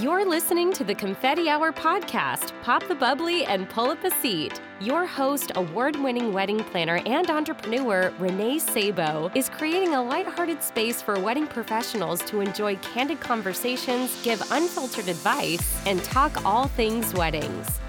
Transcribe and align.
You're 0.00 0.24
listening 0.24 0.72
to 0.74 0.84
the 0.84 0.94
Confetti 0.94 1.48
Hour 1.48 1.72
podcast. 1.72 2.52
Pop 2.62 2.86
the 2.86 2.94
bubbly 2.94 3.44
and 3.46 3.68
pull 3.68 3.90
up 3.90 4.04
a 4.04 4.12
seat. 4.12 4.60
Your 4.80 5.04
host, 5.04 5.50
award 5.56 5.96
winning 5.96 6.32
wedding 6.32 6.62
planner 6.62 7.00
and 7.04 7.28
entrepreneur 7.28 8.12
Renee 8.20 8.60
Sabo, 8.60 9.28
is 9.34 9.48
creating 9.48 9.94
a 9.94 10.02
lighthearted 10.04 10.62
space 10.62 11.02
for 11.02 11.18
wedding 11.18 11.48
professionals 11.48 12.22
to 12.26 12.40
enjoy 12.40 12.76
candid 12.76 13.18
conversations, 13.18 14.22
give 14.22 14.40
unfiltered 14.52 15.08
advice, 15.08 15.84
and 15.84 16.04
talk 16.04 16.44
all 16.44 16.68
things 16.68 17.12
weddings. 17.14 17.80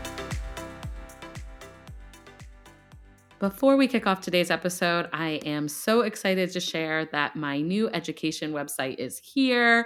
Before 3.40 3.78
we 3.78 3.88
kick 3.88 4.06
off 4.06 4.20
today's 4.20 4.52
episode, 4.52 5.08
I 5.14 5.40
am 5.46 5.70
so 5.70 6.02
excited 6.02 6.52
to 6.52 6.60
share 6.60 7.06
that 7.14 7.38
my 7.38 7.62
new 7.62 7.90
education 7.92 8.52
website 8.52 8.96
is 8.96 9.18
here. 9.20 9.86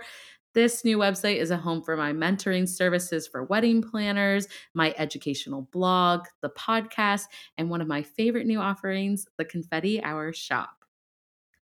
This 0.53 0.85
new 0.85 0.99
website 0.99 1.37
is 1.37 1.49
a 1.49 1.57
home 1.57 1.81
for 1.81 1.97
my 1.97 2.13
mentoring 2.13 2.69
services 2.69 3.27
for 3.27 3.43
wedding 3.45 3.81
planners, 3.81 4.47
my 4.75 4.93
educational 4.99 5.63
blog, 5.71 6.27
the 6.43 6.49
podcast, 6.49 7.23
and 7.57 7.71
one 7.71 7.81
of 7.81 7.87
my 7.87 8.03
favorite 8.03 8.45
new 8.45 8.59
offerings, 8.59 9.25
the 9.39 9.45
Confetti 9.45 10.03
Hour 10.03 10.31
Shop. 10.31 10.85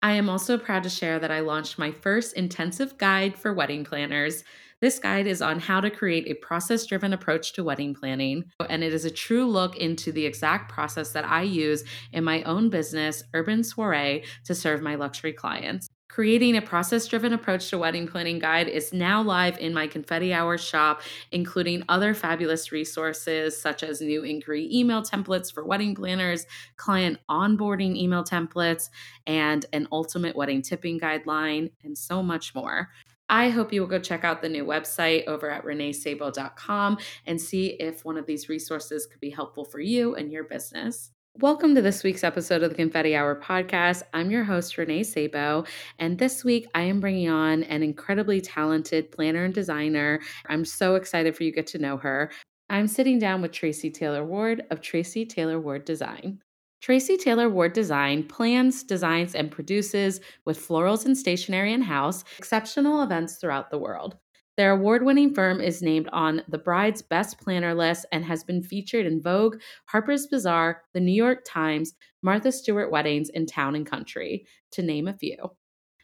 I 0.01 0.13
am 0.13 0.29
also 0.29 0.57
proud 0.57 0.83
to 0.83 0.89
share 0.89 1.19
that 1.19 1.31
I 1.31 1.41
launched 1.41 1.77
my 1.77 1.91
first 1.91 2.33
intensive 2.35 2.97
guide 2.97 3.35
for 3.35 3.53
wedding 3.53 3.83
planners. 3.83 4.45
This 4.79 4.99
guide 4.99 5.27
is 5.27 5.41
on 5.41 5.59
how 5.59 5.81
to 5.81 5.89
create 5.89 6.27
a 6.29 6.35
process 6.35 6.85
driven 6.85 7.11
approach 7.11 7.51
to 7.53 7.65
wedding 7.65 7.93
planning, 7.93 8.45
and 8.69 8.85
it 8.85 8.93
is 8.93 9.03
a 9.03 9.11
true 9.11 9.45
look 9.45 9.75
into 9.75 10.13
the 10.13 10.25
exact 10.25 10.71
process 10.71 11.11
that 11.11 11.25
I 11.25 11.41
use 11.41 11.83
in 12.13 12.23
my 12.23 12.41
own 12.43 12.69
business, 12.69 13.23
Urban 13.33 13.65
Soiree, 13.65 14.23
to 14.45 14.55
serve 14.55 14.81
my 14.81 14.95
luxury 14.95 15.33
clients. 15.33 15.89
Creating 16.09 16.55
a 16.55 16.61
process 16.61 17.05
driven 17.05 17.33
approach 17.33 17.69
to 17.69 17.77
wedding 17.77 18.07
planning 18.07 18.39
guide 18.39 18.69
is 18.69 18.93
now 18.93 19.21
live 19.21 19.57
in 19.59 19.73
my 19.73 19.85
Confetti 19.87 20.33
Hour 20.33 20.57
shop, 20.57 21.01
including 21.31 21.83
other 21.89 22.13
fabulous 22.13 22.71
resources 22.71 23.59
such 23.59 23.83
as 23.83 23.99
new 23.99 24.23
inquiry 24.23 24.69
email 24.73 25.01
templates 25.01 25.53
for 25.53 25.65
wedding 25.65 25.93
planners, 25.93 26.45
client 26.77 27.19
onboarding 27.29 27.95
email 27.97 28.23
templates, 28.23 28.89
and 29.27 29.65
an 29.73 29.87
ultimate 29.91 30.35
wedding 30.35 30.61
tipping 30.61 30.97
guideline, 30.97 31.71
and 31.83 31.97
so 31.97 32.23
much 32.23 32.55
more. 32.55 32.89
I 33.29 33.49
hope 33.49 33.73
you 33.73 33.81
will 33.81 33.89
go 33.89 33.99
check 33.99 34.23
out 34.23 34.41
the 34.41 34.47
new 34.47 34.65
website 34.65 35.27
over 35.27 35.49
at 35.49 35.65
reneesabo.com 35.65 36.97
and 37.25 37.41
see 37.41 37.67
if 37.81 38.05
one 38.05 38.17
of 38.17 38.25
these 38.25 38.47
resources 38.47 39.05
could 39.05 39.19
be 39.19 39.29
helpful 39.29 39.65
for 39.65 39.81
you 39.81 40.15
and 40.15 40.31
your 40.31 40.45
business. 40.45 41.11
Welcome 41.39 41.75
to 41.75 41.83
this 41.83 42.03
week's 42.03 42.23
episode 42.23 42.63
of 42.63 42.71
the 42.71 42.75
Confetti 42.75 43.15
Hour 43.15 43.39
podcast. 43.39 44.01
I'm 44.11 44.31
your 44.31 44.43
host, 44.43 44.75
Renee 44.75 45.03
Sabo, 45.03 45.65
and 45.99 46.17
this 46.17 46.43
week 46.43 46.67
I 46.73 46.81
am 46.81 46.99
bringing 46.99 47.29
on 47.29 47.61
an 47.65 47.83
incredibly 47.83 48.41
talented 48.41 49.11
planner 49.11 49.43
and 49.43 49.53
designer. 49.53 50.19
I'm 50.47 50.65
so 50.65 50.95
excited 50.95 51.35
for 51.35 51.43
you 51.43 51.51
to 51.51 51.55
get 51.55 51.67
to 51.67 51.77
know 51.77 51.97
her. 51.97 52.31
I'm 52.71 52.87
sitting 52.87 53.19
down 53.19 53.43
with 53.43 53.51
Tracy 53.51 53.91
Taylor 53.91 54.25
Ward 54.25 54.63
of 54.71 54.81
Tracy 54.81 55.27
Taylor 55.27 55.59
Ward 55.59 55.85
Design. 55.85 56.41
Tracy 56.81 57.17
Taylor 57.17 57.49
Ward 57.49 57.73
Design 57.73 58.23
plans, 58.23 58.81
designs, 58.81 59.35
and 59.35 59.51
produces 59.51 60.21
with 60.45 60.59
florals 60.59 61.05
and 61.05 61.15
stationery 61.15 61.71
in 61.71 61.83
house 61.83 62.23
exceptional 62.39 63.03
events 63.03 63.35
throughout 63.35 63.69
the 63.69 63.77
world. 63.77 64.17
Their 64.57 64.71
award 64.71 65.05
winning 65.05 65.35
firm 65.35 65.61
is 65.61 65.83
named 65.83 66.09
on 66.11 66.41
the 66.47 66.57
Bride's 66.57 67.03
Best 67.03 67.39
Planner 67.39 67.75
list 67.75 68.07
and 68.11 68.25
has 68.25 68.43
been 68.43 68.63
featured 68.63 69.05
in 69.05 69.21
Vogue, 69.21 69.57
Harper's 69.85 70.25
Bazaar, 70.25 70.81
The 70.93 70.99
New 70.99 71.13
York 71.13 71.43
Times, 71.45 71.93
Martha 72.23 72.51
Stewart 72.51 72.91
Weddings, 72.91 73.29
and 73.29 73.47
Town 73.47 73.75
and 73.75 73.85
Country, 73.85 74.47
to 74.71 74.81
name 74.81 75.07
a 75.07 75.13
few. 75.13 75.51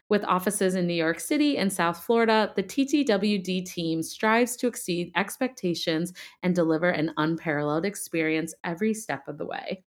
With 0.07 0.23
offices 0.25 0.75
in 0.75 0.85
New 0.85 0.93
York 0.93 1.19
City 1.19 1.57
and 1.57 1.73
South 1.73 2.03
Florida, 2.03 2.53
the 2.55 2.61
TTWD 2.61 3.65
team 3.65 4.03
strives 4.03 4.55
to 4.57 4.67
exceed 4.67 5.11
expectations 5.15 6.13
and 6.43 6.53
deliver 6.53 6.89
an 6.91 7.11
unparalleled 7.17 7.85
experience 7.85 8.53
every 8.63 8.93
step 8.93 9.27
of 9.27 9.39
the 9.39 9.47
way. 9.47 9.83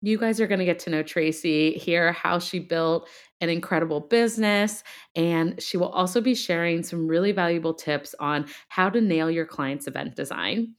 You 0.00 0.16
guys 0.16 0.40
are 0.40 0.46
going 0.46 0.60
to 0.60 0.64
get 0.64 0.78
to 0.80 0.90
know 0.90 1.02
Tracy, 1.02 1.72
hear 1.72 2.12
how 2.12 2.38
she 2.38 2.60
built 2.60 3.08
an 3.40 3.48
incredible 3.48 4.00
business, 4.00 4.84
and 5.16 5.60
she 5.60 5.76
will 5.76 5.88
also 5.88 6.20
be 6.20 6.36
sharing 6.36 6.84
some 6.84 7.08
really 7.08 7.32
valuable 7.32 7.74
tips 7.74 8.14
on 8.20 8.46
how 8.68 8.90
to 8.90 9.00
nail 9.00 9.28
your 9.30 9.46
client's 9.46 9.88
event 9.88 10.14
design. 10.14 10.74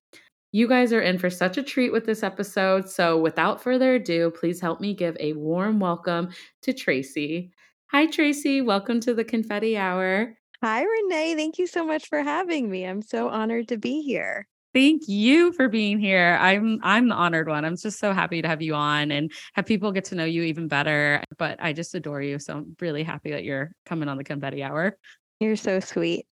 You 0.52 0.68
guys 0.68 0.94
are 0.94 1.02
in 1.02 1.19
for 1.19 1.30
such 1.30 1.57
a 1.57 1.63
treat 1.63 1.91
with 1.91 2.06
this 2.06 2.24
episode. 2.24 2.90
So, 2.90 3.19
without 3.19 3.62
further 3.62 3.96
ado, 3.96 4.31
please 4.31 4.62
help 4.62 4.81
me 4.81 4.94
give 4.94 5.16
a 5.19 5.34
warm 5.34 5.80
welcome 5.80 6.30
to 6.63 6.74
Tracy. 6.74 7.51
Hi, 7.91 8.07
Tracy. 8.07 8.62
Welcome 8.62 9.00
to 9.01 9.13
the 9.13 9.24
Confetti 9.24 9.78
Hour. 9.78 10.34
Hi, 10.63 10.84
Renee. 10.84 11.36
Thank 11.36 11.57
you 11.57 11.68
so 11.68 11.86
much 11.86 12.09
for 12.09 12.22
having 12.22 12.69
me. 12.69 12.84
I'm 12.86 13.01
so 13.01 13.30
honored 13.30 13.68
to 13.69 13.78
be 13.78 14.01
here. 14.01 14.49
Thank 14.74 15.07
you 15.07 15.52
for 15.53 15.68
being 15.68 16.00
here. 16.00 16.38
I'm 16.40 16.80
I'm 16.84 17.07
the 17.09 17.16
honored 17.16 17.47
one. 17.47 17.66
I'm 17.66 17.75
just 17.75 18.00
so 18.00 18.13
happy 18.13 18.41
to 18.41 18.47
have 18.47 18.62
you 18.62 18.75
on 18.75 19.12
and 19.12 19.31
have 19.53 19.66
people 19.66 19.91
get 19.91 20.06
to 20.06 20.16
know 20.16 20.25
you 20.25 20.44
even 20.44 20.68
better. 20.68 21.24
But 21.38 21.57
I 21.62 21.74
just 21.74 21.96
adore 21.96 22.22
you. 22.22 22.38
So 22.38 22.53
I'm 22.57 22.75
really 22.80 23.03
happy 23.03 23.31
that 23.31 23.44
you're 23.44 23.72
coming 23.85 24.09
on 24.09 24.18
the 24.18 24.24
confetti 24.24 24.62
hour. 24.62 24.96
You're 25.40 25.56
so 25.56 25.80
sweet. 25.80 26.28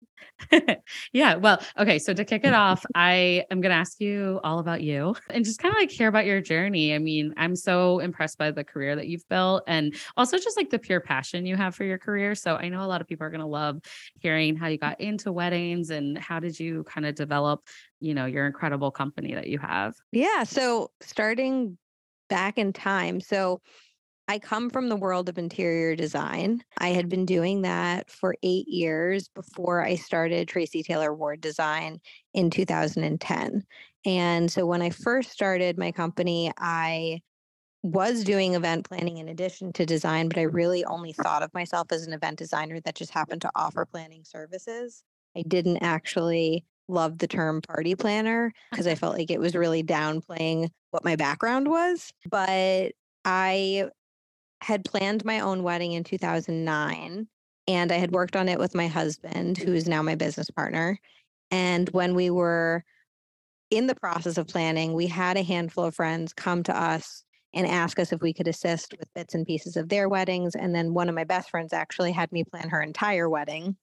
yeah. 1.13 1.37
Well, 1.37 1.63
okay. 1.79 1.99
So 1.99 2.13
to 2.13 2.25
kick 2.25 2.45
it 2.45 2.53
off, 2.55 2.85
I 2.95 3.45
am 3.51 3.61
going 3.61 3.71
to 3.71 3.77
ask 3.77 4.01
you 4.01 4.41
all 4.45 4.59
about 4.59 4.83
you 4.83 5.15
and 5.31 5.45
just 5.45 5.61
kind 5.61 5.75
of 5.75 5.79
like 5.79 5.91
hear 5.91 6.09
about 6.09 6.27
your 6.27 6.41
journey. 6.41 6.95
I 6.95 6.99
mean, 6.99 7.35
I'm 7.37 7.55
so 7.55 8.01
impressed 8.01 8.39
by 8.39 8.51
the 8.51 8.65
career 8.65 8.97
that 8.97 9.07
you've 9.07 9.29
built 9.29 9.65
and 9.67 9.95
also 10.17 10.39
just 10.39 10.57
like 10.57 10.71
the 10.71 10.79
pure 10.79 11.01
passion 11.01 11.47
you 11.47 11.57
have 11.57 11.75
for 11.75 11.85
your 11.85 11.99
career. 11.99 12.35
So 12.35 12.57
I 12.57 12.69
know 12.69 12.83
a 12.83 12.87
lot 12.89 13.01
of 13.01 13.07
people 13.07 13.27
are 13.27 13.31
going 13.31 13.41
to 13.41 13.47
love 13.47 13.81
hearing 14.19 14.57
how 14.57 14.67
you 14.69 14.79
got 14.79 15.01
into 15.01 15.33
weddings 15.33 15.91
and 15.91 16.19
how 16.19 16.41
did 16.41 16.59
you 16.59 16.85
kind 16.85 17.07
of 17.07 17.15
develop, 17.15 17.63
you 18.01 18.15
know, 18.15 18.27
your 18.27 18.47
incredible 18.47 18.91
company 18.91 19.35
that 19.35 19.49
you 19.49 19.59
have. 19.59 19.95
Yeah. 20.13 20.45
So 20.45 20.91
starting 21.01 21.79
back 22.29 22.59
in 22.59 22.73
time. 22.73 23.21
So 23.21 23.61
I 24.29 24.41
come 24.41 24.71
from 24.71 24.89
the 24.89 24.97
world 24.97 25.29
of 25.29 25.39
interior 25.39 25.95
design. 25.95 26.65
I 26.79 26.89
had 26.89 27.09
been 27.09 27.27
doing 27.27 27.63
that 27.63 28.11
for 28.11 28.35
eight 28.43 28.67
years 28.67 29.29
before 29.29 29.85
I 29.85 29.95
started 29.95 30.49
Tracy 30.49 30.83
Taylor 30.83 31.15
Ward 31.15 31.41
Design 31.41 32.01
in 32.35 32.51
2010. 32.51 33.63
And 34.05 34.51
so 34.51 34.67
when 34.67 34.83
I 34.83 34.91
first 34.91 35.31
started 35.31 35.79
my 35.79 35.93
company, 35.93 36.51
I 36.59 37.21
was 37.85 38.25
doing 38.25 38.55
event 38.55 38.89
planning 38.89 39.19
in 39.19 39.29
addition 39.29 39.73
to 39.75 39.87
design, 39.87 40.29
but 40.29 40.39
I 40.39 40.43
really 40.43 40.85
only 40.85 41.13
thought 41.13 41.45
of 41.45 41.55
myself 41.55 41.93
as 41.93 42.05
an 42.05 42.13
event 42.13 42.39
designer 42.39 42.81
that 42.81 42.97
just 42.97 43.13
happened 43.13 43.43
to 43.43 43.51
offer 43.55 43.85
planning 43.85 44.25
services. 44.25 45.05
I 45.37 45.43
didn't 45.47 45.79
actually 45.79 46.65
love 46.89 47.19
the 47.19 47.27
term 47.27 47.61
party 47.61 47.95
planner 47.95 48.53
because 48.71 48.87
I 48.87 48.95
felt 48.95 49.17
like 49.17 49.31
it 49.31 49.41
was 49.41 49.55
really 49.55 49.83
downplaying 49.83 50.71
what 50.91 51.05
my 51.05 51.17
background 51.17 51.69
was. 51.69 52.13
But 52.31 52.93
I 53.25 53.89
had 54.63 54.85
planned 54.85 55.25
my 55.25 55.41
own 55.41 55.63
wedding 55.63 55.93
in 55.93 56.05
2009 56.05 57.29
and 57.69 57.93
I 57.93 57.97
had 57.97 58.13
worked 58.13 58.37
on 58.37 58.49
it 58.49 58.59
with 58.59 58.75
my 58.75 58.87
husband, 58.87 59.59
who 59.59 59.73
is 59.73 59.89
now 59.89 60.03
my 60.03 60.15
business 60.15 60.51
partner. 60.51 60.99
And 61.51 61.89
when 61.91 62.15
we 62.15 62.31
were 62.31 62.85
in 63.71 63.87
the 63.87 63.95
process 63.95 64.39
of 64.39 64.47
planning, 64.47 64.93
we 64.93 65.07
had 65.07 65.37
a 65.37 65.43
handful 65.43 65.85
of 65.85 65.95
friends 65.95 66.33
come 66.33 66.63
to 66.65 66.77
us 66.77 67.25
and 67.55 67.67
ask 67.67 67.99
us 67.99 68.13
if 68.13 68.21
we 68.21 68.33
could 68.33 68.49
assist 68.49 68.95
with 68.99 69.13
bits 69.15 69.35
and 69.35 69.47
pieces 69.47 69.77
of 69.77 69.89
their 69.89 70.09
weddings. 70.09 70.55
And 70.55 70.75
then 70.75 70.95
one 70.95 71.09
of 71.09 71.15
my 71.15 71.25
best 71.25 71.51
friends 71.51 71.73
actually 71.73 72.13
had 72.13 72.31
me 72.31 72.45
plan 72.45 72.69
her 72.69 72.83
entire 72.83 73.29
wedding. 73.29 73.77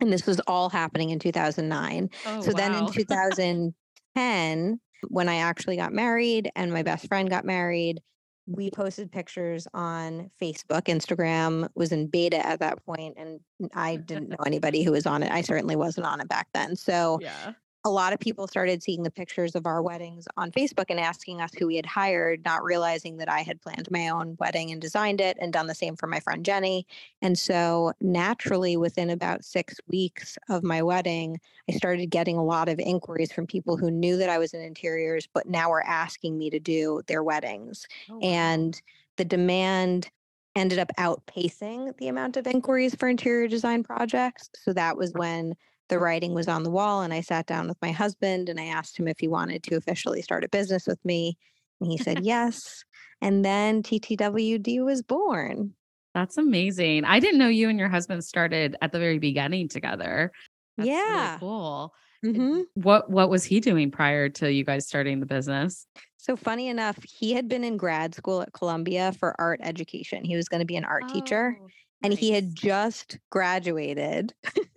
And 0.00 0.12
this 0.12 0.26
was 0.26 0.40
all 0.46 0.68
happening 0.68 1.10
in 1.10 1.18
2009. 1.18 2.10
Oh, 2.26 2.40
so 2.40 2.48
wow. 2.48 2.56
then 2.56 2.74
in 2.74 2.92
2010, 2.92 4.80
when 5.08 5.28
I 5.28 5.36
actually 5.36 5.76
got 5.76 5.92
married 5.92 6.50
and 6.54 6.72
my 6.72 6.82
best 6.82 7.08
friend 7.08 7.30
got 7.30 7.44
married, 7.44 8.00
we 8.46 8.70
posted 8.70 9.10
pictures 9.10 9.66
on 9.74 10.30
Facebook. 10.40 10.82
Instagram 10.82 11.68
was 11.74 11.92
in 11.92 12.06
beta 12.06 12.44
at 12.46 12.60
that 12.60 12.84
point, 12.84 13.14
and 13.16 13.40
I 13.74 13.96
didn't 13.96 14.28
know 14.28 14.36
anybody 14.46 14.82
who 14.82 14.92
was 14.92 15.06
on 15.06 15.22
it. 15.22 15.32
I 15.32 15.40
certainly 15.40 15.76
wasn't 15.76 16.06
on 16.06 16.20
it 16.20 16.28
back 16.28 16.48
then. 16.54 16.76
So 16.76 17.18
yeah 17.20 17.54
a 17.86 17.88
lot 17.88 18.12
of 18.12 18.18
people 18.18 18.48
started 18.48 18.82
seeing 18.82 19.04
the 19.04 19.12
pictures 19.12 19.54
of 19.54 19.64
our 19.64 19.80
weddings 19.80 20.26
on 20.36 20.50
Facebook 20.50 20.86
and 20.88 20.98
asking 20.98 21.40
us 21.40 21.52
who 21.56 21.68
we 21.68 21.76
had 21.76 21.86
hired, 21.86 22.44
not 22.44 22.64
realizing 22.64 23.18
that 23.18 23.30
I 23.30 23.42
had 23.42 23.62
planned 23.62 23.88
my 23.92 24.08
own 24.08 24.36
wedding 24.40 24.72
and 24.72 24.80
designed 24.80 25.20
it 25.20 25.36
and 25.40 25.52
done 25.52 25.68
the 25.68 25.74
same 25.74 25.94
for 25.94 26.08
my 26.08 26.18
friend 26.18 26.44
Jenny. 26.44 26.84
And 27.22 27.38
so, 27.38 27.92
naturally, 28.00 28.76
within 28.76 29.08
about 29.08 29.44
six 29.44 29.76
weeks 29.86 30.36
of 30.48 30.64
my 30.64 30.82
wedding, 30.82 31.38
I 31.70 31.74
started 31.74 32.06
getting 32.06 32.36
a 32.36 32.44
lot 32.44 32.68
of 32.68 32.80
inquiries 32.80 33.30
from 33.30 33.46
people 33.46 33.76
who 33.76 33.92
knew 33.92 34.16
that 34.16 34.30
I 34.30 34.38
was 34.38 34.52
in 34.52 34.62
interiors, 34.62 35.28
but 35.32 35.48
now 35.48 35.70
were 35.70 35.86
asking 35.86 36.36
me 36.36 36.50
to 36.50 36.58
do 36.58 37.02
their 37.06 37.22
weddings. 37.22 37.86
Oh. 38.10 38.18
And 38.18 38.82
the 39.16 39.24
demand 39.24 40.10
ended 40.56 40.80
up 40.80 40.90
outpacing 40.98 41.96
the 41.98 42.08
amount 42.08 42.36
of 42.36 42.48
inquiries 42.48 42.96
for 42.96 43.08
interior 43.08 43.46
design 43.46 43.84
projects. 43.84 44.50
So, 44.64 44.72
that 44.72 44.96
was 44.96 45.12
when 45.12 45.54
the 45.88 45.98
writing 45.98 46.34
was 46.34 46.48
on 46.48 46.62
the 46.62 46.70
wall 46.70 47.02
and 47.02 47.12
I 47.12 47.20
sat 47.20 47.46
down 47.46 47.68
with 47.68 47.78
my 47.82 47.92
husband 47.92 48.48
and 48.48 48.58
I 48.60 48.64
asked 48.66 48.98
him 48.98 49.08
if 49.08 49.18
he 49.18 49.28
wanted 49.28 49.62
to 49.64 49.76
officially 49.76 50.22
start 50.22 50.44
a 50.44 50.48
business 50.48 50.86
with 50.86 51.04
me. 51.04 51.36
And 51.80 51.90
he 51.90 51.98
said 51.98 52.20
yes. 52.24 52.84
And 53.20 53.44
then 53.44 53.82
TTWD 53.82 54.84
was 54.84 55.02
born. 55.02 55.74
That's 56.14 56.38
amazing. 56.38 57.04
I 57.04 57.20
didn't 57.20 57.38
know 57.38 57.48
you 57.48 57.68
and 57.68 57.78
your 57.78 57.88
husband 57.90 58.24
started 58.24 58.76
at 58.80 58.92
the 58.92 58.98
very 58.98 59.18
beginning 59.18 59.68
together. 59.68 60.32
That's 60.76 60.88
really 60.88 60.96
Yeah. 60.96 61.38
cool. 61.38 61.94
hmm 62.22 62.62
What 62.74 63.10
what 63.10 63.28
was 63.30 63.44
he 63.44 63.60
doing 63.60 63.90
prior 63.90 64.28
to 64.30 64.50
you 64.50 64.64
guys 64.64 64.86
starting 64.86 65.20
the 65.20 65.26
business? 65.26 65.86
So 66.16 66.34
funny 66.36 66.68
enough, 66.68 66.98
he 67.04 67.32
had 67.34 67.48
been 67.48 67.62
in 67.62 67.76
grad 67.76 68.14
school 68.14 68.42
at 68.42 68.52
Columbia 68.52 69.12
for 69.12 69.38
art 69.40 69.60
education. 69.62 70.24
He 70.24 70.36
was 70.36 70.48
going 70.48 70.60
to 70.60 70.66
be 70.66 70.76
an 70.76 70.84
art 70.84 71.06
teacher 71.08 71.56
Oh, 71.60 71.68
and 72.02 72.12
he 72.12 72.32
had 72.32 72.54
just 72.54 73.18
graduated. 73.30 74.34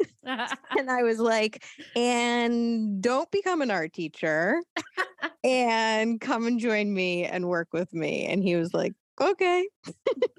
and 0.77 0.89
I 0.89 1.03
was 1.03 1.19
like, 1.19 1.63
and 1.95 3.01
don't 3.01 3.29
become 3.31 3.61
an 3.61 3.71
art 3.71 3.93
teacher 3.93 4.61
and 5.43 6.19
come 6.19 6.47
and 6.47 6.59
join 6.59 6.93
me 6.93 7.25
and 7.25 7.47
work 7.47 7.69
with 7.73 7.93
me. 7.93 8.25
And 8.25 8.43
he 8.43 8.55
was 8.55 8.73
like, 8.73 8.93
okay. 9.19 9.67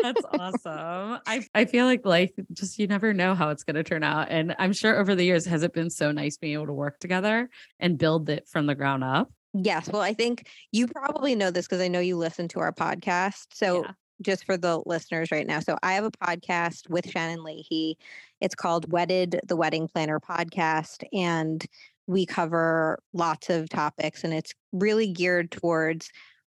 That's 0.00 0.22
awesome. 0.32 1.20
I 1.26 1.46
I 1.54 1.64
feel 1.64 1.86
like 1.86 2.04
life 2.06 2.30
just 2.52 2.78
you 2.78 2.86
never 2.86 3.12
know 3.12 3.34
how 3.34 3.50
it's 3.50 3.64
going 3.64 3.76
to 3.76 3.84
turn 3.84 4.02
out 4.02 4.28
and 4.30 4.54
I'm 4.58 4.72
sure 4.72 4.98
over 4.98 5.14
the 5.14 5.24
years 5.24 5.44
has 5.46 5.62
it 5.62 5.72
been 5.72 5.90
so 5.90 6.12
nice 6.12 6.36
being 6.36 6.54
able 6.54 6.66
to 6.66 6.72
work 6.72 6.98
together 6.98 7.48
and 7.78 7.98
build 7.98 8.30
it 8.30 8.48
from 8.48 8.66
the 8.66 8.74
ground 8.74 9.04
up? 9.04 9.30
Yes. 9.52 9.90
Well, 9.90 10.02
I 10.02 10.14
think 10.14 10.48
you 10.70 10.86
probably 10.86 11.34
know 11.34 11.50
this 11.50 11.66
because 11.66 11.80
I 11.82 11.88
know 11.88 12.00
you 12.00 12.16
listen 12.16 12.46
to 12.48 12.60
our 12.60 12.72
podcast. 12.72 13.46
So, 13.52 13.82
Yeah. 13.82 13.92
Just 14.22 14.44
for 14.44 14.56
the 14.56 14.80
listeners 14.86 15.30
right 15.30 15.46
now, 15.46 15.60
so 15.60 15.76
I 15.82 15.94
have 15.94 16.04
a 16.04 16.10
podcast 16.10 16.88
with 16.88 17.08
Shannon 17.10 17.42
Leahy. 17.44 17.96
It's 18.40 18.54
called 18.54 18.90
Wedded, 18.92 19.40
the 19.46 19.56
Wedding 19.56 19.88
Planner 19.88 20.20
Podcast. 20.20 21.04
And 21.12 21.64
we 22.06 22.26
cover 22.26 22.98
lots 23.12 23.50
of 23.50 23.68
topics, 23.68 24.24
and 24.24 24.32
it's 24.34 24.52
really 24.72 25.06
geared 25.12 25.50
towards 25.50 26.10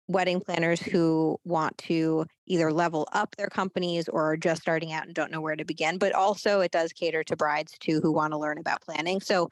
wedding 0.08 0.40
planners 0.40 0.80
who 0.82 1.40
want 1.46 1.76
to 1.80 2.26
either 2.46 2.72
level 2.72 3.08
up 3.14 3.36
their 3.38 3.48
companies 3.48 4.08
or 4.08 4.32
are 4.32 4.38
just 4.38 4.62
starting 4.62 4.92
out 4.94 5.06
and 5.06 5.16
don't 5.16 5.32
know 5.32 5.42
where 5.42 5.56
to 5.56 5.66
begin. 5.66 5.98
But 5.98 6.14
also, 6.14 6.62
it 6.62 6.72
does 6.72 6.94
cater 6.94 7.24
to 7.24 7.36
brides 7.36 7.74
too 7.80 8.02
who 8.02 8.12
want 8.12 8.34
to 8.34 8.38
learn 8.38 8.58
about 8.60 8.82
planning. 8.82 9.20
So, 9.22 9.50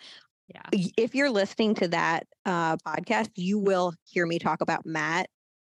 Yeah. 0.53 0.89
if 0.97 1.15
you're 1.15 1.31
listening 1.31 1.73
to 1.75 1.87
that 1.87 2.27
uh, 2.45 2.77
podcast, 2.77 3.29
you 3.35 3.57
will 3.57 3.93
hear 4.03 4.27
me 4.27 4.37
talk 4.37 4.61
about 4.61 4.85
Matt 4.85 5.29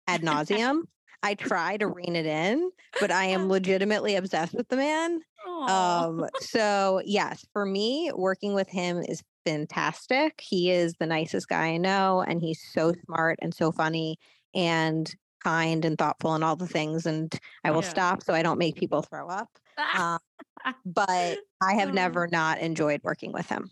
ad 0.08 0.22
nauseum. 0.22 0.82
I 1.24 1.34
try 1.34 1.76
to 1.78 1.88
rein 1.88 2.16
it 2.16 2.26
in, 2.26 2.70
but 3.00 3.10
I 3.10 3.24
am 3.26 3.48
legitimately 3.50 4.16
obsessed 4.16 4.54
with 4.54 4.68
the 4.68 4.76
man. 4.76 5.20
Um, 5.66 6.26
so 6.38 7.00
yes, 7.04 7.46
for 7.52 7.64
me, 7.66 8.10
working 8.14 8.54
with 8.54 8.68
him 8.68 8.98
is 8.98 9.22
fantastic. 9.46 10.40
He 10.42 10.70
is 10.70 10.94
the 11.00 11.06
nicest 11.06 11.48
guy 11.48 11.68
I 11.68 11.76
know, 11.78 12.22
and 12.22 12.40
he's 12.40 12.62
so 12.72 12.92
smart 13.06 13.38
and 13.42 13.54
so 13.54 13.72
funny 13.72 14.18
and 14.54 15.14
kind 15.42 15.84
and 15.84 15.98
thoughtful 15.98 16.34
and 16.34 16.44
all 16.44 16.56
the 16.56 16.68
things. 16.68 17.06
And 17.06 17.38
I 17.64 17.70
will 17.72 17.82
Yeah. 17.82 17.82
stop 17.82 18.22
so 18.22 18.34
I 18.34 18.42
don't 18.42 18.58
make 18.58 18.76
people 18.76 19.02
throw 19.02 19.28
up. 19.28 19.58
Um, 19.94 20.18
but 20.86 21.40
I 21.62 21.74
have 21.74 21.92
Oh. 21.92 21.94
never 21.94 22.28
not 22.28 22.60
enjoyed 22.60 23.02
working 23.04 23.32
with 23.32 23.48
him. 23.48 23.70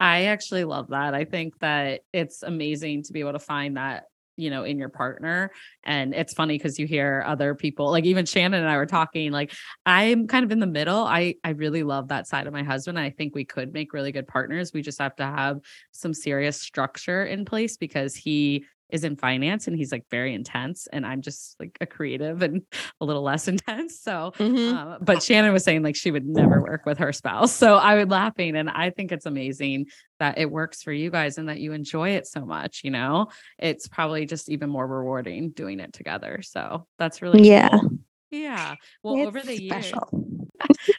I 0.00 0.24
actually 0.26 0.64
love 0.64 0.88
that. 0.88 1.14
I 1.14 1.24
think 1.24 1.58
that 1.60 2.02
it's 2.12 2.42
amazing 2.42 3.02
to 3.04 3.12
be 3.12 3.20
able 3.20 3.32
to 3.32 3.38
find 3.40 3.76
that, 3.76 4.06
you 4.38 4.50
know, 4.50 4.64
in 4.64 4.78
your 4.78 4.88
partner. 4.88 5.50
And 5.84 6.14
it's 6.14 6.32
funny 6.32 6.56
because 6.56 6.78
you 6.78 6.86
hear 6.86 7.24
other 7.26 7.54
people, 7.54 7.90
like 7.90 8.04
even 8.04 8.24
Shannon 8.24 8.60
and 8.60 8.68
I 8.68 8.76
were 8.76 8.86
talking, 8.86 9.32
like 9.32 9.52
I'm 9.84 10.26
kind 10.26 10.44
of 10.44 10.52
in 10.52 10.60
the 10.60 10.66
middle. 10.66 11.04
I 11.04 11.34
I 11.44 11.50
really 11.50 11.82
love 11.82 12.08
that 12.08 12.26
side 12.26 12.46
of 12.46 12.52
my 12.52 12.62
husband. 12.62 12.98
I 12.98 13.10
think 13.10 13.34
we 13.34 13.44
could 13.44 13.72
make 13.72 13.92
really 13.92 14.12
good 14.12 14.28
partners. 14.28 14.72
We 14.72 14.82
just 14.82 15.00
have 15.00 15.16
to 15.16 15.24
have 15.24 15.58
some 15.92 16.14
serious 16.14 16.60
structure 16.60 17.24
in 17.24 17.44
place 17.44 17.76
because 17.76 18.14
he 18.14 18.64
is 18.90 19.04
in 19.04 19.16
finance 19.16 19.66
and 19.66 19.76
he's 19.76 19.92
like 19.92 20.04
very 20.10 20.34
intense 20.34 20.86
and 20.92 21.04
I'm 21.04 21.20
just 21.20 21.56
like 21.60 21.76
a 21.80 21.86
creative 21.86 22.42
and 22.42 22.62
a 23.00 23.04
little 23.04 23.22
less 23.22 23.46
intense. 23.48 24.00
So 24.00 24.32
Mhm. 24.38 24.72
um, 24.74 24.98
but 25.02 25.22
Shannon 25.22 25.52
was 25.52 25.64
saying 25.64 25.82
like 25.82 25.96
she 25.96 26.10
would 26.10 26.26
never 26.26 26.62
work 26.62 26.86
with 26.86 26.98
her 26.98 27.12
spouse. 27.12 27.52
So 27.52 27.76
I 27.76 27.96
was 27.96 28.06
laughing 28.08 28.56
and 28.56 28.70
I 28.70 28.90
think 28.90 29.12
it's 29.12 29.26
amazing 29.26 29.86
that 30.20 30.38
it 30.38 30.50
works 30.50 30.82
for 30.82 30.92
you 30.92 31.10
guys 31.10 31.38
and 31.38 31.48
that 31.48 31.60
you 31.60 31.72
enjoy 31.72 32.10
it 32.10 32.26
so 32.26 32.44
much, 32.44 32.80
you 32.82 32.90
know. 32.90 33.28
It's 33.58 33.86
probably 33.88 34.26
just 34.26 34.48
even 34.50 34.70
more 34.70 34.86
rewarding 34.86 35.50
doing 35.50 35.80
it 35.80 35.92
together. 35.92 36.40
So 36.42 36.86
that's 36.98 37.22
really 37.22 37.46
Yeah. 37.48 37.68
cool. 37.68 37.90
Yeah. 38.30 38.74
Well, 39.02 39.16
It's 39.18 39.26
over 39.28 39.40
the 39.40 39.62
years, 39.62 39.86
special. 39.86 40.27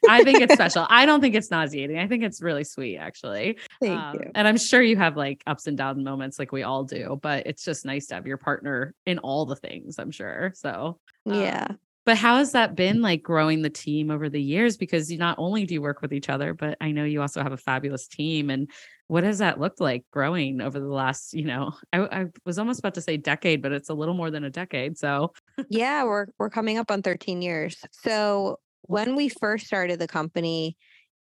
I 0.07 0.23
think 0.23 0.41
it's 0.41 0.53
special. 0.53 0.85
I 0.89 1.05
don't 1.05 1.21
think 1.21 1.35
it's 1.35 1.51
nauseating. 1.51 1.97
I 1.97 2.07
think 2.07 2.23
it's 2.23 2.41
really 2.41 2.63
sweet, 2.63 2.97
actually. 2.97 3.57
Thank 3.81 3.99
Um, 3.99 4.15
you. 4.15 4.31
And 4.35 4.47
I'm 4.47 4.57
sure 4.57 4.81
you 4.81 4.97
have 4.97 5.17
like 5.17 5.43
ups 5.47 5.67
and 5.67 5.77
down 5.77 6.03
moments 6.03 6.39
like 6.39 6.51
we 6.51 6.63
all 6.63 6.83
do, 6.83 7.19
but 7.21 7.45
it's 7.47 7.63
just 7.63 7.85
nice 7.85 8.07
to 8.07 8.15
have 8.15 8.27
your 8.27 8.37
partner 8.37 8.93
in 9.05 9.19
all 9.19 9.45
the 9.45 9.55
things, 9.55 9.99
I'm 9.99 10.11
sure. 10.11 10.51
So, 10.55 10.99
um, 11.25 11.33
Yeah. 11.33 11.67
but 12.05 12.17
how 12.17 12.37
has 12.37 12.53
that 12.53 12.75
been 12.75 13.01
like 13.01 13.21
growing 13.21 13.61
the 13.61 13.69
team 13.69 14.09
over 14.11 14.29
the 14.29 14.41
years? 14.41 14.77
Because 14.77 15.11
you 15.11 15.17
not 15.17 15.37
only 15.37 15.65
do 15.65 15.73
you 15.75 15.81
work 15.81 16.01
with 16.01 16.13
each 16.13 16.29
other, 16.29 16.53
but 16.53 16.77
I 16.81 16.91
know 16.91 17.03
you 17.03 17.21
also 17.21 17.43
have 17.43 17.51
a 17.51 17.57
fabulous 17.57 18.07
team. 18.07 18.49
And 18.49 18.69
what 19.07 19.23
has 19.23 19.39
that 19.39 19.59
looked 19.59 19.81
like 19.81 20.05
growing 20.11 20.61
over 20.61 20.79
the 20.79 20.85
last, 20.85 21.33
you 21.33 21.45
know, 21.45 21.73
I, 21.91 21.99
I 22.21 22.25
was 22.45 22.59
almost 22.59 22.79
about 22.79 22.93
to 22.95 23.01
say 23.01 23.17
decade, 23.17 23.61
but 23.61 23.71
it's 23.71 23.89
a 23.89 23.93
little 23.93 24.13
more 24.13 24.31
than 24.31 24.43
a 24.43 24.49
decade. 24.49 24.97
So, 24.97 25.33
Yeah, 25.69 26.03
we're 26.03 26.27
we're 26.37 26.49
coming 26.49 26.77
up 26.77 26.89
on 26.91 27.01
13 27.01 27.41
years. 27.41 27.83
So 27.91 28.59
when 28.89 29.15
we 29.15 29.29
first 29.29 29.67
started 29.67 29.99
the 29.99 30.07
company, 30.07 30.75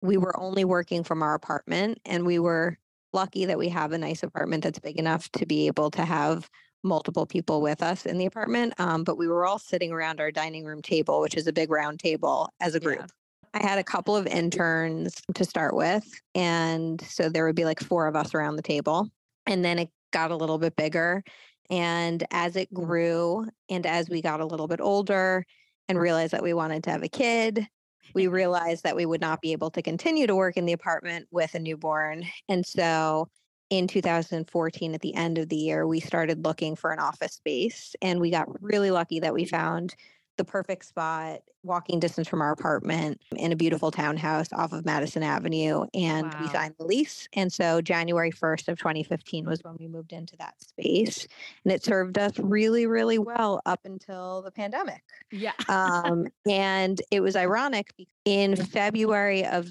we 0.01 0.17
were 0.17 0.37
only 0.37 0.65
working 0.65 1.01
from 1.01 1.23
our 1.23 1.33
apartment 1.33 1.97
and 2.03 2.25
we 2.25 2.37
were 2.37 2.77
lucky 3.13 3.45
that 3.45 3.57
we 3.57 3.69
have 3.69 3.93
a 3.93 3.97
nice 3.97 4.21
apartment 4.21 4.63
that's 4.63 4.79
big 4.79 4.99
enough 4.99 5.31
to 5.31 5.45
be 5.45 5.67
able 5.67 5.89
to 5.89 6.03
have 6.03 6.49
multiple 6.83 7.25
people 7.25 7.61
with 7.61 7.81
us 7.81 8.05
in 8.05 8.17
the 8.17 8.25
apartment. 8.25 8.73
Um, 8.81 9.05
but 9.05 9.17
we 9.17 9.29
were 9.29 9.45
all 9.45 9.59
sitting 9.59 9.93
around 9.93 10.19
our 10.19 10.29
dining 10.29 10.65
room 10.65 10.81
table, 10.81 11.21
which 11.21 11.35
is 11.35 11.47
a 11.47 11.53
big 11.53 11.71
round 11.71 12.01
table 12.01 12.49
as 12.59 12.75
a 12.75 12.79
Yeah. 12.79 12.97
group. 12.97 13.11
I 13.53 13.65
had 13.65 13.79
a 13.79 13.83
couple 13.83 14.17
of 14.17 14.27
interns 14.27 15.21
to 15.33 15.45
start 15.45 15.73
with. 15.73 16.03
And 16.35 16.99
so 16.99 17.29
there 17.29 17.45
would 17.45 17.55
be 17.55 17.63
like 17.63 17.79
four 17.79 18.07
of 18.07 18.15
us 18.17 18.35
around 18.35 18.57
the 18.57 18.61
table. 18.61 19.07
And 19.47 19.63
then 19.63 19.79
it 19.79 19.89
got 20.11 20.31
a 20.31 20.35
little 20.35 20.57
bit 20.57 20.75
bigger. 20.75 21.23
And 21.69 22.25
as 22.29 22.57
it 22.57 22.73
grew 22.73 23.47
and 23.69 23.85
as 23.85 24.09
we 24.09 24.21
got 24.21 24.41
a 24.41 24.45
little 24.45 24.67
bit 24.67 24.81
older 24.81 25.45
and 25.89 25.99
realized 25.99 26.33
that 26.33 26.43
we 26.43 26.53
wanted 26.53 26.83
to 26.83 26.91
have 26.91 27.03
a 27.03 27.09
kid, 27.09 27.67
we 28.13 28.25
mm-hmm. 28.25 28.33
realized 28.33 28.83
that 28.83 28.95
we 28.95 29.05
would 29.05 29.21
not 29.21 29.41
be 29.41 29.51
able 29.51 29.71
to 29.71 29.81
continue 29.81 30.27
to 30.27 30.35
work 30.35 30.57
in 30.57 30.65
the 30.65 30.73
apartment 30.73 31.27
with 31.31 31.55
a 31.55 31.59
newborn. 31.59 32.25
And 32.49 32.65
so 32.65 33.29
in 33.69 33.87
2014, 33.87 34.93
at 34.93 35.01
the 35.01 35.15
end 35.15 35.37
of 35.37 35.49
the 35.49 35.55
year, 35.55 35.87
we 35.87 35.99
started 35.99 36.45
looking 36.45 36.75
for 36.75 36.91
an 36.91 36.99
office 36.99 37.33
space. 37.33 37.95
And 38.01 38.19
we 38.19 38.29
got 38.29 38.61
really 38.61 38.91
lucky 38.91 39.19
that 39.21 39.33
we 39.33 39.43
mm-hmm. 39.43 39.55
found 39.55 39.95
the 40.37 40.43
perfect 40.43 40.85
spot, 40.85 41.41
walking 41.63 41.99
distance 41.99 42.27
from 42.27 42.41
our 42.41 42.51
apartment 42.51 43.21
in 43.35 43.51
a 43.51 43.55
beautiful 43.55 43.91
townhouse 43.91 44.51
off 44.51 44.73
of 44.73 44.85
Madison 44.85 45.23
Avenue. 45.23 45.85
And 45.93 46.33
we 46.41 46.47
signed 46.47 46.75
the 46.77 46.85
lease. 46.85 47.27
And 47.33 47.51
so 47.51 47.81
January 47.81 48.31
1st 48.31 48.67
of 48.67 48.77
2015 48.77 49.45
was 49.45 49.63
when 49.63 49.75
we 49.79 49.87
moved 49.87 50.11
into 50.11 50.35
that 50.37 50.55
space. 50.61 51.27
And 51.63 51.71
it 51.71 51.83
served 51.83 52.17
us 52.17 52.37
really, 52.39 52.85
really 52.87 53.19
well 53.19 53.61
up 53.65 53.81
until 53.85 54.41
the 54.41 54.51
pandemic. 54.51 55.03
yeah. 55.31 55.53
Um, 55.69 56.27
and 56.49 57.01
it 57.11 57.21
was 57.21 57.35
ironic 57.35 57.93
because 57.97 58.13
in 58.25 58.55
February 58.65 59.45
of 59.45 59.65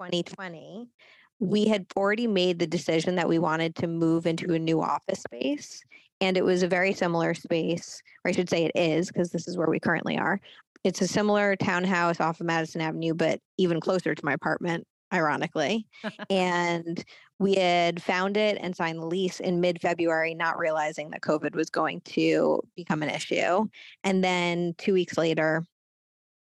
2020, 0.00 0.88
we 1.38 1.66
had 1.66 1.86
already 1.96 2.26
made 2.26 2.58
the 2.58 2.66
decision 2.66 3.16
that 3.16 3.28
we 3.28 3.38
wanted 3.38 3.74
to 3.76 3.86
move 3.86 4.26
into 4.26 4.54
a 4.54 4.58
new 4.58 4.80
office 4.80 5.22
space. 5.22 5.82
And 6.20 6.36
it 6.36 6.44
was 6.44 6.62
a 6.62 6.68
very 6.68 6.92
similar 6.92 7.34
space, 7.34 8.00
or 8.24 8.30
I 8.30 8.32
should 8.32 8.48
say 8.48 8.64
it 8.64 8.72
is, 8.74 9.08
because 9.08 9.30
this 9.30 9.46
is 9.46 9.56
where 9.56 9.68
we 9.68 9.80
currently 9.80 10.18
are. 10.18 10.40
It's 10.84 11.00
a 11.00 11.08
similar 11.08 11.56
townhouse 11.56 12.20
off 12.20 12.40
of 12.40 12.46
Madison 12.46 12.80
Avenue, 12.80 13.14
but 13.14 13.40
even 13.58 13.80
closer 13.80 14.14
to 14.14 14.24
my 14.24 14.32
apartment, 14.32 14.86
ironically. 15.12 15.86
and 16.30 17.04
we 17.38 17.54
had 17.54 18.02
found 18.02 18.36
it 18.36 18.58
and 18.60 18.74
signed 18.74 18.98
the 18.98 19.06
lease 19.06 19.40
in 19.40 19.60
mid 19.60 19.80
February, 19.80 20.34
not 20.34 20.58
realizing 20.58 21.10
that 21.10 21.20
COVID 21.20 21.54
was 21.54 21.70
going 21.70 22.00
to 22.02 22.62
become 22.76 23.02
an 23.02 23.10
issue. 23.10 23.66
And 24.04 24.24
then 24.24 24.74
two 24.78 24.94
weeks 24.94 25.18
later, 25.18 25.64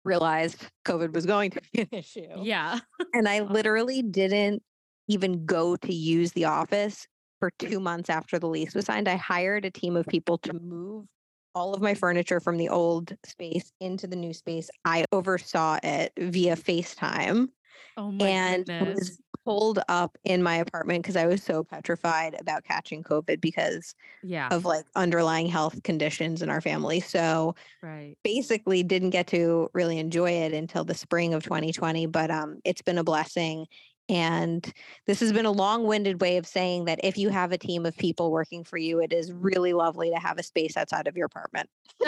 realized 0.05 0.65
COVID 0.85 1.13
was 1.13 1.27
going 1.27 1.51
to 1.51 1.61
be 1.73 1.83
an 1.83 1.89
issue. 1.93 2.29
yeah. 2.43 2.79
And 3.13 3.29
I 3.29 3.41
literally 3.51 4.03
didn't 4.03 4.63
even 5.09 5.45
go 5.45 5.77
to 5.77 5.93
use 5.93 6.33
the 6.33 6.45
office 6.47 7.07
for 7.47 7.69
two 7.69 7.79
months 7.79 8.11
after 8.11 8.39
the 8.39 8.49
lease 8.49 8.75
was 8.75 8.87
signed. 8.87 9.09
I 9.09 9.17
hired 9.17 9.65
a 9.65 9.71
team 9.71 9.97
of 9.97 10.07
people 10.07 10.39
to 10.39 10.53
move 10.53 11.07
all 11.55 11.75
of 11.75 11.81
my 11.81 11.95
furniture 11.95 12.41
from 12.41 12.57
the 12.59 12.69
old 12.69 13.17
space 13.25 13.73
into 13.81 14.07
the 14.07 14.17
new 14.17 14.35
space. 14.35 14.69
I 14.85 15.05
oversaw 15.13 15.79
it 15.83 16.13
via 16.19 16.57
FaceTime 16.57 17.49
Oh 17.97 18.11
my 18.11 18.33
and 18.33 18.67
goodness. 18.67 18.99
was 18.99 19.21
pulled 19.45 19.81
up 19.89 20.19
in 20.25 20.43
my 20.43 20.57
apartment 20.57 21.03
because 21.03 21.17
I 21.17 21.27
was 21.27 21.43
so 21.43 21.63
petrified 21.65 22.35
about 22.41 22.65
catching 22.65 23.03
COVID 23.05 23.41
because 23.41 23.95
Yeah. 24.23 24.53
of 24.53 24.65
like 24.65 24.87
underlying 24.97 25.47
health 25.49 25.83
conditions 25.85 26.43
in 26.43 26.51
our 26.51 26.61
family. 26.61 27.01
So 27.01 27.55
Right. 27.83 28.19
basically 28.25 28.83
didn't 28.83 29.11
get 29.11 29.29
to 29.29 29.71
really 29.75 29.99
enjoy 29.99 30.31
it 30.31 30.53
until 30.53 30.85
the 30.85 30.95
spring 30.95 31.33
of 31.33 31.45
2020 31.45 32.07
but 32.07 32.31
um 32.31 32.59
it's 32.65 32.83
been 32.83 32.99
a 32.99 33.05
blessing 33.05 33.67
And 34.09 34.73
this 35.07 35.21
has 35.21 35.33
been 35.33 35.47
a 35.47 35.51
long 35.51 35.85
winded 35.85 36.21
way 36.21 36.37
of 36.37 36.47
saying 36.47 36.85
that 36.85 37.01
if 37.03 37.19
you 37.19 37.29
have 37.29 37.53
a 37.53 37.59
team 37.59 37.87
of 37.87 37.97
people 37.97 38.31
working 38.31 38.63
for 38.63 38.79
you, 38.79 39.01
it 39.01 39.13
is 39.13 39.33
really 39.33 39.73
lovely 39.73 40.11
to 40.11 40.17
have 40.17 40.39
a 40.39 40.43
space 40.43 40.77
outside 40.77 41.09
of 41.09 41.17
your 41.17 41.27
apartment. 41.27 41.69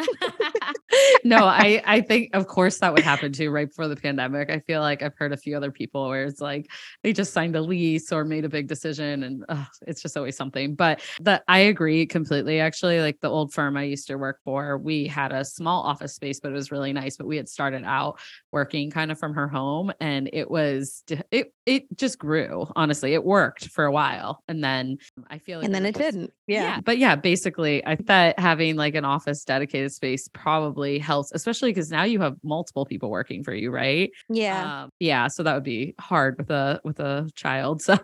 no, 1.24 1.44
I 1.44 1.82
I 1.84 2.00
think 2.00 2.30
of 2.34 2.46
course 2.46 2.78
that 2.78 2.92
would 2.92 3.02
happen 3.02 3.32
too 3.32 3.50
right 3.50 3.68
before 3.68 3.88
the 3.88 3.96
pandemic. 3.96 4.50
I 4.50 4.60
feel 4.60 4.80
like 4.80 5.02
I've 5.02 5.16
heard 5.16 5.32
a 5.32 5.36
few 5.36 5.56
other 5.56 5.70
people 5.70 6.08
where 6.08 6.24
it's 6.24 6.40
like 6.40 6.70
they 7.02 7.12
just 7.12 7.32
signed 7.32 7.56
a 7.56 7.60
lease 7.60 8.12
or 8.12 8.24
made 8.24 8.44
a 8.44 8.48
big 8.48 8.68
decision 8.68 9.22
and 9.22 9.44
it's 9.86 10.02
just 10.02 10.16
always 10.16 10.36
something. 10.36 10.74
But 10.74 11.02
that 11.20 11.42
I 11.48 11.60
agree 11.60 12.06
completely 12.06 12.60
actually 12.60 13.00
like 13.00 13.20
the 13.20 13.28
old 13.28 13.52
firm 13.52 13.76
I 13.76 13.84
used 13.84 14.06
to 14.08 14.16
work 14.16 14.38
for, 14.44 14.78
we 14.78 15.06
had 15.06 15.32
a 15.32 15.44
small 15.44 15.82
office 15.82 16.14
space 16.14 16.40
but 16.40 16.50
it 16.50 16.54
was 16.54 16.70
really 16.70 16.92
nice, 16.92 17.16
but 17.16 17.26
we 17.26 17.36
had 17.36 17.48
started 17.48 17.84
out 17.84 18.20
working 18.52 18.90
kind 18.90 19.10
of 19.10 19.18
from 19.18 19.34
her 19.34 19.48
home 19.48 19.92
and 20.00 20.30
it 20.32 20.50
was 20.50 21.02
it 21.30 21.52
it 21.66 21.87
just 21.96 22.18
grew. 22.18 22.66
Honestly, 22.76 23.14
it 23.14 23.24
worked 23.24 23.68
for 23.68 23.84
a 23.84 23.92
while 23.92 24.42
and 24.48 24.62
then 24.62 24.98
I 25.28 25.38
feel 25.38 25.58
like 25.58 25.66
And 25.66 25.74
then 25.74 25.86
it 25.86 25.94
didn't. 25.94 26.32
Yeah. 26.46 26.62
yeah. 26.62 26.80
But 26.80 26.98
yeah, 26.98 27.16
basically 27.16 27.84
I 27.86 27.96
that 28.06 28.38
having 28.38 28.76
like 28.76 28.94
an 28.94 29.04
office 29.04 29.44
dedicated 29.44 29.92
space 29.92 30.28
probably 30.32 30.98
helps, 30.98 31.32
especially 31.32 31.70
because 31.70 31.90
now 31.90 32.04
you 32.04 32.20
have 32.20 32.36
multiple 32.42 32.84
people 32.84 33.10
working 33.10 33.44
for 33.44 33.54
you, 33.54 33.70
right? 33.70 34.10
Yeah. 34.28 34.82
Um, 34.82 34.90
yeah. 34.98 35.28
So 35.28 35.42
that 35.42 35.54
would 35.54 35.64
be 35.64 35.94
hard 36.00 36.38
with 36.38 36.50
a 36.50 36.80
with 36.84 37.00
a 37.00 37.30
child. 37.34 37.82
So 37.88 37.96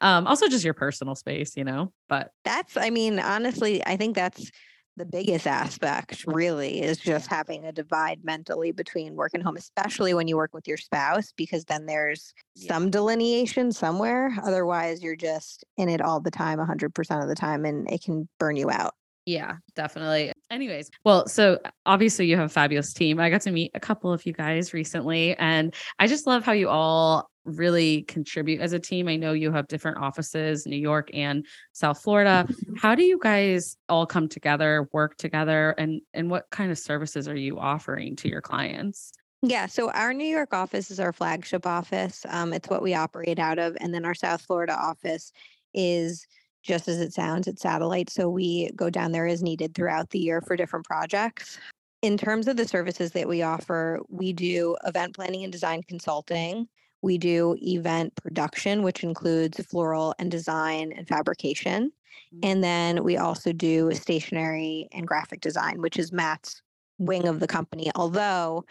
um 0.00 0.26
also 0.26 0.48
just 0.48 0.64
your 0.64 0.74
personal 0.74 1.14
space, 1.14 1.56
you 1.56 1.62
know. 1.62 1.92
But 2.08 2.32
that's 2.44 2.76
I 2.76 2.90
mean, 2.90 3.20
honestly, 3.20 3.84
I 3.86 3.96
think 3.96 4.16
that's 4.16 4.50
the 4.96 5.04
biggest 5.04 5.46
aspect 5.46 6.24
really 6.26 6.80
is 6.80 6.98
just 6.98 7.26
having 7.28 7.64
a 7.64 7.72
divide 7.72 8.24
mentally 8.24 8.70
between 8.72 9.14
work 9.16 9.32
and 9.34 9.42
home, 9.42 9.56
especially 9.56 10.14
when 10.14 10.28
you 10.28 10.36
work 10.36 10.54
with 10.54 10.68
your 10.68 10.76
spouse, 10.76 11.32
because 11.36 11.64
then 11.64 11.86
there's 11.86 12.32
Yeah. 12.54 12.74
some 12.74 12.90
delineation 12.90 13.72
somewhere. 13.72 14.32
Otherwise, 14.44 15.02
you're 15.02 15.16
just 15.16 15.64
in 15.76 15.88
it 15.88 16.00
all 16.00 16.20
the 16.20 16.30
time, 16.30 16.58
100% 16.60 17.22
of 17.22 17.28
the 17.28 17.34
time, 17.34 17.64
and 17.64 17.90
it 17.90 18.02
can 18.02 18.28
burn 18.38 18.56
you 18.56 18.70
out. 18.70 18.94
Yeah, 19.26 19.56
definitely. 19.74 20.32
Anyways, 20.50 20.90
well, 21.04 21.26
so 21.26 21.58
obviously 21.86 22.26
you 22.26 22.36
have 22.36 22.46
a 22.46 22.50
fabulous 22.50 22.92
team. 22.92 23.18
I 23.18 23.30
got 23.30 23.40
to 23.42 23.50
meet 23.50 23.70
a 23.74 23.80
couple 23.80 24.12
of 24.12 24.26
you 24.26 24.32
guys 24.32 24.74
recently, 24.74 25.34
and 25.36 25.74
I 25.98 26.06
just 26.06 26.26
love 26.26 26.44
how 26.44 26.52
you 26.52 26.68
all 26.68 27.30
really 27.44 28.02
contribute 28.02 28.60
as 28.60 28.72
a 28.72 28.78
team. 28.78 29.08
I 29.08 29.16
know 29.16 29.32
you 29.32 29.52
have 29.52 29.68
different 29.68 29.98
offices, 29.98 30.66
New 30.66 30.76
York 30.76 31.10
and 31.14 31.46
South 31.72 32.02
Florida. 32.02 32.46
How 32.76 32.94
do 32.94 33.02
you 33.02 33.18
guys 33.18 33.76
all 33.88 34.06
come 34.06 34.28
together, 34.28 34.88
work 34.92 35.16
together, 35.16 35.74
and 35.78 36.02
and 36.12 36.30
what 36.30 36.44
kind 36.50 36.70
of 36.70 36.78
services 36.78 37.26
are 37.26 37.36
you 37.36 37.58
offering 37.58 38.16
to 38.16 38.28
your 38.28 38.42
clients? 38.42 39.12
Yeah, 39.46 39.66
so 39.66 39.90
our 39.90 40.14
New 40.14 40.26
York 40.26 40.54
office 40.54 40.90
is 40.90 40.98
our 40.98 41.12
flagship 41.12 41.66
office. 41.66 42.24
Um, 42.28 42.54
it's 42.54 42.68
what 42.68 42.82
we 42.82 42.94
operate 42.94 43.38
out 43.38 43.58
of. 43.58 43.76
And 43.78 43.92
then 43.92 44.06
our 44.06 44.14
South 44.14 44.40
Florida 44.40 44.74
office 44.74 45.32
is 45.74 46.26
just 46.64 46.88
as 46.88 47.00
it 47.00 47.12
sounds, 47.12 47.46
it's 47.46 47.62
satellite. 47.62 48.10
So 48.10 48.28
we 48.28 48.70
go 48.74 48.90
down 48.90 49.12
there 49.12 49.26
as 49.26 49.42
needed 49.42 49.74
throughout 49.74 50.10
the 50.10 50.18
year 50.18 50.40
for 50.40 50.56
different 50.56 50.86
projects. 50.86 51.58
In 52.02 52.16
terms 52.16 52.48
of 52.48 52.56
the 52.56 52.66
services 52.66 53.12
that 53.12 53.28
we 53.28 53.42
offer, 53.42 54.00
we 54.08 54.32
do 54.32 54.76
event 54.84 55.14
planning 55.14 55.44
and 55.44 55.52
design 55.52 55.82
consulting. 55.86 56.66
We 57.02 57.18
do 57.18 57.56
event 57.60 58.14
production, 58.16 58.82
which 58.82 59.04
includes 59.04 59.64
floral 59.66 60.14
and 60.18 60.30
design 60.30 60.92
and 60.96 61.06
fabrication. 61.06 61.92
Mm-hmm. 62.34 62.40
And 62.42 62.64
then 62.64 63.04
we 63.04 63.18
also 63.18 63.52
do 63.52 63.92
stationery 63.92 64.88
and 64.92 65.06
graphic 65.06 65.40
design, 65.40 65.80
which 65.80 65.98
is 65.98 66.12
Matt's 66.12 66.62
wing 66.98 67.28
of 67.28 67.40
the 67.40 67.46
company. 67.46 67.90
Although 67.94 68.64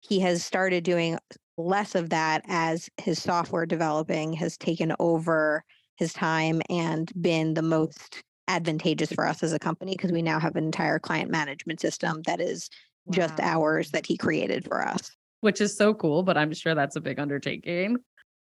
he 0.00 0.20
has 0.20 0.44
started 0.44 0.84
doing 0.84 1.18
less 1.56 1.94
of 1.94 2.10
that 2.10 2.42
as 2.48 2.88
his 2.96 3.22
software 3.22 3.66
developing 3.66 4.32
has 4.34 4.56
taken 4.56 4.94
over 4.98 5.64
his 5.96 6.12
time 6.12 6.62
and 6.70 7.10
been 7.20 7.54
the 7.54 7.62
most 7.62 8.22
advantageous 8.48 9.12
for 9.12 9.26
us 9.26 9.42
as 9.42 9.52
a 9.52 9.58
company 9.58 9.92
because 9.92 10.12
we 10.12 10.22
now 10.22 10.38
have 10.38 10.56
an 10.56 10.64
entire 10.64 10.98
client 10.98 11.30
management 11.30 11.80
system 11.80 12.22
that 12.26 12.40
is 12.40 12.70
just 13.10 13.38
ours 13.40 13.90
that 13.90 14.06
he 14.06 14.16
created 14.16 14.64
for 14.64 14.86
us. 14.86 15.10
Which 15.40 15.60
is 15.60 15.76
so 15.76 15.94
cool, 15.94 16.22
but 16.22 16.36
I'm 16.36 16.52
sure 16.52 16.74
that's 16.74 16.96
a 16.96 17.00
big 17.00 17.18
undertaking. 17.18 17.98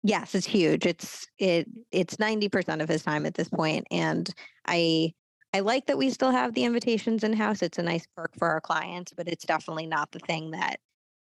Yes, 0.02 0.35
it's 0.35 0.47
huge. 0.47 0.87
It's 0.87 1.26
it 1.38 1.67
it's 1.90 2.17
90% 2.17 2.83
of 2.83 2.88
his 2.88 3.02
time 3.02 3.26
at 3.26 3.35
this 3.35 3.49
point 3.49 3.87
and 3.90 4.33
I 4.67 5.12
I 5.55 5.61
like 5.61 5.87
that 5.87 5.99
we 5.99 6.11
still 6.11 6.31
have 6.31 6.55
the 6.55 6.64
invitations 6.64 7.25
in 7.25 7.33
house. 7.33 7.62
It's 7.62 7.78
a 7.78 7.83
nice 7.83 8.07
perk 8.17 8.33
for 8.38 8.49
our 8.49 8.61
clients, 8.61 9.12
but 9.17 9.28
it's 9.28 9.47
definitely 9.47 9.87
not 9.87 10.11
the 10.12 10.19
thing 10.19 10.50
that 10.50 10.78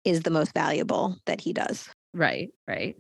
is 0.05 0.21
the 0.21 0.29
most 0.29 0.53
valuable 0.53 1.17
that 1.25 1.41
he 1.41 1.53
does. 1.53 1.89
Right, 2.13 2.49
right. 2.67 2.95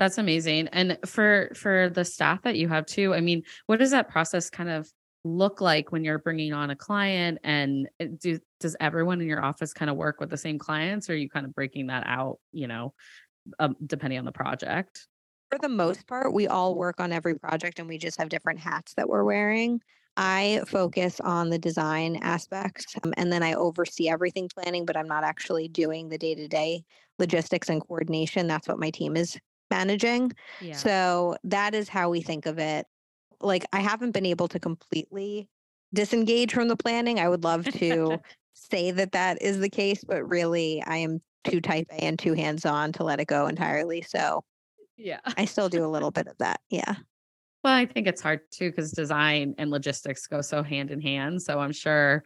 That's 0.00 0.16
amazing. 0.16 0.68
And 0.68 0.98
for 1.04 1.50
for 1.54 1.90
the 1.90 2.06
staff 2.06 2.42
that 2.42 2.56
you 2.56 2.68
have 2.68 2.86
too, 2.86 3.14
I 3.14 3.20
mean, 3.20 3.42
what 3.66 3.78
does 3.78 3.90
that 3.90 4.08
process 4.08 4.48
kind 4.48 4.70
of 4.70 4.90
look 5.24 5.60
like 5.60 5.92
when 5.92 6.04
you're 6.04 6.18
bringing 6.18 6.54
on 6.54 6.70
a 6.70 6.76
client 6.76 7.38
and 7.44 7.86
uh, 8.00 8.06
do 8.18 8.38
does 8.60 8.74
everyone 8.80 9.20
in 9.20 9.28
your 9.28 9.44
office 9.44 9.74
kind 9.74 9.90
of 9.90 9.98
work 9.98 10.18
with 10.18 10.30
the 10.30 10.38
same 10.38 10.58
clients 10.58 11.10
or 11.10 11.12
are 11.12 11.16
you 11.16 11.28
kind 11.28 11.44
of 11.44 11.54
breaking 11.54 11.88
that 11.88 12.04
out, 12.06 12.38
you 12.50 12.66
know, 12.66 12.94
um, 13.58 13.76
depending 13.84 14.18
on 14.18 14.24
the 14.24 14.32
project? 14.32 15.06
For 15.50 15.58
the 15.58 15.68
most 15.68 16.06
part, 16.06 16.32
we 16.32 16.46
all 16.46 16.74
work 16.74 16.98
on 16.98 17.12
every 17.12 17.38
project 17.38 17.78
and 17.78 17.86
we 17.86 17.98
just 17.98 18.18
have 18.18 18.30
different 18.30 18.58
hats 18.58 18.94
that 18.94 19.06
we're 19.06 19.24
wearing. 19.24 19.82
I 20.16 20.62
focus 20.66 21.20
on 21.20 21.50
the 21.50 21.58
design 21.58 22.16
aspect 22.22 22.86
um, 23.04 23.12
and 23.18 23.30
then 23.30 23.42
I 23.42 23.52
oversee 23.52 24.08
everything 24.08 24.48
planning, 24.48 24.86
but 24.86 24.96
I'm 24.96 25.08
not 25.08 25.24
actually 25.24 25.68
doing 25.68 26.08
the 26.08 26.18
day 26.18 26.34
to 26.34 26.48
day 26.48 26.84
logistics 27.18 27.68
and 27.68 27.86
coordination. 27.86 28.46
That's 28.46 28.66
what 28.66 28.78
my 28.78 28.88
team 28.88 29.14
is 29.14 29.38
managing. 29.70 30.32
Yeah. 30.60 30.76
So 30.76 31.36
that 31.44 31.74
is 31.74 31.88
how 31.88 32.10
we 32.10 32.20
think 32.20 32.46
of 32.46 32.58
it. 32.58 32.86
Like, 33.40 33.64
I 33.72 33.80
haven't 33.80 34.12
been 34.12 34.26
able 34.26 34.48
to 34.48 34.58
completely 34.58 35.48
disengage 35.94 36.52
from 36.52 36.68
the 36.68 36.76
planning. 36.76 37.18
I 37.18 37.28
would 37.28 37.44
love 37.44 37.64
to 37.64 38.18
say 38.54 38.90
that 38.90 39.12
that 39.12 39.40
is 39.40 39.58
the 39.58 39.70
case, 39.70 40.04
but 40.04 40.28
really, 40.28 40.82
I 40.86 40.98
am 40.98 41.20
too 41.44 41.60
type 41.60 41.86
A 41.90 42.02
and 42.04 42.18
too 42.18 42.34
hands 42.34 42.66
on 42.66 42.92
to 42.92 43.04
let 43.04 43.20
it 43.20 43.26
go 43.26 43.46
entirely. 43.46 44.02
So 44.02 44.44
yeah. 44.96 45.20
I 45.36 45.46
still 45.46 45.68
do 45.68 45.84
a 45.84 45.88
little 45.88 46.10
bit 46.10 46.26
of 46.26 46.36
that. 46.38 46.60
Yeah. 46.68 46.94
Well, 47.64 47.74
I 47.74 47.86
think 47.86 48.06
it's 48.06 48.20
hard 48.20 48.40
too 48.50 48.70
because 48.70 48.92
design 48.92 49.54
and 49.58 49.70
logistics 49.70 50.26
go 50.26 50.40
so 50.40 50.62
hand 50.62 50.90
in 50.90 51.00
hand. 51.00 51.42
So 51.42 51.58
I'm 51.58 51.72
sure 51.72 52.22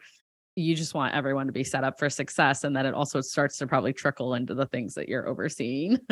you 0.55 0.75
just 0.75 0.93
want 0.93 1.13
everyone 1.13 1.47
to 1.47 1.51
be 1.51 1.63
set 1.63 1.83
up 1.83 1.99
for 1.99 2.09
success 2.09 2.63
and 2.63 2.75
then 2.75 2.85
it 2.85 2.93
also 2.93 3.19
starts 3.19 3.57
to 3.57 3.67
probably 3.67 3.91
trickle 3.91 4.35
into 4.35 4.53
the 4.53 4.65
things 4.67 4.93
that 4.93 5.09
you're 5.09 5.27
overseeing. 5.27 5.97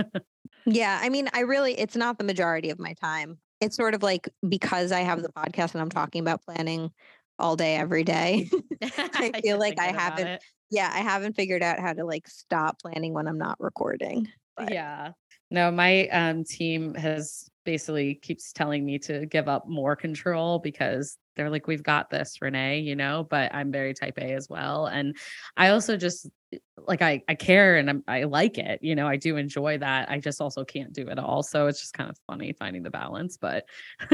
Yeah. 0.65 0.99
I 1.01 1.09
mean, 1.09 1.29
I 1.33 1.41
really, 1.41 1.77
it's 1.77 1.95
not 1.95 2.17
the 2.17 2.23
majority 2.23 2.69
of 2.69 2.79
my 2.79 2.93
time. 2.93 3.37
It's 3.59 3.75
sort 3.75 3.93
of 3.93 4.03
like 4.03 4.29
because 4.47 4.91
I 4.91 5.01
have 5.01 5.21
the 5.21 5.29
podcast 5.29 5.73
and 5.73 5.81
I'm 5.81 5.89
talking 5.89 6.21
about 6.21 6.43
planning 6.43 6.91
all 7.39 7.55
day, 7.55 7.75
every 7.75 8.03
day. 8.03 8.49
I 8.97 9.31
feel 9.43 9.59
like 9.59 9.79
I 9.79 9.87
haven't, 9.87 10.27
it. 10.27 10.43
yeah, 10.69 10.91
I 10.93 10.99
haven't 10.99 11.35
figured 11.35 11.63
out 11.63 11.79
how 11.79 11.93
to 11.93 12.05
like 12.05 12.27
stop 12.27 12.79
planning 12.81 13.13
when 13.13 13.27
I'm 13.27 13.37
not 13.37 13.57
recording. 13.59 14.27
But 14.57 14.71
Yeah. 14.71 15.11
No, 15.49 15.71
my 15.71 16.07
um 16.07 16.43
team 16.43 16.95
has 16.95 17.49
basically 17.63 18.15
keeps 18.15 18.51
telling 18.53 18.85
me 18.85 18.99
to 18.99 19.25
give 19.25 19.47
up 19.47 19.67
more 19.67 19.95
control 19.95 20.59
because 20.59 21.17
they're 21.35 21.49
like, 21.49 21.67
we've 21.67 21.83
got 21.83 22.09
this, 22.09 22.41
Renee, 22.41 22.79
you 22.79 22.95
know, 22.95 23.25
but 23.29 23.53
I'm 23.53 23.71
very 23.71 23.93
type 23.93 24.17
A 24.17 24.33
as 24.33 24.49
well. 24.49 24.85
And 24.85 25.17
I 25.57 25.69
also 25.69 25.97
just 25.97 26.29
eh, 26.53 26.57
like 26.77 27.01
I 27.01 27.23
I 27.27 27.35
care 27.35 27.77
and 27.77 27.89
I'm, 27.89 28.03
I 28.07 28.23
like 28.23 28.57
it, 28.57 28.79
you 28.83 28.95
know, 28.95 29.07
I 29.07 29.17
do 29.17 29.37
enjoy 29.37 29.79
that. 29.79 30.09
I 30.09 30.19
just 30.19 30.41
also 30.41 30.63
can't 30.63 30.93
do 30.93 31.07
it 31.07 31.17
all. 31.17 31.41
So 31.41 31.67
it's 31.67 31.79
just 31.79 31.93
kind 31.93 32.09
of 32.09 32.17
funny 32.27 32.53
finding 32.53 32.83
the 32.83 32.91
balance. 32.91 33.37
But 33.37 33.65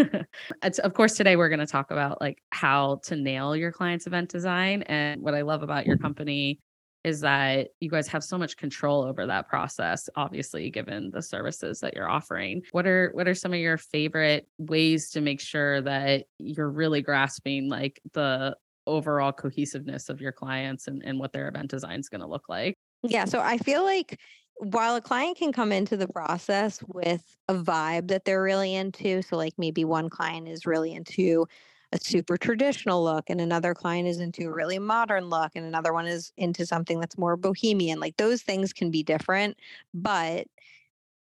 it's 0.63 0.79
of 0.79 0.93
course 0.93 1.15
today 1.15 1.35
we're 1.35 1.49
going 1.49 1.59
to 1.59 1.67
talk 1.67 1.91
about 1.91 2.21
like 2.21 2.41
how 2.51 3.01
to 3.03 3.15
nail 3.15 3.55
your 3.55 3.71
client's 3.71 4.07
event 4.07 4.29
design. 4.29 4.83
And 4.83 5.21
what 5.21 5.35
I 5.35 5.41
love 5.41 5.63
about 5.63 5.85
your 5.85 5.97
mm-hmm. 5.97 6.05
company 6.05 6.59
is 7.03 7.21
that 7.21 7.69
you 7.79 7.89
guys 7.89 8.07
have 8.07 8.23
so 8.23 8.37
much 8.37 8.57
control 8.57 9.03
over 9.03 9.25
that 9.25 9.47
process 9.47 10.09
obviously 10.15 10.69
given 10.69 11.09
the 11.11 11.21
services 11.21 11.79
that 11.79 11.95
you're 11.95 12.09
offering. 12.09 12.61
What 12.71 12.85
are 12.85 13.11
what 13.13 13.27
are 13.27 13.35
some 13.35 13.53
of 13.53 13.59
your 13.59 13.77
favorite 13.77 14.47
ways 14.57 15.09
to 15.11 15.21
make 15.21 15.39
sure 15.39 15.81
that 15.81 16.25
you're 16.37 16.69
really 16.69 17.01
grasping 17.01 17.69
like 17.69 18.01
the 18.13 18.55
overall 18.85 19.31
cohesiveness 19.31 20.09
of 20.09 20.19
your 20.19 20.31
clients 20.31 20.87
and, 20.87 21.01
and 21.05 21.19
what 21.19 21.31
their 21.31 21.47
event 21.47 21.69
design 21.69 21.99
is 21.99 22.09
going 22.09 22.21
to 22.21 22.27
look 22.27 22.49
like? 22.49 22.75
Yeah, 23.03 23.25
so 23.25 23.39
I 23.39 23.57
feel 23.57 23.83
like 23.83 24.19
while 24.57 24.95
a 24.95 25.01
client 25.01 25.37
can 25.37 25.53
come 25.53 25.71
into 25.71 25.95
the 25.95 26.07
process 26.07 26.83
with 26.87 27.23
a 27.47 27.53
vibe 27.53 28.09
that 28.09 28.25
they're 28.25 28.43
really 28.43 28.75
into, 28.75 29.21
so 29.21 29.37
like 29.37 29.53
maybe 29.57 29.85
one 29.85 30.09
client 30.09 30.49
is 30.49 30.65
really 30.65 30.93
into 30.93 31.47
a 31.91 31.99
super 31.99 32.37
traditional 32.37 33.03
look 33.03 33.29
and 33.29 33.41
another 33.41 33.73
client 33.73 34.07
is 34.07 34.19
into 34.19 34.47
a 34.47 34.51
really 34.51 34.77
modern 34.77 35.25
look 35.25 35.51
and 35.55 35.65
another 35.65 35.93
one 35.93 36.05
is 36.05 36.31
into 36.37 36.65
something 36.65 36.99
that's 36.99 37.17
more 37.17 37.35
bohemian. 37.35 37.99
Like 37.99 38.17
those 38.17 38.41
things 38.41 38.73
can 38.73 38.91
be 38.91 39.01
different, 39.01 39.57
but 39.93 40.45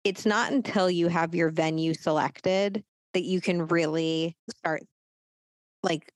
it's 0.05 0.25
not 0.25 0.53
until 0.53 0.91
you 0.91 1.09
have 1.09 1.35
your 1.35 1.51
venue 1.51 1.95
selected 1.95 2.85
that 3.13 3.25
you 3.25 3.41
can 3.41 3.67
really 3.67 4.37
start 4.57 4.83
like 5.83 6.13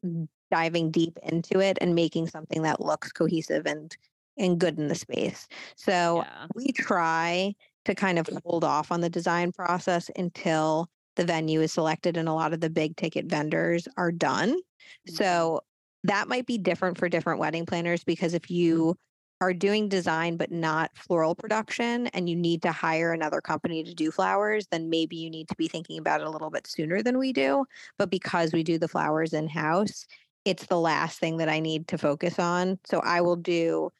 diving 0.50 0.91
deep 0.91 1.19
into 1.25 1.61
it 1.61 1.76
and 1.81 1.95
making 1.95 2.29
something 2.29 2.62
that 2.62 2.81
looks 2.81 3.12
cohesive 3.12 3.67
and 3.67 3.97
and 4.38 4.61
good 4.61 4.79
in 4.79 4.88
the 4.88 4.95
space. 4.95 5.49
So 5.76 6.25
yeah 6.25 6.47
we 6.55 6.73
try 6.73 7.55
to 7.85 7.95
kind 7.95 8.19
of 8.19 8.29
hold 8.45 8.65
off 8.65 8.93
on 8.93 9.00
the 9.00 9.11
design 9.11 9.53
process 9.53 10.11
until 10.17 10.88
the 11.16 11.25
venue 11.25 11.61
is 11.61 11.73
selected 11.73 12.16
and 12.16 12.28
a 12.28 12.35
lot 12.35 12.52
of 12.52 12.61
the 12.61 12.70
big 12.70 12.96
ticket 12.96 13.26
vendors 13.26 13.88
are 13.96 14.12
done. 14.12 14.50
Mm-hmm. 14.50 15.14
So 15.14 15.61
that 16.04 16.28
might 16.28 16.46
be 16.46 16.58
different 16.58 16.99
for 16.99 17.08
different 17.08 17.40
wedding 17.40 17.66
planners 17.66 18.04
because 18.04 18.35
if 18.35 18.50
you 18.50 18.96
are 19.40 19.52
doing 19.52 19.88
design 19.88 20.37
but 20.37 20.50
not 20.50 20.90
floral 20.94 21.35
production 21.35 22.06
and 22.08 22.28
you 22.28 22.37
need 22.37 22.62
to 22.62 22.73
hire 22.73 23.12
another 23.12 23.40
company 23.40 23.85
to 23.85 23.94
do 23.94 24.11
flowers, 24.11 24.66
then 24.70 24.88
maybe 24.88 25.16
you 25.16 25.28
need 25.28 25.49
to 25.49 25.56
be 25.56 25.68
thinking 25.68 25.99
about 25.99 26.20
it 26.20 26.26
a 26.26 26.30
little 26.30 26.50
bit 26.50 26.66
sooner 26.66 27.02
than 27.02 27.18
we 27.18 27.32
do. 27.32 27.64
But 27.99 28.11
because 28.11 28.52
we 28.52 28.62
do 28.62 28.78
the 28.78 28.88
flowers 28.88 29.32
in 29.32 29.49
house, 29.49 30.06
it's 30.44 30.66
the 30.66 30.80
last 30.80 31.18
thing 31.18 31.38
that 31.38 31.49
I 31.49 31.61
need 31.61 31.88
to 31.88 31.99
focus 31.99 32.38
on. 32.38 32.78
So 32.87 33.00
I 33.00 33.20
will 33.20 33.37
do 33.37 33.90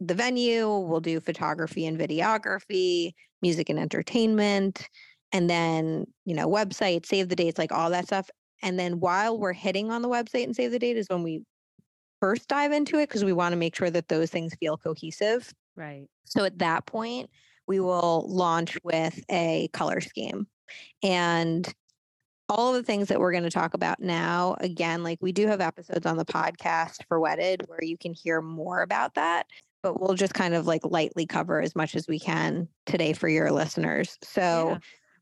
the 0.00 0.14
venue, 0.14 0.68
we'll 0.68 1.00
do 1.00 1.20
photography 1.20 1.86
and 1.86 1.98
videography, 1.98 3.12
music 3.42 3.68
and 3.70 3.78
entertainment, 3.78 4.88
and 5.32 5.50
then, 5.50 6.06
you 6.24 6.34
know, 6.34 6.48
website, 6.48 7.06
save 7.06 7.28
the 7.28 7.36
dates, 7.36 7.58
like 7.58 7.72
all 7.72 7.90
that 7.90 8.06
stuff. 8.06 8.30
And 8.62 8.78
then 8.78 9.00
while 9.00 9.38
we're 9.38 9.52
hitting 9.52 9.90
on 9.90 10.02
the 10.02 10.08
website 10.08 10.44
and 10.44 10.56
save 10.56 10.70
the 10.70 10.78
date 10.78 10.96
is 10.96 11.08
when 11.08 11.22
we 11.22 11.42
first 12.20 12.48
dive 12.48 12.72
into 12.72 12.98
it 12.98 13.08
because 13.08 13.24
we 13.24 13.32
want 13.32 13.52
to 13.52 13.56
make 13.56 13.76
sure 13.76 13.90
that 13.90 14.08
those 14.08 14.30
things 14.30 14.54
feel 14.58 14.76
cohesive. 14.76 15.52
Right. 15.76 16.06
So 16.24 16.44
at 16.44 16.58
that 16.58 16.86
point, 16.86 17.28
we 17.66 17.80
will 17.80 18.24
launch 18.28 18.78
with 18.82 19.22
a 19.30 19.68
color 19.72 20.00
scheme. 20.00 20.46
And 21.02 21.72
all 22.48 22.74
of 22.74 22.80
the 22.80 22.86
things 22.86 23.08
that 23.08 23.18
we're 23.18 23.32
going 23.32 23.44
to 23.44 23.50
talk 23.50 23.74
about 23.74 24.00
now, 24.00 24.56
again, 24.60 25.02
like 25.02 25.18
we 25.20 25.32
do 25.32 25.46
have 25.48 25.60
episodes 25.60 26.06
on 26.06 26.16
the 26.16 26.24
podcast 26.24 26.98
for 27.08 27.18
Wedded 27.20 27.64
where 27.66 27.82
you 27.82 27.98
can 27.98 28.14
hear 28.14 28.40
more 28.40 28.82
about 28.82 29.14
that, 29.14 29.46
but 29.82 30.00
we'll 30.00 30.14
just 30.14 30.34
kind 30.34 30.54
of 30.54 30.66
like 30.66 30.82
lightly 30.84 31.26
cover 31.26 31.60
as 31.60 31.74
much 31.74 31.96
as 31.96 32.06
we 32.06 32.18
can 32.18 32.68
today 32.86 33.12
for 33.12 33.28
your 33.28 33.50
listeners. 33.50 34.16
So, 34.22 34.70
Yeah. 34.70 34.78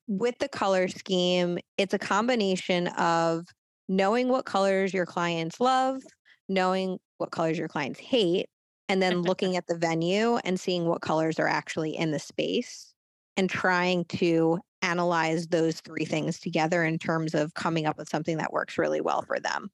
With 0.06 0.38
the 0.38 0.48
color 0.48 0.88
scheme, 0.88 1.58
it's 1.78 1.94
a 1.94 1.98
combination 1.98 2.88
of 2.88 3.46
knowing 3.88 4.28
what 4.28 4.44
colors 4.44 4.92
your 4.92 5.06
clients 5.06 5.60
love, 5.60 6.02
knowing 6.48 6.98
what 7.18 7.30
colors 7.30 7.58
your 7.58 7.68
clients 7.68 8.00
hate, 8.00 8.46
and 8.88 9.02
then 9.02 9.22
looking 9.22 9.56
at 9.56 9.66
the 9.66 9.76
venue 9.76 10.36
and 10.38 10.58
seeing 10.58 10.86
what 10.86 11.02
colors 11.02 11.38
are 11.38 11.48
actually 11.48 11.96
in 11.96 12.10
the 12.10 12.18
space 12.18 12.92
and 13.36 13.50
trying 13.50 14.04
to 14.04 14.58
analyze 14.82 15.46
those 15.48 15.80
three 15.80 16.04
things 16.04 16.38
together 16.38 16.84
in 16.84 16.98
terms 16.98 17.34
of 17.34 17.54
coming 17.54 17.86
up 17.86 17.96
with 17.96 18.08
something 18.08 18.36
that 18.36 18.52
works 18.52 18.76
really 18.76 19.00
well 19.00 19.22
for 19.22 19.40
them. 19.40 19.70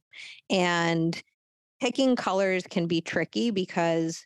And 0.48 1.20
picking 1.80 2.14
colors 2.14 2.62
can 2.70 2.86
be 2.86 3.00
tricky 3.00 3.50
because 3.50 4.24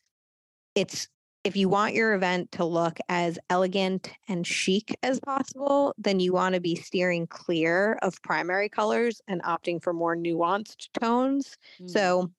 it's 0.75 1.09
if 1.45 1.57
you 1.57 1.69
want 1.69 1.95
your 1.95 2.15
event 2.15 2.51
to 2.53 2.65
look 2.65 2.99
as 3.09 3.39
elegant 3.51 4.11
and 4.29 4.47
chic 4.47 4.97
as 5.03 5.21
possible, 5.21 5.95
then 5.99 6.19
you 6.21 6.33
want 6.33 6.55
to 6.55 6.61
be 6.61 6.75
steering 6.75 7.27
clear 7.27 7.95
of 8.03 8.21
primary 8.23 8.69
colors 8.69 9.21
and 9.29 9.43
opting 9.43 9.83
for 9.83 9.93
more 9.93 10.17
nuanced 10.17 10.89
tones. 10.99 11.57
Mm. 11.81 11.87
So, 11.87 12.33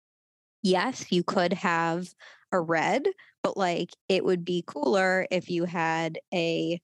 yes, 0.64 1.12
you 1.12 1.24
could 1.24 1.54
have 1.54 2.14
a 2.52 2.62
red, 2.62 3.08
but 3.44 3.58
like 3.58 3.92
it 4.10 4.26
would 4.26 4.46
be 4.46 4.64
cooler 4.68 5.28
if 5.32 5.50
you 5.50 5.66
had 5.66 6.20
a 6.34 6.82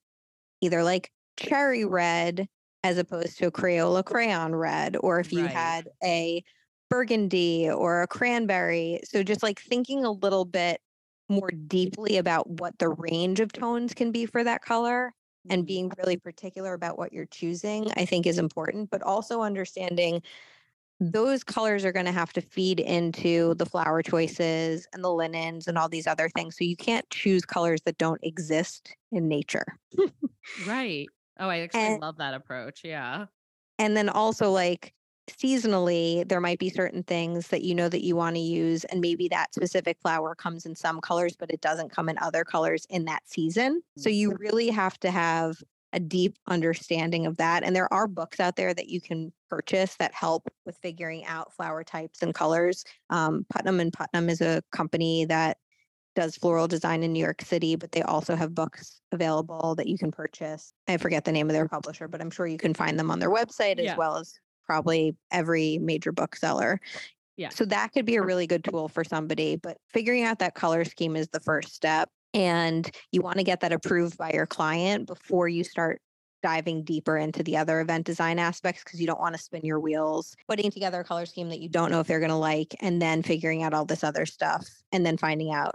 either 0.60 0.82
like 0.82 1.12
cherry 1.36 1.84
red 1.84 2.48
as 2.84 2.98
opposed 2.98 3.38
to 3.38 3.46
a 3.46 3.52
Crayola 3.52 4.04
crayon 4.04 4.54
red, 4.54 4.96
or 4.96 5.20
if 5.20 5.32
you 5.32 5.46
Right. 5.46 5.48
had 5.48 5.88
a 6.02 6.42
burgundy 6.90 7.70
or 7.70 8.02
a 8.02 8.08
cranberry. 8.08 9.00
So, 9.04 9.22
just 9.22 9.42
like 9.42 9.60
thinking 9.60 10.04
a 10.04 10.10
little 10.12 10.44
bit 10.44 10.80
more 11.28 11.50
deeply 11.50 12.18
about 12.18 12.48
what 12.48 12.78
the 12.78 12.88
range 12.88 13.40
of 13.40 13.52
tones 13.52 13.94
can 13.94 14.12
be 14.12 14.26
for 14.26 14.44
that 14.44 14.62
color 14.62 15.14
and 15.50 15.64
Mm. 15.64 15.66
being 15.66 15.92
really 15.98 16.16
particular 16.16 16.72
about 16.74 16.98
what 16.98 17.12
you're 17.12 17.26
choosing, 17.26 17.90
I 17.96 18.04
think 18.04 18.26
is 18.26 18.38
important, 18.38 18.90
but 18.90 19.02
also 19.02 19.42
understanding 19.42 20.22
those 21.00 21.42
colors 21.42 21.84
are 21.84 21.90
going 21.90 22.06
to 22.06 22.12
have 22.12 22.32
to 22.34 22.40
feed 22.40 22.78
into 22.78 23.54
the 23.54 23.66
flower 23.66 24.02
choices 24.02 24.86
and 24.92 25.02
the 25.02 25.10
linens 25.12 25.66
and 25.66 25.76
all 25.76 25.88
these 25.88 26.06
other 26.06 26.28
things. 26.28 26.56
So 26.56 26.62
you 26.62 26.76
can't 26.76 27.08
choose 27.10 27.44
colors 27.44 27.80
that 27.86 27.98
don't 27.98 28.22
exist 28.22 28.94
in 29.10 29.26
nature. 29.28 29.66
Right. 30.66 31.06
Oh, 31.38 31.48
I 31.48 31.60
actually 31.60 31.80
And- 31.82 32.00
love 32.02 32.18
that 32.18 32.34
approach. 32.34 32.82
Yeah. 32.84 33.26
And 33.78 33.96
then 33.96 34.08
also 34.08 34.50
like 34.50 34.92
seasonally, 35.28 36.28
there 36.28 36.40
might 36.40 36.58
be 36.58 36.70
certain 36.70 37.02
things 37.02 37.48
that 37.48 37.62
you 37.62 37.74
know 37.74 37.88
that 37.88 38.04
you 38.04 38.16
want 38.16 38.36
to 38.36 38.40
use 38.42 38.84
and 38.84 39.00
maybe 39.00 39.28
that 39.28 39.54
specific 39.54 39.98
flower 40.00 40.34
comes 40.34 40.66
in 40.66 40.74
some 40.74 41.00
colors 41.00 41.36
but 41.38 41.50
it 41.50 41.60
doesn't 41.60 41.90
come 41.90 42.08
in 42.08 42.18
other 42.18 42.44
colors 42.44 42.86
in 42.90 43.04
that 43.04 43.22
season. 43.26 43.82
So 43.96 44.08
you 44.08 44.34
really 44.38 44.68
have 44.70 44.98
to 45.00 45.10
have 45.10 45.62
a 45.92 46.00
deep 46.00 46.36
understanding 46.48 47.26
of 47.26 47.36
that 47.36 47.62
and 47.62 47.76
there 47.76 47.92
are 47.92 48.08
books 48.08 48.40
out 48.40 48.56
there 48.56 48.72
that 48.74 48.88
you 48.88 49.00
can 49.00 49.32
purchase 49.50 49.94
that 49.96 50.14
help 50.14 50.48
with 50.64 50.76
figuring 50.78 51.24
out 51.26 51.52
flower 51.52 51.84
types 51.84 52.22
and 52.22 52.34
colors. 52.34 52.84
Um, 53.10 53.44
Putnam 53.50 53.78
and 53.80 53.92
Putnam 53.92 54.28
is 54.28 54.40
a 54.40 54.62
company 54.72 55.26
that 55.26 55.58
does 56.14 56.36
floral 56.36 56.68
design 56.68 57.02
in 57.02 57.12
New 57.12 57.20
York 57.20 57.42
City, 57.42 57.76
but 57.76 57.92
they 57.92 58.02
also 58.02 58.36
have 58.36 58.54
books 58.54 59.00
available 59.12 59.74
that 59.76 59.86
you 59.86 59.96
can 59.96 60.10
purchase. 60.10 60.72
I 60.88 60.96
forget 60.96 61.24
the 61.24 61.32
name 61.32 61.48
of 61.48 61.54
their 61.54 61.68
publisher, 61.68 62.08
but 62.08 62.20
I'm 62.20 62.30
sure 62.30 62.46
you 62.46 62.58
can 62.58 62.74
find 62.74 62.98
them 62.98 63.10
on 63.10 63.18
their 63.18 63.30
website 63.30 63.78
as 63.78 63.84
Yeah. 63.84 63.96
well 63.96 64.16
as 64.16 64.34
probably 64.72 65.14
every 65.30 65.76
major 65.76 66.12
bookseller. 66.12 66.80
Yeah. 67.36 67.50
So 67.50 67.66
that 67.66 67.92
could 67.92 68.06
be 68.06 68.16
a 68.16 68.22
really 68.22 68.46
good 68.46 68.64
tool 68.64 68.88
for 68.88 69.04
somebody, 69.04 69.56
but 69.56 69.76
figuring 69.92 70.24
out 70.24 70.38
that 70.38 70.54
color 70.54 70.86
scheme 70.86 71.14
is 71.14 71.28
the 71.28 71.40
first 71.40 71.74
step. 71.74 72.08
And 72.32 72.90
you 73.10 73.20
want 73.20 73.36
to 73.36 73.44
get 73.44 73.60
that 73.60 73.72
approved 73.72 74.16
by 74.16 74.30
your 74.32 74.46
client 74.46 75.06
before 75.06 75.46
you 75.46 75.62
start 75.62 76.00
diving 76.42 76.84
deeper 76.84 77.18
into 77.18 77.42
the 77.42 77.58
other 77.58 77.82
event 77.82 78.06
design 78.06 78.38
aspects 78.38 78.82
because 78.82 78.98
you 78.98 79.06
don't 79.06 79.20
want 79.20 79.34
to 79.34 79.40
spin 79.40 79.60
your 79.62 79.78
wheels 79.78 80.34
putting 80.48 80.70
together 80.70 81.00
a 81.00 81.04
color 81.04 81.26
scheme 81.26 81.50
that 81.50 81.60
you 81.60 81.68
don't 81.68 81.90
know 81.90 82.00
if 82.00 82.06
they're 82.06 82.18
going 82.18 82.30
to 82.30 82.36
like 82.36 82.74
and 82.80 83.00
then 83.00 83.22
figuring 83.22 83.62
out 83.62 83.74
all 83.74 83.84
this 83.84 84.02
other 84.02 84.24
stuff 84.24 84.66
and 84.90 85.04
then 85.04 85.18
finding 85.18 85.52
out 85.52 85.74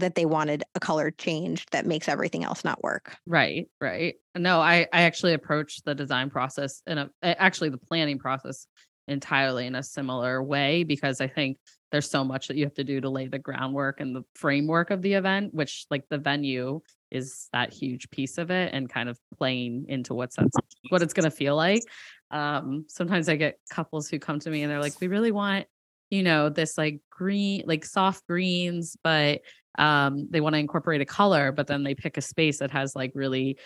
that 0.00 0.14
they 0.14 0.26
wanted 0.26 0.64
a 0.74 0.80
color 0.80 1.10
changed 1.10 1.70
that 1.72 1.86
makes 1.86 2.08
everything 2.08 2.44
else 2.44 2.64
not 2.64 2.82
work. 2.82 3.16
Right, 3.26 3.68
right. 3.80 4.16
No, 4.36 4.60
I 4.60 4.86
I 4.92 5.02
actually 5.02 5.34
approach 5.34 5.82
the 5.84 5.94
design 5.94 6.30
process 6.30 6.82
in 6.86 6.98
a 6.98 7.10
a- 7.22 7.40
actually 7.40 7.70
the 7.70 7.78
planning 7.78 8.18
process 8.18 8.66
entirely 9.08 9.66
in 9.66 9.74
a 9.74 9.82
similar 9.82 10.42
way 10.42 10.82
because 10.84 11.20
I 11.20 11.28
think 11.28 11.58
there's 11.92 12.10
so 12.10 12.24
much 12.24 12.48
that 12.48 12.56
you 12.56 12.64
have 12.64 12.74
to 12.74 12.84
do 12.84 13.00
to 13.00 13.08
lay 13.10 13.28
the 13.28 13.38
groundwork 13.38 14.00
and 14.00 14.16
the 14.16 14.24
framework 14.34 14.90
of 14.90 15.02
the 15.02 15.14
event, 15.14 15.54
which 15.54 15.86
like 15.90 16.04
the 16.08 16.18
venue 16.18 16.80
is 17.10 17.48
that 17.52 17.72
huge 17.72 18.10
piece 18.10 18.38
of 18.38 18.50
it 18.50 18.72
and 18.74 18.88
kind 18.88 19.08
of 19.08 19.18
playing 19.38 19.84
into 19.88 20.14
what's 20.14 20.36
that's 20.36 20.56
what 20.88 21.02
it's 21.02 21.14
going 21.14 21.30
to 21.30 21.30
feel 21.30 21.54
like. 21.54 21.82
Um 22.30 22.86
sometimes 22.88 23.28
I 23.28 23.36
get 23.36 23.58
couples 23.70 24.08
who 24.08 24.18
come 24.18 24.40
to 24.40 24.50
me 24.50 24.62
and 24.62 24.70
they're 24.72 24.80
like 24.80 25.00
we 25.00 25.06
really 25.06 25.32
want 25.32 25.66
you 26.14 26.22
know 26.22 26.48
this 26.48 26.78
like 26.78 27.00
green 27.10 27.62
like 27.66 27.84
soft 27.84 28.26
greens 28.28 28.96
but 29.02 29.40
um 29.78 30.28
they 30.30 30.40
want 30.40 30.54
to 30.54 30.58
incorporate 30.58 31.00
a 31.00 31.04
color 31.04 31.50
but 31.50 31.66
then 31.66 31.82
they 31.82 31.94
pick 31.94 32.16
a 32.16 32.20
space 32.20 32.58
that 32.58 32.70
has 32.70 32.94
like 32.94 33.10
really 33.14 33.58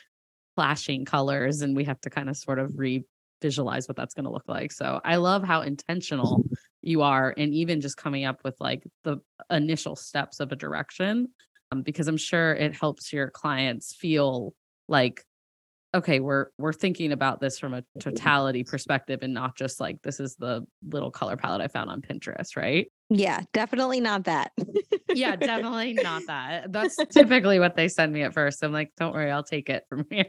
flashing 0.57 1.05
colors 1.05 1.61
and 1.61 1.77
we 1.77 1.85
have 1.85 2.01
to 2.01 2.11
kind 2.11 2.29
of 2.29 2.37
sort 2.37 2.59
of 2.59 2.73
re 2.77 3.05
visualize 3.41 3.87
what 3.87 3.97
that's 3.97 4.15
going 4.15 4.25
to 4.25 4.33
look 4.33 4.49
like. 4.49 4.73
So 4.73 5.01
i 5.05 5.15
love 5.17 5.45
how 5.45 5.61
intentional 5.61 6.45
you 6.83 7.03
are 7.03 7.35
and 7.37 7.55
even 7.55 7.81
just 7.81 7.97
coming 7.97 8.25
up 8.25 8.41
with 8.45 8.57
like 8.59 8.83
the 9.05 9.19
initial 9.51 9.95
steps 9.95 10.41
of 10.41 10.51
a 10.51 10.57
direction 10.57 11.29
um, 11.71 11.83
because 11.83 12.09
i'm 12.09 12.17
sure 12.17 12.55
it 12.55 12.75
helps 12.75 13.13
your 13.13 13.31
clients 13.31 13.95
feel 13.95 14.55
like 14.89 15.23
okay 15.95 16.21
we're 16.21 16.47
we're 16.59 16.73
thinking 16.73 17.13
about 17.13 17.41
this 17.41 17.59
from 17.59 17.73
a 17.75 17.83
totality 17.99 18.63
perspective 18.63 19.21
and 19.23 19.33
not 19.33 19.57
just 19.57 19.81
like 19.81 20.01
this 20.03 20.21
is 20.21 20.37
the 20.37 20.67
little 20.91 21.11
color 21.11 21.37
palette 21.37 21.61
i 21.63 21.69
found 21.69 21.89
on 21.91 22.03
pinterest 22.03 22.57
right 22.57 22.89
Yeah, 23.11 23.41
definitely 23.55 24.01
not 24.01 24.25
that. 24.25 24.53
yeah, 25.15 25.35
definitely 25.51 25.95
not 25.95 26.23
that. 26.27 26.71
That's 26.71 26.95
typically 27.11 27.59
what 27.59 27.75
they 27.75 27.89
send 27.89 28.13
me 28.13 28.21
at 28.23 28.35
first. 28.35 28.63
I'm 28.63 28.71
like, 28.73 28.93
don't 28.99 29.15
worry, 29.15 29.31
I'll 29.31 29.43
take 29.43 29.71
it 29.71 29.85
from 29.89 30.05
here. 30.11 30.27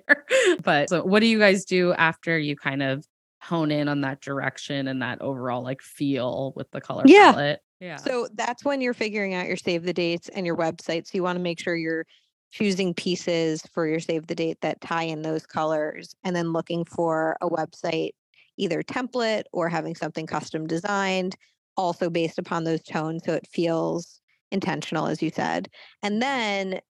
but 0.64 0.88
so 0.88 1.04
what 1.04 1.20
do 1.20 1.26
you 1.28 1.40
guys 1.40 1.66
do 1.66 1.92
after 1.92 2.40
you 2.40 2.56
kind 2.56 2.82
of 2.82 3.06
hone 3.42 3.72
in 3.72 3.90
on 3.90 4.00
that 4.02 4.22
direction 4.22 4.88
and 4.88 5.02
that 5.02 5.22
overall 5.22 5.62
like 5.62 5.82
feel 5.82 6.54
with 6.56 6.72
the 6.72 6.80
color 6.80 7.04
Yeah. 7.06 7.32
palette? 7.34 7.60
Yeah. 7.82 7.98
So 7.98 8.30
that's 8.34 8.64
when 8.64 8.80
you're 8.80 8.94
figuring 8.94 9.34
out 9.34 9.48
your 9.48 9.58
save 9.58 9.84
the 9.84 9.94
dates 9.94 10.30
and 10.30 10.46
your 10.46 10.56
website. 10.56 11.06
So 11.06 11.12
you 11.18 11.24
want 11.24 11.36
to 11.36 11.44
make 11.44 11.60
sure 11.60 11.76
you're 11.76 12.06
choosing 12.52 12.94
pieces 12.94 13.62
for 13.74 13.88
your 13.88 14.00
save 14.00 14.28
the 14.28 14.36
date 14.36 14.58
that 14.62 14.82
tie 14.82 15.04
in 15.04 15.22
those 15.22 15.46
colors 15.46 16.16
and 16.24 16.36
then 16.36 16.54
looking 16.54 16.86
for 16.86 17.38
a 17.42 17.50
website, 17.50 18.12
either 18.58 18.82
template 18.84 19.44
or 19.54 19.70
having 19.70 19.96
something 19.96 20.26
custom 20.26 20.68
designed, 20.68 21.36
also 21.78 22.10
based 22.10 22.40
upon 22.40 22.64
those 22.64 22.84
tones. 22.84 23.24
So 23.26 23.34
it 23.34 23.48
feels 23.48 24.20
intentional, 24.52 25.08
as 25.08 25.22
you 25.22 25.30
said. 25.30 25.70
And 26.02 26.22
then 26.22 26.82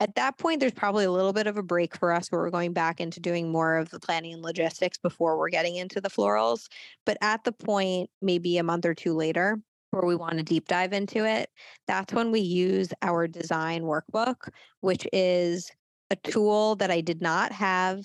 at 0.00 0.16
that 0.16 0.36
point, 0.36 0.58
there's 0.58 0.72
probably 0.72 1.04
a 1.04 1.12
little 1.12 1.32
bit 1.32 1.46
of 1.46 1.56
a 1.56 1.62
break 1.62 1.96
for 1.96 2.12
us 2.12 2.26
where 2.28 2.40
we're 2.40 2.50
going 2.50 2.72
back 2.72 3.00
into 3.00 3.20
doing 3.20 3.52
more 3.52 3.76
of 3.76 3.88
the 3.90 4.00
planning 4.00 4.32
and 4.34 4.42
logistics 4.42 4.98
before 4.98 5.38
we're 5.38 5.48
getting 5.48 5.76
into 5.76 6.00
the 6.00 6.10
florals. 6.10 6.66
But 7.06 7.18
at 7.20 7.44
the 7.44 7.52
point, 7.52 8.10
maybe 8.20 8.58
a 8.58 8.64
month 8.64 8.84
or 8.84 8.94
two 8.94 9.14
later, 9.14 9.60
where 9.92 10.06
we 10.06 10.16
want 10.16 10.38
to 10.38 10.42
deep 10.42 10.66
dive 10.68 10.92
into 10.92 11.24
it, 11.24 11.50
that's 11.86 12.12
when 12.12 12.32
we 12.32 12.40
use 12.40 12.92
our 13.02 13.28
design 13.28 13.82
workbook, 13.82 14.48
which 14.80 15.06
is 15.12 15.70
a 16.10 16.16
tool 16.16 16.76
that 16.76 16.90
I 16.90 17.00
did 17.00 17.20
not 17.22 17.52
have 17.52 18.04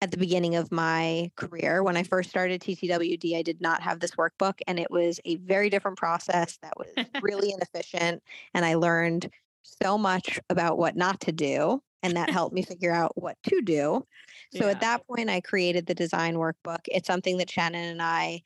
at 0.00 0.10
the 0.10 0.16
beginning 0.16 0.54
of 0.56 0.70
my 0.70 1.30
career. 1.36 1.82
When 1.82 1.96
I 1.96 2.02
first 2.02 2.30
started 2.30 2.60
TTWD, 2.60 3.36
I 3.36 3.42
did 3.42 3.60
not 3.60 3.82
have 3.82 4.00
this 4.00 4.12
workbook, 4.12 4.60
and 4.66 4.78
it 4.78 4.90
was 4.90 5.20
a 5.24 5.36
very 5.36 5.70
different 5.70 5.96
process 5.96 6.58
that 6.62 6.74
was 6.76 6.88
really 7.22 7.52
inefficient. 7.52 8.22
And 8.54 8.64
I 8.64 8.74
learned 8.74 9.30
so 9.62 9.98
much 9.98 10.40
about 10.50 10.78
what 10.78 10.96
not 10.96 11.20
to 11.22 11.32
do, 11.32 11.82
and 12.02 12.16
that 12.16 12.30
helped 12.30 12.54
me 12.54 12.62
figure 12.62 12.92
out 12.92 13.12
what 13.20 13.36
to 13.44 13.60
do. 13.60 14.04
So 14.52 14.66
Yeah. 14.66 14.72
at 14.72 14.80
that 14.80 15.06
point, 15.06 15.30
I 15.30 15.40
created 15.40 15.86
the 15.86 15.94
design 15.94 16.34
workbook. 16.34 16.80
It's 16.86 17.06
something 17.06 17.38
that 17.38 17.50
Shannon 17.50 17.84
and 17.84 18.02
I, 18.02 18.42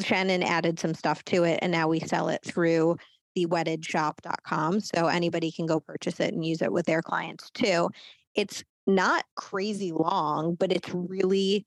Shannon 0.00 0.42
added 0.42 0.78
some 0.78 0.94
stuff 0.94 1.24
to 1.26 1.44
it, 1.44 1.58
and 1.62 1.72
now 1.72 1.88
we 1.88 2.00
sell 2.00 2.28
it 2.28 2.42
through 2.44 2.96
the 3.34 3.46
weddedshop.com. 3.46 4.80
So 4.80 5.06
anybody 5.06 5.50
can 5.50 5.66
go 5.66 5.80
purchase 5.80 6.20
it 6.20 6.34
and 6.34 6.44
use 6.44 6.62
it 6.62 6.72
with 6.72 6.86
their 6.86 7.02
clients 7.02 7.50
too. 7.50 7.90
It's 8.34 8.62
not 8.86 9.24
crazy 9.34 9.92
long, 9.92 10.54
but 10.54 10.72
it's 10.72 10.90
really 10.92 11.66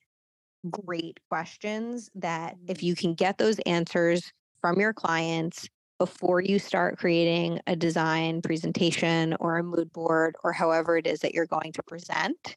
great 0.69 1.19
questions 1.29 2.09
that 2.15 2.55
if 2.67 2.83
you 2.83 2.95
can 2.95 3.13
get 3.13 3.37
those 3.37 3.59
answers 3.59 4.31
from 4.61 4.79
your 4.79 4.93
clients 4.93 5.69
before 5.99 6.41
you 6.41 6.59
start 6.59 6.97
creating 6.97 7.59
a 7.67 7.75
design 7.75 8.41
presentation 8.41 9.35
or 9.39 9.57
a 9.57 9.63
mood 9.63 9.91
board 9.93 10.35
or 10.43 10.53
however 10.53 10.97
it 10.97 11.07
is 11.07 11.19
that 11.19 11.33
you're 11.33 11.47
going 11.47 11.71
to 11.73 11.83
present, 11.83 12.55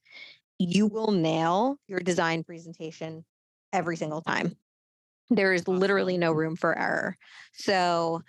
you 0.59 0.87
will 0.87 1.11
nail 1.11 1.79
your 1.89 2.01
design 2.01 2.45
presentation 2.45 3.25
every 3.73 3.97
single 3.97 4.21
time. 4.21 4.57
There 5.31 5.53
is 5.53 5.67
literally 5.69 6.19
no 6.19 6.31
mm-hmm. 6.31 6.39
room 6.39 6.57
for 6.57 6.79
error. 6.79 7.17
So 7.53 8.23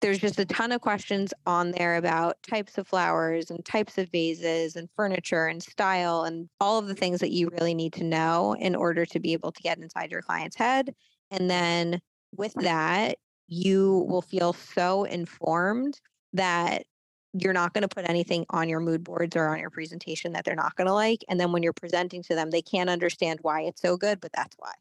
there's 0.00 0.18
just 0.18 0.38
a 0.38 0.44
ton 0.44 0.70
of 0.70 0.80
questions 0.80 1.34
on 1.44 1.72
there 1.72 1.96
about 1.96 2.36
types 2.48 2.78
of 2.78 2.86
flowers 2.86 3.50
and 3.50 3.64
types 3.64 3.98
of 3.98 4.08
vases 4.10 4.76
and 4.76 4.88
furniture 4.94 5.46
and 5.46 5.62
style 5.62 6.22
and 6.22 6.48
all 6.60 6.78
of 6.78 6.86
the 6.86 6.94
things 6.94 7.18
that 7.20 7.32
you 7.32 7.50
really 7.58 7.74
need 7.74 7.92
to 7.94 8.04
know 8.04 8.54
in 8.60 8.76
order 8.76 9.04
to 9.06 9.18
be 9.18 9.32
able 9.32 9.50
to 9.50 9.62
get 9.62 9.78
inside 9.78 10.12
your 10.12 10.22
client's 10.22 10.56
head. 10.56 10.94
And 11.30 11.50
then 11.50 12.00
with 12.36 12.54
that, 12.54 13.18
you 13.48 14.06
will 14.08 14.22
feel 14.22 14.52
so 14.52 15.04
informed 15.04 15.98
that 16.34 16.84
you're 17.32 17.52
not 17.52 17.74
going 17.74 17.82
to 17.82 17.88
put 17.88 18.08
anything 18.08 18.46
on 18.50 18.68
your 18.68 18.80
mood 18.80 19.02
boards 19.02 19.36
or 19.36 19.48
on 19.48 19.58
your 19.58 19.70
presentation 19.70 20.32
that 20.32 20.44
they're 20.44 20.54
not 20.54 20.76
going 20.76 20.86
to 20.86 20.94
like. 20.94 21.24
And 21.28 21.40
then 21.40 21.52
when 21.52 21.62
you're 21.62 21.72
presenting 21.72 22.22
to 22.24 22.34
them, 22.34 22.50
they 22.50 22.62
can't 22.62 22.90
understand 22.90 23.40
why 23.42 23.62
it's 23.62 23.82
so 23.82 23.96
good, 23.96 24.20
but 24.20 24.32
that's 24.32 24.54
why. 24.58 24.72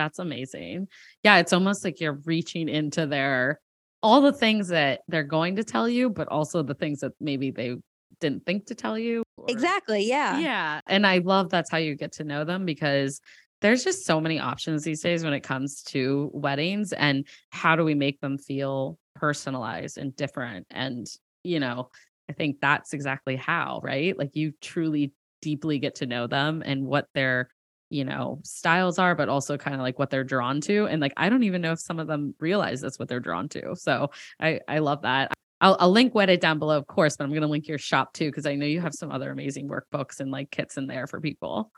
That's 0.00 0.18
amazing. 0.18 0.88
Yeah, 1.22 1.36
it's 1.40 1.52
almost 1.52 1.84
like 1.84 2.00
you're 2.00 2.20
reaching 2.24 2.70
into 2.70 3.04
their 3.06 3.60
all 4.02 4.22
the 4.22 4.32
things 4.32 4.68
that 4.68 5.00
they're 5.08 5.22
going 5.22 5.56
to 5.56 5.62
tell 5.64 5.86
you, 5.86 6.08
but 6.08 6.26
also 6.28 6.62
the 6.62 6.72
things 6.72 7.00
that 7.00 7.12
maybe 7.20 7.50
they 7.50 7.76
didn't 8.18 8.46
think 8.46 8.64
to 8.66 8.74
tell 8.74 8.98
you. 8.98 9.22
or- 9.36 9.44
Exactly. 9.50 10.08
Yeah. 10.08 10.38
Yeah. 10.38 10.80
And 10.86 11.06
I 11.06 11.18
love 11.18 11.50
that's 11.50 11.70
how 11.70 11.76
you 11.76 11.94
get 11.96 12.12
to 12.12 12.24
know 12.24 12.44
them 12.44 12.64
because 12.64 13.20
there's 13.60 13.84
just 13.84 14.06
so 14.06 14.18
many 14.22 14.38
options 14.38 14.84
these 14.84 15.02
days 15.02 15.22
when 15.22 15.34
it 15.34 15.42
comes 15.42 15.82
to 15.82 16.30
weddings 16.32 16.94
and 16.94 17.26
how 17.50 17.76
do 17.76 17.84
we 17.84 17.94
make 17.94 18.18
them 18.22 18.38
feel 18.38 18.96
personalized 19.16 19.98
and 19.98 20.16
different 20.16 20.66
and 20.70 21.06
you 21.44 21.60
know 21.60 21.90
i 22.30 22.32
think 22.32 22.56
that's 22.62 22.94
exactly 22.94 23.36
how 23.36 23.80
right 23.82 24.16
like 24.16 24.34
you 24.34 24.52
truly 24.62 25.12
deeply 25.42 25.78
get 25.78 25.96
to 25.96 26.06
know 26.06 26.26
them 26.26 26.62
and 26.64 26.86
what 26.86 27.06
their 27.12 27.50
you 27.90 28.04
know 28.04 28.40
styles 28.44 28.98
are 28.98 29.14
but 29.14 29.28
also 29.28 29.58
kind 29.58 29.74
of 29.74 29.82
like 29.82 29.98
what 29.98 30.10
they're 30.10 30.24
drawn 30.24 30.60
to 30.60 30.86
and 30.86 31.00
like 31.00 31.12
i 31.16 31.28
don't 31.28 31.42
even 31.42 31.60
know 31.60 31.72
if 31.72 31.80
some 31.80 31.98
of 31.98 32.06
them 32.06 32.34
realize 32.40 32.80
that's 32.80 32.98
what 32.98 33.08
they're 33.08 33.20
drawn 33.20 33.48
to 33.48 33.74
so 33.76 34.10
i 34.40 34.60
i 34.68 34.78
love 34.78 35.02
that 35.02 35.32
I'll, 35.60 35.76
I'll 35.78 35.90
link 35.90 36.14
Wedded 36.14 36.40
down 36.40 36.58
below, 36.58 36.76
of 36.76 36.86
course, 36.86 37.16
but 37.16 37.24
I'm 37.24 37.30
going 37.30 37.42
to 37.42 37.46
link 37.46 37.68
your 37.68 37.76
shop 37.78 38.14
too 38.14 38.30
because 38.30 38.46
I 38.46 38.54
know 38.54 38.64
you 38.64 38.80
have 38.80 38.94
some 38.94 39.12
other 39.12 39.30
amazing 39.30 39.68
workbooks 39.68 40.20
and 40.20 40.30
like 40.30 40.50
kits 40.50 40.78
in 40.78 40.86
there 40.86 41.06
for 41.06 41.20
people. 41.20 41.70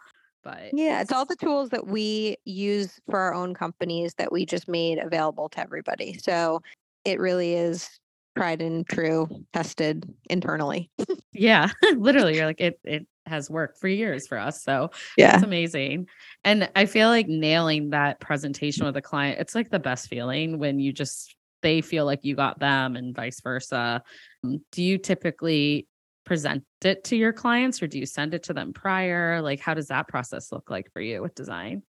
But 0.44 0.72
Yeah, 0.72 1.00
it's 1.00 1.12
all 1.12 1.24
the 1.24 1.36
tools 1.36 1.70
that 1.70 1.86
we 1.86 2.36
use 2.44 3.00
for 3.10 3.18
our 3.18 3.34
own 3.34 3.54
companies 3.54 4.14
that 4.18 4.30
we 4.30 4.46
just 4.46 4.68
made 4.68 4.98
available 4.98 5.48
to 5.50 5.60
everybody. 5.60 6.16
So 6.22 6.62
it 7.04 7.18
really 7.18 7.54
is 7.54 7.88
tried 8.36 8.62
and 8.62 8.86
true, 8.86 9.28
tested 9.52 10.08
internally. 10.30 10.90
yeah, 11.32 11.68
literally, 11.96 12.36
you're 12.36 12.46
like 12.46 12.60
it. 12.60 12.78
It 12.84 13.06
has 13.26 13.48
worked 13.50 13.78
for 13.78 13.88
years 13.88 14.26
for 14.26 14.38
us, 14.38 14.62
so 14.62 14.90
Yeah. 15.16 15.34
it's 15.34 15.44
amazing. 15.44 16.08
And 16.44 16.70
I 16.74 16.86
feel 16.86 17.08
like 17.08 17.28
nailing 17.28 17.90
that 17.90 18.20
presentation 18.20 18.84
with 18.86 18.96
a 18.96 19.02
client, 19.02 19.38
it's 19.40 19.54
like 19.54 19.70
the 19.70 19.78
best 19.78 20.08
feeling 20.08 20.58
when 20.58 20.78
you 20.78 20.92
just 20.92 21.36
they 21.62 21.80
feel 21.80 22.04
like 22.04 22.24
you 22.24 22.34
got 22.34 22.58
them 22.58 22.96
and 22.96 23.14
vice 23.14 23.40
versa. 23.40 24.02
Um, 24.44 24.64
Do 24.72 24.82
you 24.82 24.98
typically 24.98 25.86
present 26.24 26.64
it 26.84 27.04
to 27.04 27.16
your 27.16 27.32
clients 27.32 27.80
or 27.80 27.86
do 27.86 27.98
you 27.98 28.06
send 28.06 28.34
it 28.34 28.42
to 28.44 28.52
them 28.52 28.72
prior? 28.72 29.40
Like, 29.40 29.60
how 29.60 29.74
does 29.74 29.86
that 29.88 30.08
process 30.08 30.50
look 30.50 30.70
like 30.70 30.90
for 30.92 31.00
you 31.00 31.22
with 31.22 31.36
design? 31.36 31.84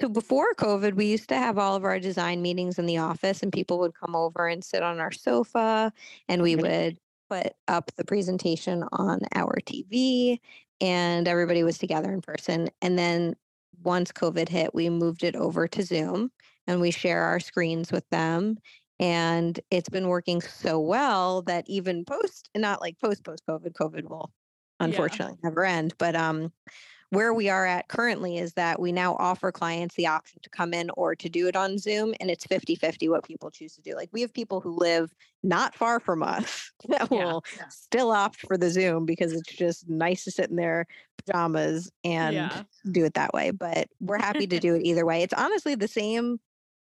So 0.00 0.08
before 0.08 0.54
COVID, 0.54 0.94
we 0.94 1.06
used 1.06 1.28
to 1.28 1.36
have 1.36 1.56
all 1.56 1.76
of 1.76 1.84
our 1.84 2.00
design 2.00 2.42
meetings 2.42 2.80
in 2.80 2.86
the 2.86 2.96
office, 2.98 3.42
and 3.42 3.52
people 3.52 3.78
would 3.78 3.94
come 3.94 4.16
over 4.16 4.48
and 4.48 4.64
sit 4.64 4.82
on 4.82 4.98
our 4.98 5.12
sofa, 5.12 5.92
and 6.28 6.42
we 6.42 6.56
would 6.56 6.98
put 7.34 7.52
up 7.68 7.90
the 7.96 8.04
presentation 8.04 8.84
on 8.92 9.20
our 9.34 9.56
TV, 9.66 10.38
and 10.80 11.26
everybody 11.26 11.62
was 11.62 11.78
together 11.78 12.12
in 12.12 12.20
person. 12.20 12.68
And 12.82 12.98
then 12.98 13.34
once 13.82 14.12
COVID 14.12 14.48
hit, 14.48 14.74
we 14.74 14.88
moved 14.88 15.24
it 15.24 15.36
over 15.36 15.66
to 15.68 15.82
Zoom, 15.82 16.30
and 16.66 16.80
we 16.80 16.90
share 16.90 17.22
our 17.22 17.40
screens 17.40 17.90
with 17.90 18.08
them. 18.10 18.58
And 19.00 19.58
it's 19.70 19.88
been 19.88 20.08
working 20.08 20.40
so 20.40 20.78
well 20.78 21.42
that 21.42 21.64
even 21.68 22.04
post, 22.04 22.50
not 22.56 22.80
like 22.80 22.98
post 23.00 23.24
post 23.24 23.42
COVID, 23.48 23.72
COVID 23.72 24.08
will 24.08 24.30
Yeah. 24.80 24.86
unfortunately 24.86 25.36
never 25.42 25.64
end, 25.64 25.94
but 25.98 26.14
um, 26.14 26.52
where 27.14 27.32
we 27.32 27.48
are 27.48 27.66
at 27.66 27.88
currently 27.88 28.38
is 28.38 28.54
that 28.54 28.80
we 28.80 28.92
now 28.92 29.16
offer 29.18 29.50
clients 29.52 29.94
the 29.94 30.06
option 30.06 30.40
to 30.42 30.50
come 30.50 30.74
in 30.74 30.90
or 30.90 31.14
to 31.16 31.28
do 31.28 31.48
it 31.48 31.56
on 31.56 31.78
Zoom, 31.78 32.14
and 32.20 32.30
it's 32.30 32.44
50 32.46 32.74
50 32.74 33.08
what 33.08 33.24
people 33.24 33.50
choose 33.50 33.74
to 33.76 33.82
do. 33.82 33.94
Like 33.94 34.10
we 34.12 34.20
have 34.20 34.32
people 34.32 34.60
who 34.60 34.76
live 34.76 35.14
not 35.42 35.74
far 35.74 36.00
from 36.00 36.22
us 36.22 36.72
that 36.88 37.10
Yeah. 37.10 37.18
will 37.24 37.44
still 37.70 38.10
opt 38.10 38.40
for 38.40 38.56
the 38.58 38.70
Zoom 38.70 39.06
because 39.06 39.32
it's 39.32 39.52
just 39.52 39.88
nice 39.88 40.24
to 40.24 40.30
sit 40.30 40.50
in 40.50 40.56
their 40.56 40.86
pajamas 41.18 41.90
and 42.04 42.34
Yeah. 42.34 42.62
do 42.90 43.04
it 43.04 43.14
that 43.14 43.32
way. 43.32 43.50
But 43.50 43.88
we're 44.00 44.18
happy 44.18 44.46
to 44.46 44.58
do 44.58 44.74
it 44.74 44.82
either 44.84 45.06
way. 45.06 45.22
It's 45.22 45.34
honestly 45.34 45.74
the 45.74 45.88
same. 45.88 46.38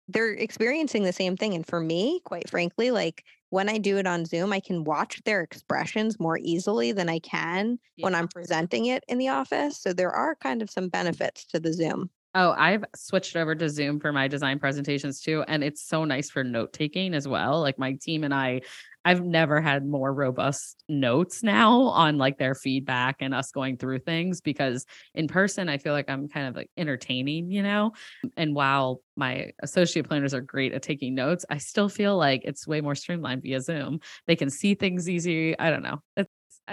They're 0.08 0.32
experiencing 0.32 1.04
the 1.04 1.12
same 1.12 1.36
thing. 1.36 1.54
And 1.54 1.66
for 1.66 1.80
me, 1.80 2.20
quite 2.24 2.48
frankly, 2.50 2.90
like 2.90 3.24
when 3.50 3.68
I 3.68 3.78
do 3.78 3.98
it 3.98 4.06
on 4.06 4.24
Zoom, 4.24 4.52
I 4.52 4.60
can 4.60 4.84
watch 4.84 5.22
their 5.24 5.40
expressions 5.42 6.18
more 6.18 6.38
easily 6.38 6.92
than 6.92 7.08
I 7.08 7.18
can 7.18 7.78
when 8.00 8.14
I'm 8.14 8.28
presenting 8.28 8.86
it 8.86 9.04
in 9.08 9.18
the 9.18 9.28
office. 9.28 9.78
So 9.78 9.92
there 9.92 10.10
are 10.10 10.34
kind 10.36 10.62
of 10.62 10.70
some 10.70 10.88
benefits 10.88 11.44
to 11.46 11.60
the 11.60 11.72
Zoom. 11.72 12.10
Oh, 12.34 12.54
I've 12.56 12.84
switched 12.96 13.36
over 13.36 13.54
to 13.54 13.68
Zoom 13.68 14.00
for 14.00 14.10
my 14.10 14.26
design 14.26 14.58
presentations 14.58 15.20
too. 15.20 15.44
And 15.48 15.62
it's 15.62 15.82
so 15.82 16.04
nice 16.04 16.30
for 16.30 16.42
note 16.42 16.72
taking 16.72 17.12
as 17.12 17.28
well. 17.28 17.60
Like 17.60 17.78
my 17.78 17.92
team 17.92 18.24
and 18.24 18.32
I, 18.32 18.62
I've 19.04 19.22
never 19.22 19.60
had 19.60 19.84
more 19.84 20.12
robust 20.12 20.82
notes 20.88 21.42
now 21.42 21.82
on 21.82 22.18
like 22.18 22.38
their 22.38 22.54
feedback 22.54 23.16
and 23.20 23.34
us 23.34 23.50
going 23.50 23.76
through 23.76 24.00
things 24.00 24.40
because 24.40 24.86
in 25.14 25.28
person, 25.28 25.68
I 25.68 25.78
feel 25.78 25.92
like 25.92 26.08
I'm 26.08 26.28
kind 26.28 26.46
of 26.46 26.54
like 26.54 26.70
entertaining, 26.76 27.50
you 27.50 27.62
know? 27.62 27.92
And 28.36 28.54
while 28.54 29.00
my 29.16 29.52
associate 29.60 30.06
planners 30.08 30.34
are 30.34 30.40
great 30.40 30.72
at 30.72 30.82
taking 30.82 31.14
notes, 31.14 31.44
I 31.50 31.58
still 31.58 31.88
feel 31.88 32.16
like 32.16 32.42
it's 32.44 32.66
way 32.66 32.80
more 32.80 32.94
streamlined 32.94 33.42
via 33.42 33.60
Zoom. 33.60 34.00
They 34.26 34.36
can 34.36 34.50
see 34.50 34.74
things 34.74 35.08
easy. 35.08 35.58
I 35.58 35.70
don't 35.70 35.82
know. 35.82 36.00
It's, 36.16 36.30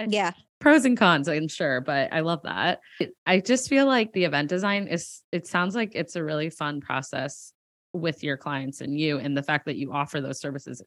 Yeah. 0.07 0.33
pros 0.59 0.85
and 0.85 0.97
cons, 0.97 1.27
I'm 1.27 1.47
sure, 1.47 1.81
but 1.81 2.13
I 2.13 2.19
love 2.19 2.43
that. 2.43 2.79
I 3.25 3.39
just 3.39 3.69
feel 3.69 3.87
like 3.87 4.13
the 4.13 4.25
event 4.25 4.49
design 4.49 4.87
is, 4.87 5.23
it 5.31 5.47
sounds 5.47 5.73
like 5.73 5.93
it's 5.95 6.15
a 6.15 6.23
really 6.23 6.51
fun 6.51 6.79
process 6.79 7.53
with 7.91 8.23
your 8.23 8.37
clients 8.37 8.81
and 8.81 8.99
you, 8.99 9.17
and 9.17 9.35
the 9.35 9.41
fact 9.41 9.65
that 9.65 9.77
you 9.77 9.91
offer 9.91 10.21
those 10.21 10.39
services 10.39 10.83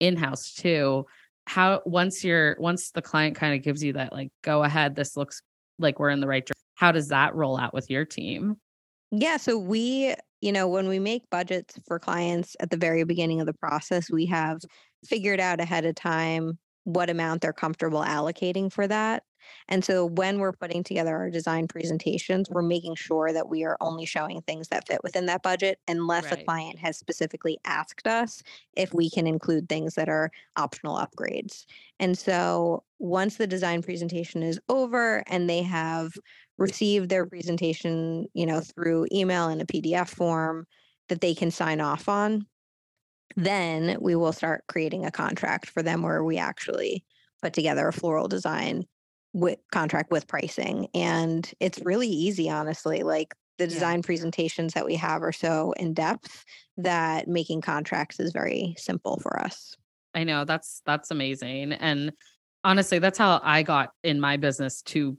in 0.00 0.16
house 0.16 0.52
too. 0.52 1.06
How, 1.46 1.82
once 1.86 2.24
you're, 2.24 2.56
once 2.58 2.90
the 2.90 3.02
client 3.02 3.36
kind 3.36 3.54
of 3.54 3.62
gives 3.62 3.82
you 3.82 3.92
that, 3.94 4.12
like, 4.12 4.30
go 4.42 4.62
ahead, 4.64 4.94
this 4.96 5.16
looks 5.16 5.42
like 5.78 5.98
we're 5.98 6.10
in 6.10 6.20
the 6.20 6.26
right 6.26 6.44
direction, 6.44 6.54
how 6.74 6.92
does 6.92 7.08
that 7.08 7.34
roll 7.34 7.58
out 7.58 7.74
with 7.74 7.90
your 7.90 8.04
team? 8.04 8.56
Yeah. 9.10 9.36
So 9.36 9.58
we, 9.58 10.14
you 10.40 10.52
know, 10.52 10.68
when 10.68 10.88
we 10.88 10.98
make 10.98 11.28
budgets 11.30 11.78
for 11.86 11.98
clients 11.98 12.56
at 12.60 12.70
the 12.70 12.76
very 12.76 13.04
beginning 13.04 13.40
of 13.40 13.46
the 13.46 13.52
process, 13.52 14.10
we 14.10 14.26
have 14.26 14.60
figured 15.04 15.40
out 15.40 15.60
ahead 15.60 15.84
of 15.84 15.94
time 15.94 16.58
what 16.84 17.10
amount 17.10 17.42
they're 17.42 17.52
comfortable 17.52 18.02
allocating 18.02 18.72
for 18.72 18.86
that. 18.86 19.24
And 19.68 19.84
so 19.84 20.06
when 20.06 20.38
we're 20.38 20.52
putting 20.52 20.82
together 20.82 21.16
our 21.16 21.30
design 21.30 21.66
presentations, 21.66 22.50
we're 22.50 22.62
making 22.62 22.94
sure 22.96 23.32
that 23.32 23.48
we 23.48 23.64
are 23.64 23.76
only 23.80 24.04
showing 24.04 24.42
things 24.42 24.68
that 24.68 24.86
fit 24.86 25.02
within 25.02 25.26
that 25.26 25.42
budget 25.42 25.78
unless 25.88 26.30
a 26.30 26.44
client 26.44 26.78
has 26.78 26.98
specifically 26.98 27.58
asked 27.64 28.06
us 28.06 28.42
if 28.76 28.92
we 28.92 29.10
can 29.10 29.26
include 29.26 29.68
things 29.68 29.94
that 29.94 30.08
are 30.08 30.30
optional 30.56 30.96
upgrades. 30.96 31.64
And 31.98 32.16
so 32.16 32.84
once 32.98 33.36
the 33.36 33.46
design 33.46 33.82
presentation 33.82 34.42
is 34.42 34.60
over 34.68 35.22
and 35.26 35.48
they 35.48 35.62
have 35.62 36.12
received 36.58 37.08
their 37.08 37.26
presentation, 37.26 38.26
you 38.34 38.46
know, 38.46 38.60
through 38.60 39.06
email 39.12 39.48
in 39.48 39.60
a 39.60 39.66
PDF 39.66 40.08
form 40.08 40.66
that 41.08 41.20
they 41.20 41.34
can 41.34 41.50
sign 41.50 41.80
off 41.80 42.08
on, 42.08 42.46
then 43.36 43.96
we 44.00 44.14
will 44.14 44.32
start 44.32 44.64
creating 44.68 45.04
a 45.04 45.10
contract 45.10 45.70
for 45.70 45.82
them 45.82 46.02
where 46.02 46.24
we 46.24 46.38
actually 46.38 47.04
put 47.42 47.52
together 47.52 47.88
a 47.88 47.92
floral 47.92 48.28
design 48.28 48.84
with 49.32 49.58
contract 49.70 50.10
with 50.10 50.26
pricing 50.26 50.88
and 50.92 51.52
it's 51.60 51.78
really 51.84 52.08
easy 52.08 52.50
honestly 52.50 53.02
like 53.02 53.32
the 53.58 53.66
design 53.66 53.98
yeah. 53.98 54.06
presentations 54.06 54.72
that 54.72 54.84
we 54.84 54.96
have 54.96 55.22
are 55.22 55.32
so 55.32 55.72
in 55.76 55.94
depth 55.94 56.44
that 56.76 57.28
making 57.28 57.60
contracts 57.60 58.18
is 58.18 58.32
very 58.32 58.74
simple 58.76 59.20
for 59.20 59.38
us 59.40 59.76
i 60.14 60.24
know 60.24 60.44
that's 60.44 60.82
that's 60.84 61.12
amazing 61.12 61.72
and 61.72 62.10
honestly 62.64 62.98
that's 62.98 63.18
how 63.18 63.40
i 63.44 63.62
got 63.62 63.90
in 64.02 64.18
my 64.18 64.36
business 64.36 64.82
to 64.82 65.16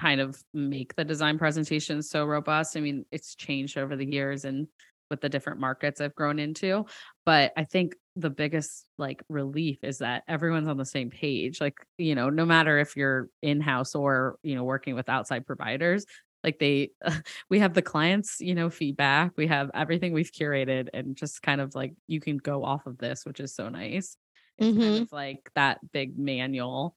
kind 0.00 0.20
of 0.20 0.42
make 0.52 0.94
the 0.96 1.04
design 1.04 1.38
presentations 1.38 2.10
so 2.10 2.24
robust 2.24 2.76
i 2.76 2.80
mean 2.80 3.04
it's 3.12 3.36
changed 3.36 3.78
over 3.78 3.94
the 3.94 4.10
years 4.10 4.44
and 4.44 4.66
with 5.10 5.20
the 5.20 5.28
different 5.28 5.60
markets 5.60 6.00
I've 6.00 6.14
grown 6.14 6.38
into. 6.38 6.84
But 7.26 7.52
I 7.56 7.64
think 7.64 7.96
the 8.14 8.30
biggest 8.30 8.86
like 8.96 9.22
relief 9.28 9.82
is 9.82 9.98
that 9.98 10.22
everyone's 10.28 10.68
on 10.68 10.78
the 10.78 10.84
same 10.86 11.10
page. 11.10 11.60
Like, 11.60 11.74
you 11.98 12.14
know, 12.14 12.30
no 12.30 12.46
matter 12.46 12.78
if 12.78 12.96
you're 12.96 13.28
in 13.42 13.60
house 13.60 13.94
or, 13.96 14.38
you 14.42 14.54
know, 14.54 14.62
working 14.62 14.94
with 14.94 15.08
outside 15.08 15.44
providers, 15.44 16.06
like 16.44 16.60
they, 16.60 16.90
we 17.50 17.58
have 17.58 17.74
the 17.74 17.82
clients, 17.82 18.36
you 18.40 18.54
know, 18.54 18.70
feedback, 18.70 19.32
we 19.36 19.48
have 19.48 19.72
everything 19.74 20.12
we've 20.12 20.30
curated 20.30 20.88
and 20.94 21.16
just 21.16 21.42
kind 21.42 21.60
of 21.60 21.74
like 21.74 21.94
you 22.06 22.20
can 22.20 22.36
go 22.38 22.64
off 22.64 22.86
of 22.86 22.96
this, 22.96 23.26
which 23.26 23.40
is 23.40 23.54
so 23.54 23.68
nice. 23.68 24.16
It's 24.58 24.68
mm-hmm. 24.68 24.80
kind 24.80 25.02
of 25.02 25.12
like 25.12 25.50
that 25.56 25.80
big 25.92 26.16
manual 26.16 26.96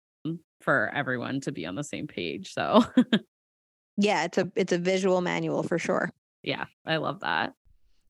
for 0.62 0.92
everyone 0.94 1.42
to 1.42 1.52
be 1.52 1.66
on 1.66 1.74
the 1.74 1.84
same 1.84 2.06
page. 2.06 2.54
So, 2.54 2.86
yeah, 3.98 4.26
it's 4.26 4.38
a 4.38 4.50
it's 4.56 4.74
a 4.74 4.78
visual 4.78 5.22
manual 5.22 5.64
for 5.64 5.80
sure. 5.80 6.12
Yeah, 6.44 6.66
I 6.86 6.98
love 6.98 7.22
that. 7.22 7.54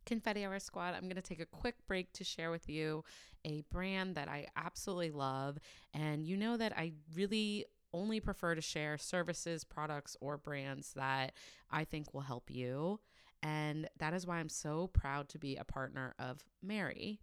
Confetti 0.10 0.43
Hour 0.43 0.58
Squad, 0.58 0.95
I'm 0.95 1.04
going 1.04 1.17
to 1.17 1.22
take 1.22 1.39
a 1.39 1.45
quick 1.45 1.76
break 1.88 2.12
to 2.13 2.24
share 2.24 2.50
with 2.50 2.67
you 2.67 3.04
a 3.45 3.62
brand 3.72 4.15
that 4.15 4.28
I 4.28 4.48
absolutely 4.56 5.12
love. 5.12 5.60
And 5.93 6.26
you 6.26 6.36
know 6.36 6.58
that 6.58 6.76
I 6.76 6.93
really 7.13 7.65
only 7.93 8.19
prefer 8.19 8.56
to 8.56 8.62
share 8.62 8.98
services, 8.98 9.63
products, 9.63 10.17
or 10.19 10.36
brands 10.36 10.93
that 10.95 11.34
I 11.69 11.84
think 11.84 12.12
will 12.12 12.22
help 12.22 12.50
you. 12.50 13.00
And 13.43 13.88
that 14.00 14.15
is 14.15 14.26
why 14.26 14.38
I'm 14.38 14.50
so 14.50 14.88
proud 14.88 15.30
to 15.30 15.38
be 15.38 15.58
a 15.58 15.63
partner 15.63 16.15
of 16.17 16.43
Mary. 16.63 17.19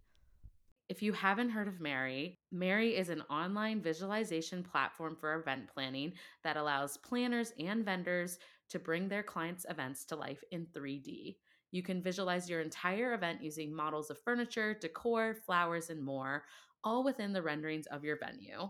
If 0.87 1.03
you 1.03 1.11
haven't 1.11 1.49
heard 1.49 1.67
of 1.67 1.81
Mary, 1.81 2.39
Mary 2.53 2.95
is 2.95 3.09
an 3.09 3.21
online 3.29 3.81
visualization 3.81 4.63
platform 4.63 5.17
for 5.19 5.35
event 5.35 5.67
planning 5.73 6.13
that 6.45 6.55
allows 6.55 6.95
planners 6.95 7.51
and 7.59 7.83
vendors 7.83 8.39
to 8.69 8.79
bring 8.79 9.09
their 9.09 9.23
clients' 9.23 9.65
events 9.69 10.05
to 10.05 10.15
life 10.15 10.41
in 10.51 10.67
3D. 10.67 11.35
You 11.71 11.83
can 11.83 12.01
visualize 12.01 12.49
your 12.49 12.61
entire 12.61 13.13
event 13.13 13.43
using 13.43 13.73
models 13.73 14.09
of 14.09 14.19
furniture, 14.21 14.73
decor, 14.73 15.35
flowers, 15.45 15.89
and 15.89 16.01
more, 16.01 16.45
all 16.83 17.03
within 17.03 17.33
the 17.33 17.41
renderings 17.41 17.87
of 17.87 18.03
your 18.03 18.17
venue. 18.17 18.69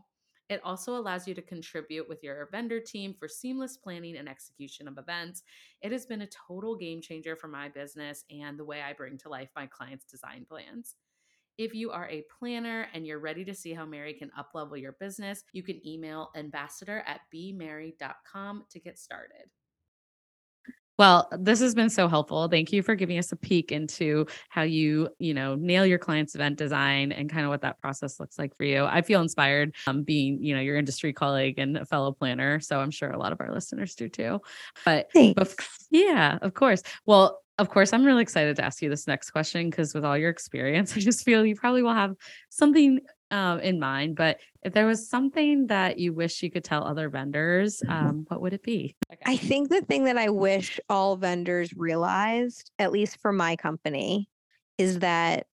It 0.50 0.62
also 0.64 0.96
allows 0.96 1.28
you 1.28 1.34
to 1.36 1.42
contribute 1.42 2.08
with 2.08 2.24
your 2.24 2.48
vendor 2.52 2.80
team 2.80 3.14
for 3.14 3.28
seamless 3.28 3.76
planning 3.76 4.16
and 4.16 4.30
execution 4.30 4.88
of 4.88 4.98
events. 4.98 5.44
It 5.82 5.92
has 5.92 6.06
been 6.06 6.22
a 6.22 6.28
total 6.48 6.76
game 6.76 7.02
changer 7.02 7.36
for 7.36 7.50
my 7.50 7.68
business 7.68 8.24
and 8.32 8.58
the 8.58 8.66
way 8.66 8.82
I 8.82 8.94
bring 8.94 9.18
to 9.20 9.30
life 9.30 9.50
my 9.56 9.68
clients' 9.68 10.06
design 10.06 10.46
plans. 10.48 10.96
If 11.58 11.74
you 11.74 11.92
are 11.92 12.08
a 12.08 12.24
planner 12.40 12.88
and 12.94 13.06
you're 13.06 13.20
ready 13.20 13.44
to 13.46 13.54
see 13.54 13.74
how 13.74 13.86
Mary 13.86 14.14
can 14.14 14.32
uplevel 14.38 14.80
your 14.80 14.94
business, 14.94 15.44
you 15.52 15.64
can 15.64 15.86
email 15.86 16.30
ambassador 16.36 17.04
at 17.06 17.22
bmary.com 17.34 18.66
to 18.70 18.80
get 18.80 19.00
started. 19.00 19.50
Well, 20.98 21.30
this 21.32 21.60
has 21.60 21.76
been 21.76 21.90
so 21.90 22.08
helpful. 22.08 22.48
Thank 22.48 22.74
you 22.74 22.82
for 22.82 22.96
giving 22.96 23.20
us 23.20 23.32
a 23.32 23.36
peek 23.36 23.72
into 23.72 24.26
how 24.50 24.64
you, 24.64 25.10
you 25.20 25.34
know, 25.34 25.56
nail 25.56 25.86
your 25.86 26.00
client's 26.00 26.34
event 26.34 26.58
design 26.58 27.12
and 27.12 27.30
kind 27.30 27.46
of 27.46 27.50
what 27.50 27.62
that 27.62 27.80
process 27.80 28.20
looks 28.20 28.40
like 28.40 28.56
for 28.56 28.64
you. 28.64 28.84
I 28.84 29.02
feel 29.02 29.22
inspired 29.22 29.76
um, 29.86 30.04
being, 30.04 30.44
you 30.44 30.56
know, 30.56 30.62
your 30.62 30.76
industry 30.76 31.14
colleague 31.14 31.60
and 31.60 31.78
a 31.78 31.86
fellow 31.86 32.12
planner. 32.12 32.60
So 32.60 32.80
I'm 32.80 32.92
sure 32.92 33.12
a 33.12 33.20
lot 33.20 33.32
of 33.32 33.40
our 33.42 33.52
listeners 33.54 33.94
do 33.94 34.10
too. 34.10 34.42
But 34.86 35.10
bef- 35.36 35.60
yeah, 35.92 36.40
of 36.42 36.56
course. 36.56 36.82
Well, 37.06 37.42
of 37.60 37.70
course, 37.70 37.92
I'm 37.92 38.06
really 38.06 38.22
excited 38.22 38.56
to 38.58 38.64
ask 38.64 38.82
you 38.82 38.90
this 38.90 39.08
next 39.08 39.32
question 39.32 39.70
because 39.70 39.94
with 39.94 40.06
all 40.06 40.18
your 40.18 40.30
experience, 40.30 40.94
I 40.98 41.00
just 41.00 41.24
feel 41.24 41.46
you 41.46 41.56
probably 41.56 41.84
will 41.84 41.94
have 41.94 42.16
something 42.50 43.00
uh, 43.32 43.60
in 43.62 43.80
mind. 43.80 44.16
But 44.16 44.40
if 44.64 44.74
there 44.74 44.86
was 44.86 45.10
something 45.10 45.68
that 45.68 46.00
you 46.00 46.14
wish 46.14 46.44
you 46.44 46.52
could 46.52 46.64
tell 46.64 46.84
other 46.84 47.10
vendors, 47.10 47.82
mm-hmm. 47.82 48.08
um, 48.08 48.26
what 48.28 48.42
would 48.42 48.54
it 48.54 48.64
be? 48.64 48.96
Okay. 49.12 49.22
I 49.26 49.38
think 49.38 49.70
the 49.70 49.82
thing 49.82 50.06
that 50.06 50.18
I 50.18 50.30
wish 50.30 50.80
all 50.90 51.16
vendors 51.16 51.74
realized, 51.76 52.72
at 52.80 52.92
least 52.92 53.20
for 53.22 53.32
my 53.32 53.56
company, 53.56 54.30
is 54.78 55.00
that 55.00 55.48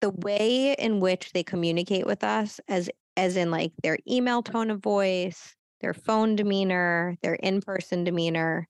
the 0.00 0.10
way 0.10 0.74
in 0.78 1.00
which 1.00 1.32
they 1.32 1.42
communicate 1.42 2.06
with 2.06 2.22
us, 2.22 2.60
as 2.68 2.88
as 3.16 3.36
in 3.36 3.50
like 3.50 3.72
their 3.82 3.98
email 4.08 4.42
tone 4.42 4.70
of 4.70 4.80
voice, 4.80 5.56
their 5.80 5.94
phone 5.94 6.36
demeanor, 6.36 7.16
their 7.20 7.34
in-person 7.34 8.04
demeanor, 8.04 8.68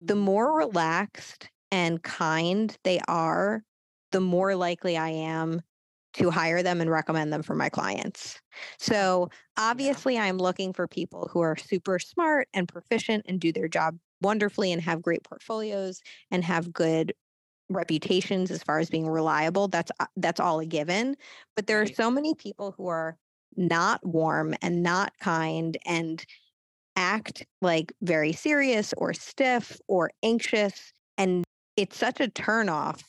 the 0.00 0.14
more 0.14 0.56
relaxed 0.56 1.48
and 1.72 2.00
kind 2.02 2.76
they 2.84 3.00
are, 3.08 3.64
the 4.12 4.20
more 4.20 4.54
likely 4.54 4.96
I 4.96 5.08
am 5.08 5.62
to 6.14 6.30
hire 6.30 6.62
them 6.62 6.80
and 6.80 6.90
recommend 6.90 7.32
them 7.32 7.42
for 7.42 7.54
my 7.54 7.68
clients. 7.68 8.40
So 8.78 9.30
obviously, 9.56 10.14
yeah. 10.14 10.24
I'm 10.24 10.38
looking 10.38 10.72
for 10.72 10.86
people 10.86 11.28
who 11.32 11.40
are 11.40 11.56
super 11.56 11.98
smart 11.98 12.48
and 12.52 12.68
proficient 12.68 13.24
and 13.28 13.40
do 13.40 13.52
their 13.52 13.68
job 13.68 13.98
wonderfully 14.20 14.72
and 14.72 14.80
have 14.82 15.02
great 15.02 15.24
portfolios 15.24 16.00
and 16.30 16.44
have 16.44 16.72
good 16.72 17.12
reputations 17.68 18.50
as 18.50 18.62
far 18.62 18.78
as 18.78 18.90
being 18.90 19.08
reliable. 19.08 19.68
That's 19.68 19.90
uh, 19.98 20.06
that's 20.16 20.40
all 20.40 20.60
a 20.60 20.66
given. 20.66 21.16
But 21.56 21.66
there 21.66 21.80
are 21.80 21.86
so 21.86 22.10
many 22.10 22.34
people 22.34 22.74
who 22.76 22.88
are 22.88 23.16
not 23.56 24.04
warm 24.06 24.54
and 24.62 24.82
not 24.82 25.12
kind 25.20 25.76
and 25.86 26.24
act 26.96 27.46
like 27.62 27.92
very 28.02 28.32
serious 28.32 28.92
or 28.98 29.14
stiff 29.14 29.80
or 29.88 30.10
anxious 30.22 30.92
and 31.16 31.44
it's 31.76 31.96
such 31.96 32.20
a 32.20 32.28
turnoff 32.28 33.02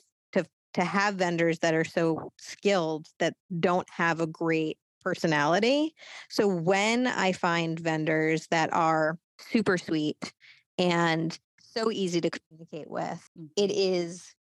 to 0.73 0.83
have 0.83 1.15
vendors 1.15 1.59
that 1.59 1.73
are 1.73 1.83
so 1.83 2.31
skilled 2.39 3.07
that 3.19 3.35
don't 3.59 3.89
have 3.89 4.19
a 4.19 4.27
great 4.27 4.77
personality. 5.01 5.93
So 6.29 6.47
when 6.47 7.07
I 7.07 7.33
find 7.33 7.79
vendors 7.79 8.47
that 8.47 8.71
are 8.73 9.17
super 9.39 9.77
sweet 9.77 10.33
and 10.77 11.37
so 11.59 11.91
easy 11.91 12.21
to 12.21 12.29
communicate 12.29 12.89
with, 12.89 13.29
mm. 13.37 13.49
it 13.57 13.71
is 13.71 14.33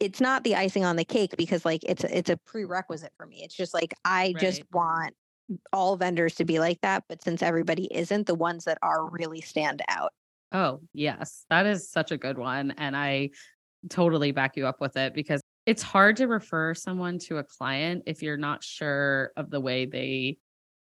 it's 0.00 0.20
not 0.20 0.44
the 0.44 0.54
icing 0.54 0.84
on 0.84 0.94
the 0.94 1.04
cake 1.04 1.34
because 1.36 1.64
like 1.64 1.82
it's 1.84 2.04
a, 2.04 2.18
it's 2.18 2.30
a 2.30 2.36
prerequisite 2.36 3.12
for 3.16 3.26
me. 3.26 3.42
It's 3.42 3.54
just 3.54 3.74
like 3.74 3.92
I 4.04 4.26
right. 4.26 4.36
just 4.38 4.62
want 4.72 5.14
all 5.72 5.96
vendors 5.96 6.36
to 6.36 6.44
be 6.44 6.60
like 6.60 6.80
that, 6.82 7.04
but 7.08 7.22
since 7.22 7.42
everybody 7.42 7.88
isn't, 7.92 8.26
the 8.26 8.34
ones 8.34 8.64
that 8.64 8.78
are 8.80 9.10
really 9.10 9.40
stand 9.40 9.82
out. 9.88 10.12
Oh, 10.52 10.80
yes. 10.94 11.44
That 11.50 11.66
is 11.66 11.90
such 11.90 12.12
a 12.12 12.16
good 12.16 12.38
one 12.38 12.72
and 12.78 12.96
I 12.96 13.30
totally 13.90 14.30
back 14.32 14.56
you 14.56 14.66
up 14.66 14.80
with 14.80 14.96
it 14.96 15.14
because 15.14 15.41
it's 15.66 15.82
hard 15.82 16.16
to 16.16 16.26
refer 16.26 16.74
someone 16.74 17.18
to 17.18 17.38
a 17.38 17.44
client 17.44 18.02
if 18.06 18.22
you're 18.22 18.36
not 18.36 18.64
sure 18.64 19.32
of 19.36 19.50
the 19.50 19.60
way 19.60 19.86
they 19.86 20.36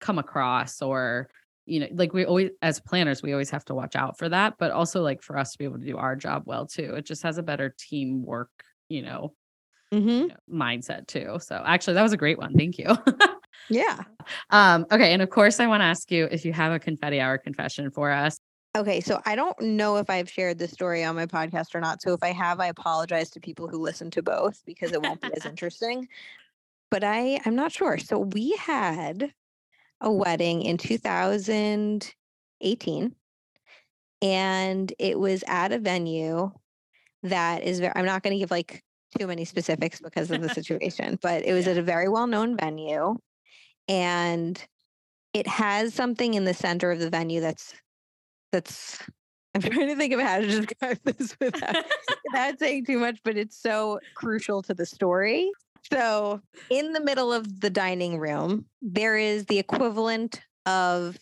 come 0.01 0.19
across 0.19 0.81
or 0.81 1.29
you 1.65 1.79
know 1.79 1.87
like 1.93 2.13
we 2.13 2.25
always 2.25 2.51
as 2.61 2.79
planners 2.79 3.23
we 3.23 3.31
always 3.31 3.49
have 3.49 3.65
to 3.65 3.73
watch 3.73 3.95
out 3.95 4.17
for 4.17 4.29
that 4.29 4.55
but 4.59 4.71
also 4.71 5.01
like 5.01 5.21
for 5.21 5.37
us 5.37 5.53
to 5.53 5.57
be 5.57 5.65
able 5.65 5.79
to 5.79 5.85
do 5.85 5.97
our 5.97 6.15
job 6.15 6.43
well 6.45 6.65
too. 6.65 6.93
It 6.95 7.05
just 7.05 7.23
has 7.23 7.37
a 7.37 7.43
better 7.43 7.73
teamwork 7.77 8.49
you 8.87 9.01
know, 9.01 9.33
mm-hmm. 9.91 10.07
you 10.07 10.27
know 10.27 10.35
mindset 10.51 11.07
too. 11.07 11.37
So 11.39 11.61
actually 11.65 11.95
that 11.95 12.03
was 12.03 12.13
a 12.13 12.17
great 12.17 12.37
one. 12.37 12.53
Thank 12.53 12.77
you. 12.77 12.87
Yeah. 13.69 14.03
Um 14.51 14.85
okay 14.91 15.13
and 15.13 15.21
of 15.21 15.29
course 15.29 15.59
i 15.59 15.65
want 15.65 15.81
to 15.81 15.85
ask 15.85 16.11
you 16.11 16.25
if 16.25 16.45
you 16.45 16.53
have 16.53 16.71
a 16.71 16.79
confetti 16.79 17.19
hour 17.19 17.37
confession 17.37 17.89
for 17.89 18.11
us 18.11 18.37
Okay, 18.75 18.99
so 18.99 19.21
I 19.25 19.37
don't 19.37 19.57
know 19.61 19.95
if 19.97 20.09
I've 20.09 20.29
shared 20.29 20.59
this 20.59 20.71
story 20.71 21.05
on 21.05 21.15
my 21.15 21.27
podcast 21.27 21.73
or 21.73 21.79
not. 21.79 22.01
So 22.01 22.11
if 22.11 22.21
I 22.21 22.33
have, 22.33 22.59
I 22.59 22.67
apologize 22.67 23.29
to 23.31 23.39
people 23.39 23.69
who 23.69 23.77
listen 23.77 24.11
to 24.11 24.21
both 24.21 24.61
because 24.65 24.91
it 24.91 25.01
won't 25.01 25.21
be 25.21 25.29
as 25.33 25.45
interesting. 25.51 26.09
But 26.91 27.05
I 27.05 27.39
I'm 27.45 27.55
not 27.55 27.71
sure. 27.71 27.97
So 27.97 28.19
we 28.19 28.51
had 28.59 29.31
a 30.01 30.11
wedding 30.11 30.63
in 30.63 30.77
2018 30.77 33.15
and 34.21 34.93
it 34.99 35.19
was 35.19 35.43
at 35.47 35.71
a 35.71 35.79
venue 35.79 36.51
that 37.23 37.63
is 37.63 37.79
very 37.79 37.93
I'm 37.95 38.05
not 38.05 38.23
going 38.23 38.33
to 38.33 38.39
give 38.39 38.51
like 38.51 38.83
too 39.17 39.27
many 39.27 39.45
specifics 39.45 40.01
because 40.01 40.29
of 40.31 40.41
the 40.41 40.49
situation, 40.49 41.17
but 41.21 41.45
it 41.45 41.53
was 41.53 41.65
yeah. 41.65 41.71
at 41.71 41.77
a 41.77 41.81
very 41.81 42.09
well-known 42.09 42.57
venue 42.57 43.15
and 43.87 44.61
it 45.33 45.47
has 45.47 45.93
something 45.93 46.33
in 46.33 46.43
the 46.43 46.53
center 46.53 46.91
of 46.91 46.99
the 46.99 47.09
venue 47.09 47.39
that's 47.39 47.73
that's 48.51 48.99
I'm 49.55 49.61
trying 49.61 49.87
to 49.87 49.95
think 49.95 50.13
of 50.13 50.19
how 50.19 50.39
to 50.39 50.47
describe 50.47 50.99
this 51.05 51.35
without, 51.39 51.85
without 52.25 52.59
saying 52.59 52.85
too 52.85 52.99
much, 52.99 53.19
but 53.23 53.37
it's 53.37 53.57
so 53.57 53.99
crucial 54.13 54.61
to 54.63 54.73
the 54.73 54.85
story. 54.85 55.49
So, 55.91 56.41
in 56.69 56.93
the 56.93 56.99
middle 56.99 57.31
of 57.31 57.61
the 57.61 57.69
dining 57.69 58.19
room, 58.19 58.65
there 58.81 59.17
is 59.17 59.45
the 59.45 59.59
equivalent 59.59 60.41
of, 60.65 61.17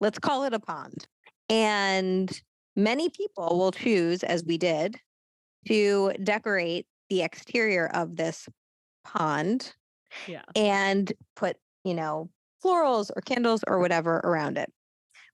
let's 0.00 0.18
call 0.18 0.44
it 0.44 0.54
a 0.54 0.60
pond. 0.60 1.06
And 1.50 2.30
many 2.76 3.10
people 3.10 3.58
will 3.58 3.72
choose, 3.72 4.22
as 4.22 4.44
we 4.44 4.56
did, 4.56 4.98
to 5.66 6.12
decorate 6.22 6.86
the 7.10 7.22
exterior 7.22 7.88
of 7.92 8.16
this 8.16 8.48
pond 9.04 9.74
yeah. 10.26 10.44
and 10.54 11.12
put, 11.36 11.56
you 11.84 11.94
know, 11.94 12.30
florals 12.64 13.10
or 13.14 13.20
candles 13.22 13.64
or 13.66 13.80
whatever 13.80 14.18
around 14.18 14.56
it. 14.56 14.72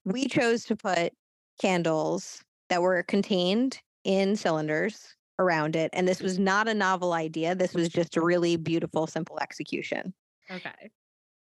We 0.07 0.29
chose 0.29 0.65
to 0.65 0.77
put 0.77 1.13
candles 1.61 2.43
that 2.71 2.81
were 2.81 3.03
contained 3.03 3.81
in 4.05 4.37
cylinders 4.37 5.15
around 5.39 5.77
it. 5.77 5.91
And 5.93 6.07
this 6.09 6.21
was 6.21 6.39
not 6.39 6.69
a 6.69 6.75
novel 6.75 7.13
idea. 7.13 7.55
This 7.55 7.75
was 7.75 7.89
just 7.89 8.17
a 8.17 8.21
really 8.23 8.57
beautiful, 8.57 9.07
simple 9.07 9.39
execution. 9.41 10.15
Okay. 10.51 10.91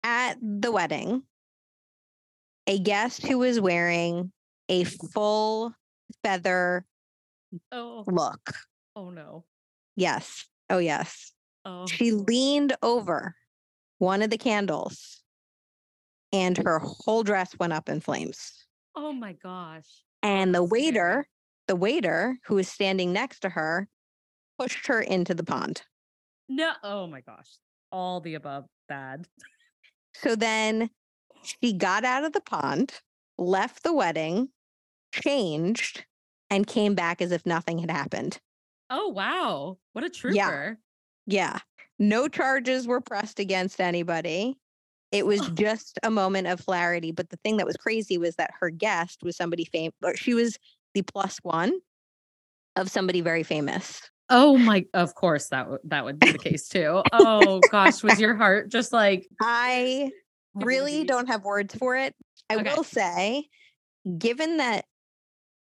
At 0.05 0.37
the 0.41 0.71
wedding, 0.71 1.25
a 2.69 2.79
guest 2.79 3.27
who 3.27 3.39
was 3.39 3.61
wearing 3.61 4.33
a 4.69 4.85
full 4.85 5.75
feather 6.23 6.85
Oh. 7.73 8.05
look. 8.07 8.53
Oh 8.95 9.11
no. 9.11 9.45
Yes. 9.97 10.47
Oh, 10.71 10.79
yes. 10.79 11.33
Oh. 11.65 11.87
She 11.87 12.13
leaned 12.13 12.77
over 12.83 13.35
one 13.99 14.23
of 14.23 14.31
the 14.31 14.39
candles 14.39 15.23
and 16.37 16.59
her 16.59 16.79
whole 16.79 17.23
dress 17.23 17.59
went 17.59 17.73
up 17.73 17.89
in 17.89 18.01
flames. 18.01 18.67
Oh 18.95 19.13
my 19.13 19.33
gosh. 19.33 20.05
And 20.23 20.55
the 20.55 20.63
waiter, 20.63 21.27
the 21.67 21.77
waiter 21.77 22.39
who 22.45 22.57
was 22.57 22.69
standing 22.69 23.11
next 23.11 23.41
to 23.41 23.49
her, 23.49 23.89
pushed 24.59 24.87
her 24.87 25.01
into 25.01 25.35
the 25.35 25.45
pond. 25.45 25.83
No. 26.49 26.73
Oh 26.83 27.07
my 27.07 27.23
gosh. 27.23 27.49
All 27.91 28.21
the 28.21 28.35
above 28.35 28.67
bad. 28.87 29.27
So 30.15 30.37
then 30.37 30.91
she 31.43 31.73
got 31.73 32.05
out 32.05 32.25
of 32.25 32.33
the 32.33 32.41
pond, 32.43 33.01
left 33.39 33.83
the 33.83 33.95
wedding, 33.95 34.51
changed, 35.13 36.05
and 36.51 36.67
came 36.67 36.95
back 36.95 37.23
as 37.23 37.33
if 37.33 37.47
nothing 37.47 37.79
had 37.79 37.91
happened. 37.91 38.41
Oh 38.91 39.09
wow. 39.09 39.79
What 39.95 40.05
a 40.05 40.11
trooper. 40.11 40.79
Yeah. 41.27 41.59
No 41.99 42.29
charges 42.29 42.87
were 42.87 43.01
pressed 43.01 43.41
against 43.41 43.81
anybody. 43.81 44.59
It 45.17 45.25
was 45.25 45.41
just 45.55 45.99
a 46.03 46.11
moment 46.11 46.47
of 46.47 46.65
clarity. 46.67 47.11
But 47.11 47.31
the 47.31 47.39
thing 47.39 47.57
that 47.57 47.67
was 47.67 47.77
crazy 47.79 48.19
was 48.19 48.37
that 48.37 48.51
her 48.61 48.69
guest 48.69 49.21
was 49.23 49.35
somebody 49.35 49.65
famous, 49.65 49.95
or 50.05 50.15
she 50.15 50.35
was 50.35 50.59
the 50.93 51.01
plus 51.01 51.39
one 51.39 51.81
of 52.77 52.91
somebody 52.91 53.23
very 53.23 53.43
famous. 53.43 54.03
Oh 54.29 54.59
my 54.59 54.85
of 54.93 55.15
course 55.15 55.49
that 55.49 55.63
w- 55.63 55.79
that 55.85 56.05
would 56.05 56.19
be 56.19 56.33
the 56.33 56.39
case 56.39 56.69
too. 56.69 57.03
Oh 57.13 57.63
gosh, 57.71 58.03
was 58.03 58.21
your 58.21 58.35
heart 58.35 58.71
just 58.71 58.93
like 58.93 59.27
I 59.41 60.11
really 60.55 61.05
don't 61.05 61.29
have 61.29 61.45
words 61.45 61.75
for 61.77 61.97
it. 61.97 62.15
I 62.51 62.57
Okay. 62.57 62.75
will 62.75 62.85
say, 62.85 63.49
given 64.19 64.59
that 64.59 64.85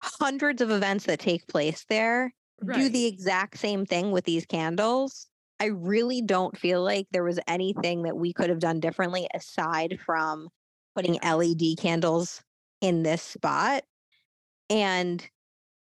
hundreds 0.01 0.61
of 0.61 0.69
events 0.69 1.05
that 1.05 1.19
take 1.19 1.47
place 1.47 1.85
there 1.87 2.33
do 2.73 2.89
the 2.89 3.05
exact 3.05 3.57
same 3.57 3.85
thing 3.85 4.11
with 4.11 4.25
these 4.25 4.45
candles, 4.45 5.27
I 5.59 5.65
really 5.65 6.21
don't 6.21 6.57
feel 6.57 6.83
like 6.83 7.07
there 7.11 7.23
was 7.23 7.39
anything 7.47 8.03
that 8.03 8.17
we 8.17 8.33
could 8.33 8.49
have 8.49 8.59
done 8.59 8.79
differently 8.79 9.27
aside 9.33 9.99
from 10.05 10.49
putting 10.95 11.19
LED 11.23 11.77
candles 11.77 12.41
in 12.81 13.03
this 13.03 13.21
spot. 13.21 13.83
And 14.69 15.27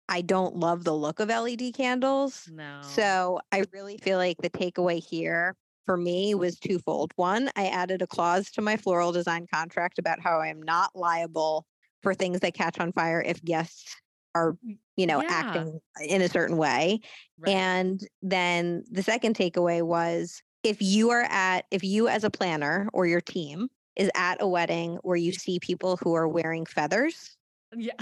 I 0.09 0.21
don't 0.21 0.57
love 0.57 0.83
the 0.83 0.93
look 0.93 1.19
of 1.19 1.29
LED 1.29 1.73
candles. 1.73 2.49
no. 2.51 2.79
So 2.81 3.39
I 3.51 3.63
really 3.71 3.97
feel 3.97 4.17
like 4.17 4.37
the 4.37 4.49
takeaway 4.49 5.03
here 5.03 5.55
for 5.85 5.95
me 5.95 6.35
was 6.35 6.59
twofold. 6.59 7.13
One, 7.15 7.49
I 7.55 7.67
added 7.67 8.01
a 8.01 8.07
clause 8.07 8.51
to 8.51 8.61
my 8.61 8.77
floral 8.77 9.11
design 9.11 9.47
contract 9.51 9.99
about 9.99 10.19
how 10.19 10.39
I 10.39 10.47
am 10.47 10.61
not 10.61 10.91
liable 10.95 11.65
for 12.01 12.13
things 12.13 12.39
that 12.39 12.53
catch 12.53 12.79
on 12.79 12.91
fire 12.91 13.21
if 13.21 13.43
guests 13.43 13.95
are, 14.35 14.57
you 14.95 15.05
know, 15.05 15.21
Yeah. 15.21 15.29
acting 15.29 15.79
in 16.01 16.21
a 16.21 16.29
certain 16.29 16.57
way. 16.57 16.99
Right. 17.37 17.53
And 17.55 18.07
then 18.21 18.83
the 18.89 19.03
second 19.03 19.35
takeaway 19.35 19.81
was 19.81 20.41
if 20.63 20.81
you 20.81 21.09
are 21.09 21.23
at, 21.23 21.65
if 21.71 21.83
you 21.83 22.07
as 22.07 22.23
a 22.23 22.29
planner 22.29 22.89
or 22.93 23.05
your 23.07 23.21
team 23.21 23.69
is 23.95 24.09
at 24.15 24.41
a 24.41 24.47
wedding 24.47 24.97
where 25.03 25.17
you 25.17 25.31
see 25.33 25.59
people 25.59 25.97
who 25.97 26.13
are 26.13 26.27
wearing 26.27 26.65
feathers, 26.65 27.35
yeah. 27.75 27.93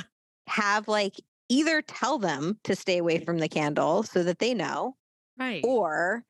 have 0.48 0.88
like 0.88 1.16
either 1.50 1.82
tell 1.82 2.20
them 2.20 2.60
to 2.64 2.76
stay 2.76 2.98
away 2.98 3.20
from 3.24 3.40
the 3.40 3.50
candle 3.50 4.04
so 4.04 4.24
that 4.24 4.40
they 4.40 4.54
know, 4.54 4.96
Right. 5.38 5.64
or 5.64 6.24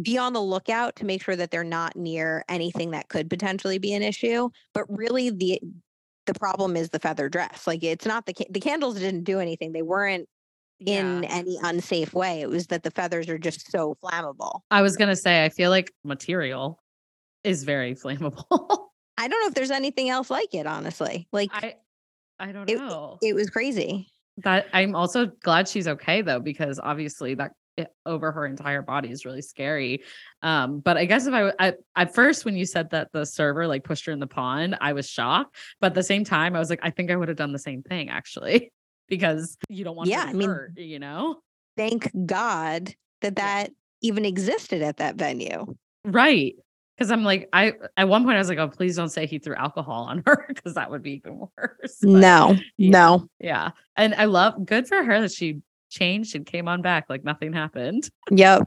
be 0.00 0.16
on 0.16 0.32
the 0.32 0.40
lookout 0.40 0.96
to 0.96 1.04
make 1.04 1.22
sure 1.22 1.36
that 1.36 1.50
they're 1.50 1.64
not 1.64 1.96
near 1.96 2.44
anything 2.48 2.92
that 2.92 3.08
could 3.08 3.28
potentially 3.28 3.76
be 3.78 3.92
an 3.92 4.02
issue. 4.02 4.48
But 4.72 4.84
really, 4.88 5.28
the 5.28 5.60
the 6.26 6.34
problem 6.34 6.76
is 6.76 6.90
the 6.90 6.98
feather 6.98 7.28
dress. 7.28 7.66
Like 7.66 7.82
it's 7.82 8.06
not 8.06 8.26
the 8.26 8.34
ca- 8.34 8.46
the 8.50 8.60
candles 8.60 8.98
didn't 8.98 9.24
do 9.24 9.40
anything. 9.40 9.72
They 9.72 9.82
weren't 9.82 10.28
in 10.80 11.22
Yeah. 11.22 11.28
any 11.30 11.58
unsafe 11.62 12.12
way. 12.14 12.40
It 12.40 12.48
was 12.48 12.66
that 12.68 12.82
the 12.82 12.90
feathers 12.90 13.28
are 13.28 13.38
just 13.38 13.70
so 13.70 13.96
flammable. 14.02 14.60
I 14.70 14.82
was 14.82 14.96
gonna 14.96 15.16
say 15.16 15.44
I 15.44 15.48
feel 15.48 15.70
like 15.70 15.92
material 16.04 16.80
is 17.44 17.64
very 17.64 17.94
flammable. 18.02 18.44
I 19.18 19.28
don't 19.28 19.40
know 19.42 19.48
if 19.48 19.54
there's 19.54 19.70
anything 19.70 20.08
else 20.10 20.30
like 20.30 20.54
it. 20.54 20.66
Honestly, 20.66 21.28
like 21.32 21.50
I 21.52 21.74
I 22.38 22.52
don't 22.52 22.68
It- 22.68 22.78
know. 22.78 23.18
it 23.22 23.34
was 23.34 23.50
crazy. 23.50 24.08
that 24.38 24.66
I'm 24.72 24.94
also 24.96 25.26
glad 25.42 25.68
she's 25.68 25.86
okay 25.86 26.22
though, 26.22 26.40
because 26.40 26.80
obviously 26.82 27.34
that 27.34 27.50
it, 27.50 27.56
over 28.04 28.32
her 28.32 28.46
entire 28.46 28.82
body 28.82 29.10
is 29.10 29.24
really 29.24 29.42
scary. 29.42 30.02
Um, 30.42 30.80
but 30.80 30.96
I 30.96 31.04
guess 31.04 31.26
if 31.26 31.34
I 31.34 31.72
at 31.96 32.14
first 32.14 32.44
when 32.44 32.56
you 32.56 32.66
said 32.66 32.90
that 32.90 33.10
the 33.12 33.24
server 33.24 33.66
like 33.66 33.84
pushed 33.84 34.04
her 34.06 34.12
in 34.12 34.20
the 34.20 34.26
pond, 34.26 34.76
I 34.80 34.92
was 34.92 35.08
shocked. 35.08 35.56
But 35.80 35.88
at 35.88 35.94
the 35.94 36.02
same 36.02 36.24
time, 36.24 36.54
I 36.54 36.58
was 36.58 36.70
like, 36.70 36.80
I 36.82 36.90
think 36.90 37.10
I 37.10 37.16
would 37.16 37.28
have 37.28 37.36
done 37.36 37.52
the 37.52 37.58
same 37.58 37.82
thing 37.82 38.10
actually, 38.10 38.72
because 39.08 39.56
you 39.68 39.84
don't 39.84 39.96
want 39.96 40.08
Yeah, 40.08 40.24
to 40.24 40.30
I 40.30 40.32
mean, 40.32 40.48
hurt, 40.48 40.78
you 40.78 40.98
know? 40.98 41.40
Thank 41.76 42.10
God 42.26 42.94
that 43.22 43.36
that 43.36 43.70
even 44.02 44.24
existed 44.24 44.82
at 44.82 44.98
that 44.98 45.16
venue. 45.16 45.74
Right. 46.04 46.56
Because 46.98 47.10
I'm 47.10 47.24
like, 47.24 47.48
I 47.54 47.72
at 47.96 48.06
one 48.08 48.24
point 48.24 48.36
I 48.36 48.38
was 48.38 48.50
like, 48.50 48.58
oh, 48.58 48.68
please 48.68 48.96
don't 48.96 49.08
say 49.08 49.26
he 49.26 49.38
threw 49.38 49.54
alcohol 49.54 50.04
on 50.04 50.22
her 50.26 50.44
because 50.48 50.74
that 50.74 50.90
would 50.90 51.02
be 51.02 51.12
even 51.14 51.38
worse. 51.38 51.96
But 52.02 52.08
No, 52.10 52.58
yeah. 52.76 52.90
no. 52.90 53.26
yeah. 53.40 53.70
And 53.96 54.14
I 54.14 54.26
love 54.26 54.66
good 54.66 54.86
for 54.86 55.02
her 55.02 55.20
that 55.22 55.32
she 55.32 55.62
changed 55.92 56.34
and 56.34 56.44
came 56.46 56.66
on 56.68 56.82
back 56.82 57.06
like 57.08 57.22
nothing 57.24 57.52
happened. 57.52 58.08
Yep. 58.30 58.62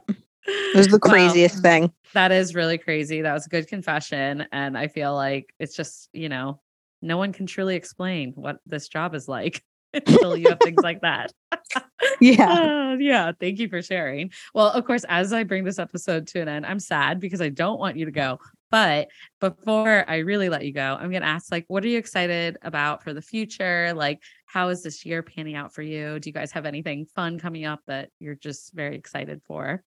It 0.48 0.76
was 0.78 0.88
the 0.88 1.00
Wow. 1.04 1.12
craziest 1.12 1.62
thing. 1.62 1.92
That 2.14 2.32
is 2.32 2.56
really 2.56 2.78
crazy. 2.78 3.22
That 3.22 3.34
was 3.34 3.46
a 3.48 3.50
good 3.50 3.68
confession. 3.68 4.46
And 4.52 4.78
I 4.78 4.88
feel 4.88 5.14
like 5.16 5.54
it's 5.60 5.76
just, 5.76 6.10
you 6.14 6.30
know, 6.30 6.62
no 7.02 7.18
one 7.18 7.34
can 7.34 7.46
truly 7.48 7.76
explain 7.76 8.32
what 8.36 8.58
this 8.66 8.88
job 8.88 9.16
is 9.16 9.28
like 9.28 9.64
until 9.94 10.38
you 10.38 10.50
have 10.50 10.60
things 10.60 10.82
like 10.84 11.02
that. 11.02 11.34
Yeah. 12.22 12.50
Uh, 12.50 12.96
yeah. 12.98 13.32
Thank 13.40 13.60
you 13.60 13.68
for 13.68 13.82
sharing. 13.82 14.32
Well, 14.54 14.70
of 14.70 14.86
course, 14.86 15.04
as 15.10 15.34
I 15.34 15.44
bring 15.44 15.66
this 15.66 15.80
episode 15.80 16.28
to 16.28 16.40
an 16.42 16.48
end, 16.48 16.66
I'm 16.66 16.80
sad 16.80 17.20
because 17.20 17.42
I 17.42 17.50
don't 17.50 17.80
want 17.80 17.98
you 17.98 18.06
to 18.06 18.12
go. 18.12 18.40
But 18.72 19.08
before 19.40 20.04
I 20.10 20.18
really 20.18 20.50
let 20.50 20.66
you 20.66 20.74
go, 20.74 20.98
I'm 21.00 21.12
going 21.12 21.22
to 21.22 21.28
ask, 21.28 21.52
like, 21.52 21.66
what 21.68 21.84
are 21.86 21.88
you 21.88 21.98
excited 21.98 22.58
about 22.62 23.04
for 23.04 23.14
the 23.14 23.22
future? 23.22 23.94
Like, 23.94 24.22
how 24.48 24.70
is 24.70 24.84
this 24.84 25.06
year 25.06 25.24
panning 25.24 25.56
out 25.56 25.74
for 25.74 25.82
you? 25.82 26.20
Do 26.20 26.30
you 26.30 26.34
guys 26.34 26.52
have 26.52 26.66
anything 26.66 27.06
fun 27.06 27.40
coming 27.40 27.66
up 27.66 27.82
that 27.88 28.10
you're 28.20 28.36
just 28.36 28.74
very 28.74 28.96
excited 28.96 29.42
for? 29.48 29.84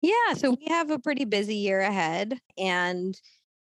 Yeah. 0.00 0.34
So 0.34 0.50
we 0.50 0.66
have 0.68 0.90
a 0.90 0.98
pretty 0.98 1.24
busy 1.24 1.56
year 1.56 1.80
ahead 1.80 2.38
and 2.56 3.20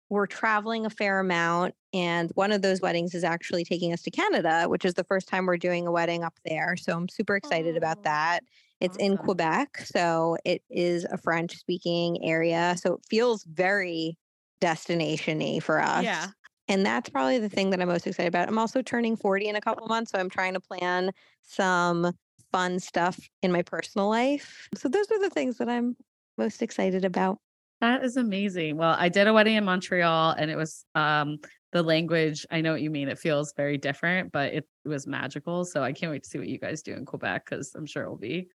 we're 0.08 0.26
traveling 0.26 0.86
a 0.86 0.90
fair 0.90 1.20
amount. 1.20 1.74
And 1.92 2.30
one 2.34 2.52
of 2.52 2.62
those 2.62 2.80
weddings 2.80 3.14
is 3.14 3.24
actually 3.24 3.64
taking 3.64 3.92
us 3.92 4.02
to 4.02 4.10
Canada, 4.10 4.64
which 4.66 4.84
is 4.84 4.94
the 4.94 5.04
first 5.04 5.28
time 5.28 5.46
we're 5.46 5.56
doing 5.58 5.86
a 5.86 5.92
wedding 5.92 6.22
up 6.24 6.34
there. 6.44 6.76
So 6.76 6.96
I'm 6.96 7.08
super 7.08 7.36
excited 7.36 7.74
Oh, 7.74 7.76
about 7.76 8.02
that. 8.04 8.40
It's 8.82 8.96
in. 8.96 9.16
Quebec. 9.16 9.78
So 9.84 10.36
it 10.44 10.62
is 10.68 11.04
a 11.04 11.16
French 11.16 11.56
speaking 11.56 12.18
area. 12.24 12.74
So 12.78 12.94
it 12.94 13.00
feels 13.08 13.44
very 13.44 14.18
destination 14.60 15.38
y 15.38 15.60
for 15.60 15.80
us. 15.80 16.04
Yeah. 16.04 16.28
And 16.68 16.84
that's 16.86 17.10
probably 17.10 17.38
the 17.38 17.48
thing 17.48 17.70
that 17.70 17.80
I'm 17.80 17.88
most 17.88 18.06
excited 18.06 18.28
about. 18.28 18.48
I'm 18.48 18.58
also 18.58 18.82
turning 18.82 19.16
40 19.16 19.48
in 19.48 19.56
a 19.56 19.60
couple 19.60 19.86
months. 19.86 20.12
So 20.12 20.18
I'm 20.18 20.30
trying 20.30 20.54
to 20.54 20.60
plan 20.60 21.12
some 21.42 22.12
fun 22.50 22.78
stuff 22.78 23.18
in 23.42 23.52
my 23.52 23.62
personal 23.62 24.08
life. 24.08 24.68
So 24.76 24.88
those 24.88 25.10
are 25.10 25.20
the 25.20 25.30
things 25.30 25.58
that 25.58 25.68
I'm 25.68 25.96
most 26.38 26.62
excited 26.62 27.04
about. 27.04 27.38
That 27.80 28.04
is 28.04 28.16
amazing. 28.16 28.76
Well, 28.76 28.94
I 28.96 29.08
did 29.08 29.26
a 29.26 29.32
wedding 29.32 29.56
in 29.56 29.64
Montreal 29.64 30.34
and 30.38 30.50
it 30.50 30.56
was 30.56 30.84
um 30.94 31.38
the 31.72 31.82
language, 31.82 32.46
I 32.50 32.60
know 32.60 32.72
what 32.72 32.82
you 32.82 32.90
mean. 32.90 33.08
It 33.08 33.18
feels 33.18 33.54
very 33.56 33.78
different, 33.78 34.30
but 34.30 34.52
it 34.52 34.68
was 34.84 35.06
magical. 35.06 35.64
So 35.64 35.82
I 35.82 35.92
can't 35.92 36.12
wait 36.12 36.22
to 36.22 36.28
see 36.28 36.38
what 36.38 36.48
you 36.48 36.58
guys 36.58 36.82
do 36.82 36.92
in 36.92 37.06
Quebec 37.06 37.46
because 37.46 37.74
I'm 37.74 37.86
sure 37.86 38.04
it 38.04 38.10
will 38.10 38.18
be 38.18 38.48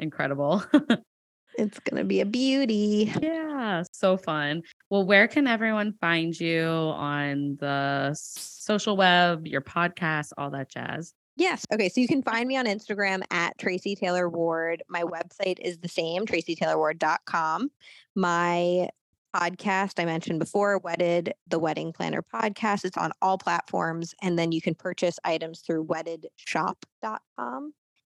incredible. 0.00 0.64
It's 1.58 1.78
going 1.80 2.00
to 2.00 2.06
be 2.06 2.20
a 2.20 2.26
beauty. 2.26 3.12
yeah, 3.20 3.82
so 3.92 4.16
fun. 4.16 4.62
Well, 4.88 5.04
where 5.04 5.28
can 5.28 5.46
everyone 5.46 5.94
find 6.00 6.38
you 6.38 6.64
on 6.64 7.56
the 7.60 8.14
social 8.14 8.96
web, 8.96 9.46
your 9.46 9.60
podcast, 9.60 10.30
all 10.38 10.50
that 10.50 10.70
jazz? 10.70 11.12
Yes. 11.36 11.66
Okay. 11.72 11.88
So 11.88 12.00
you 12.00 12.08
can 12.08 12.22
find 12.22 12.46
me 12.46 12.56
on 12.56 12.66
Instagram 12.66 13.22
at 13.30 13.58
Tracy 13.58 13.94
Taylor 13.96 14.28
Ward. 14.28 14.82
My 14.88 15.02
website 15.02 15.58
is 15.60 15.78
the 15.78 15.88
same, 15.88 16.26
tracytaylorward.com. 16.26 17.70
My 18.14 18.88
podcast 19.34 20.00
I 20.00 20.04
mentioned 20.04 20.38
before, 20.38 20.78
Wedded, 20.78 21.32
the 21.46 21.58
Wedding 21.58 21.92
Planner 21.92 22.22
podcast. 22.22 22.84
It's 22.84 22.96
on 22.98 23.12
all 23.22 23.38
platforms. 23.38 24.14
And 24.22 24.38
then 24.38 24.52
you 24.52 24.60
can 24.60 24.74
purchase 24.74 25.18
items 25.24 25.60
through 25.60 25.86
weddedshop.com. 25.86 27.72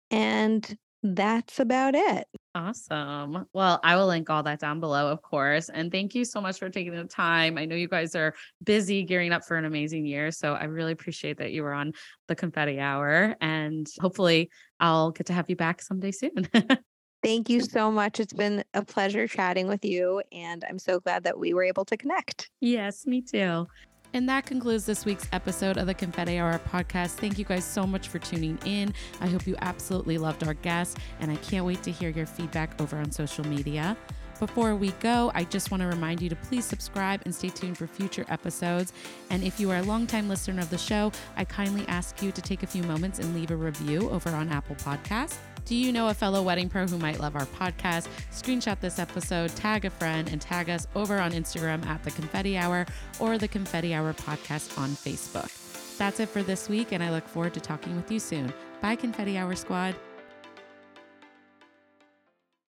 And 0.10 0.78
that's 1.04 1.60
about 1.60 1.96
it. 1.96 2.28
Awesome. 2.56 3.46
Well, 3.54 3.80
I 3.84 3.96
will 3.96 4.08
link 4.08 4.30
all 4.30 4.42
that 4.44 4.60
down 4.60 4.80
below, 4.80 5.12
of 5.12 5.22
course. 5.22 5.70
And 5.70 5.92
thank 5.92 6.16
you 6.16 6.26
so 6.26 6.42
much 6.42 6.58
for 6.58 6.70
taking 6.70 6.96
the 6.96 7.04
time. 7.04 7.58
I 7.58 7.66
know 7.66 7.76
you 7.76 7.88
guys 7.88 8.16
are 8.16 8.34
busy 8.64 9.04
gearing 9.04 9.32
up 9.32 9.46
for 9.46 9.58
an 9.58 9.66
amazing 9.66 10.06
year. 10.08 10.32
So 10.32 10.54
I 10.54 10.64
really 10.64 10.92
appreciate 10.92 11.38
that 11.38 11.52
you 11.52 11.62
were 11.62 11.74
on 11.74 11.94
the 12.28 12.36
confetti 12.36 12.80
hour. 12.80 13.36
And 13.42 13.88
hopefully, 14.02 14.50
I'll 14.80 15.12
get 15.12 15.28
to 15.28 15.34
have 15.34 15.50
you 15.50 15.56
back 15.56 15.82
someday 15.82 16.12
soon. 16.12 16.50
Thank 17.24 17.50
you 17.50 17.62
so 17.62 17.92
much. 17.92 18.20
It's 18.20 18.34
been 18.34 18.64
a 18.74 18.84
pleasure 18.84 19.28
chatting 19.28 19.68
with 19.68 19.84
you. 19.84 20.22
And 20.32 20.64
I'm 20.68 20.80
so 20.80 21.00
glad 21.00 21.26
that 21.26 21.38
we 21.38 21.54
were 21.54 21.64
able 21.64 21.86
to 21.86 21.98
connect. 21.98 22.50
yes, 22.60 23.06
me 23.06 23.22
too. 23.22 23.68
And 24.14 24.28
that 24.30 24.46
concludes 24.46 24.86
this 24.86 25.06
week's 25.06 25.28
episode 25.32 25.78
of 25.78 25.86
the 25.86 25.94
Confetti 25.94 26.40
Hour 26.40 26.60
podcast. 26.70 27.12
Thank 27.12 27.38
you 27.38 27.46
guys 27.46 27.66
so 27.66 27.86
much 27.86 28.08
for 28.08 28.20
tuning 28.20 28.58
in. 28.66 28.94
I 29.22 29.28
hope 29.28 29.46
you 29.46 29.56
absolutely 29.62 30.18
loved 30.18 30.46
our 30.48 30.54
guest, 30.54 30.98
and 31.20 31.30
I 31.30 31.36
can't 31.38 31.66
wait 31.66 31.84
to 31.84 31.92
hear 31.92 32.10
your 32.10 32.26
feedback 32.26 32.80
over 32.82 32.98
on 32.98 33.12
social 33.12 33.46
media. 33.46 33.98
Before 34.40 34.76
we 34.76 34.92
go, 35.00 35.32
I 35.34 35.46
just 35.46 35.72
want 35.72 35.82
to 35.82 35.88
remind 35.88 36.22
you 36.22 36.30
to 36.30 36.36
please 36.36 36.64
subscribe 36.64 37.22
and 37.26 37.34
stay 37.34 37.50
tuned 37.50 37.78
for 37.78 37.88
future 37.88 38.26
episodes. 38.30 38.94
And 39.30 39.44
if 39.44 39.60
you 39.60 39.72
are 39.72 39.78
a 39.78 39.84
longtime 39.84 40.30
listener 40.30 40.62
of 40.62 40.70
the 40.70 40.78
show, 40.78 41.12
I 41.36 41.44
kindly 41.44 41.86
ask 41.88 42.22
you 42.22 42.32
to 42.32 42.42
take 42.42 42.64
a 42.64 42.68
few 42.68 42.84
moments 42.84 43.20
and 43.20 43.34
leave 43.34 43.52
a 43.52 43.56
review 43.56 44.10
over 44.10 44.30
on 44.30 44.50
Apple 44.50 44.76
Podcasts. 44.76 45.38
Do 45.68 45.76
you 45.76 45.92
know 45.92 46.08
a 46.08 46.14
fellow 46.14 46.42
wedding 46.44 46.70
pro 46.70 46.88
who 46.88 46.98
might 46.98 47.20
love 47.20 47.36
our 47.36 47.46
podcast? 47.46 48.08
Screenshot 48.32 48.80
this 48.80 49.00
episode, 49.00 49.54
tag 49.58 49.84
a 49.84 49.90
friend, 49.90 50.30
and 50.30 50.40
tag 50.40 50.70
us 50.70 50.88
over 50.96 51.20
on 51.20 51.34
Instagram 51.34 51.86
at 51.86 52.02
The 52.06 52.12
Confetti 52.12 52.56
Hour 52.56 52.86
or 53.20 53.38
The 53.38 53.50
Confetti 53.50 53.94
Hour 53.94 54.14
Podcast 54.14 54.78
on 54.80 54.92
Facebook. 54.92 55.52
That's 55.98 56.22
it 56.22 56.30
for 56.30 56.42
this 56.42 56.70
week, 56.70 56.94
and 56.94 57.04
I 57.04 57.12
look 57.12 57.28
forward 57.28 57.54
to 57.54 57.60
talking 57.60 57.98
with 57.98 58.10
you 58.10 58.22
soon. 58.22 58.54
Bye, 58.82 58.96
Confetti 58.96 59.38
Hour 59.38 59.56
Squad. 59.56 59.94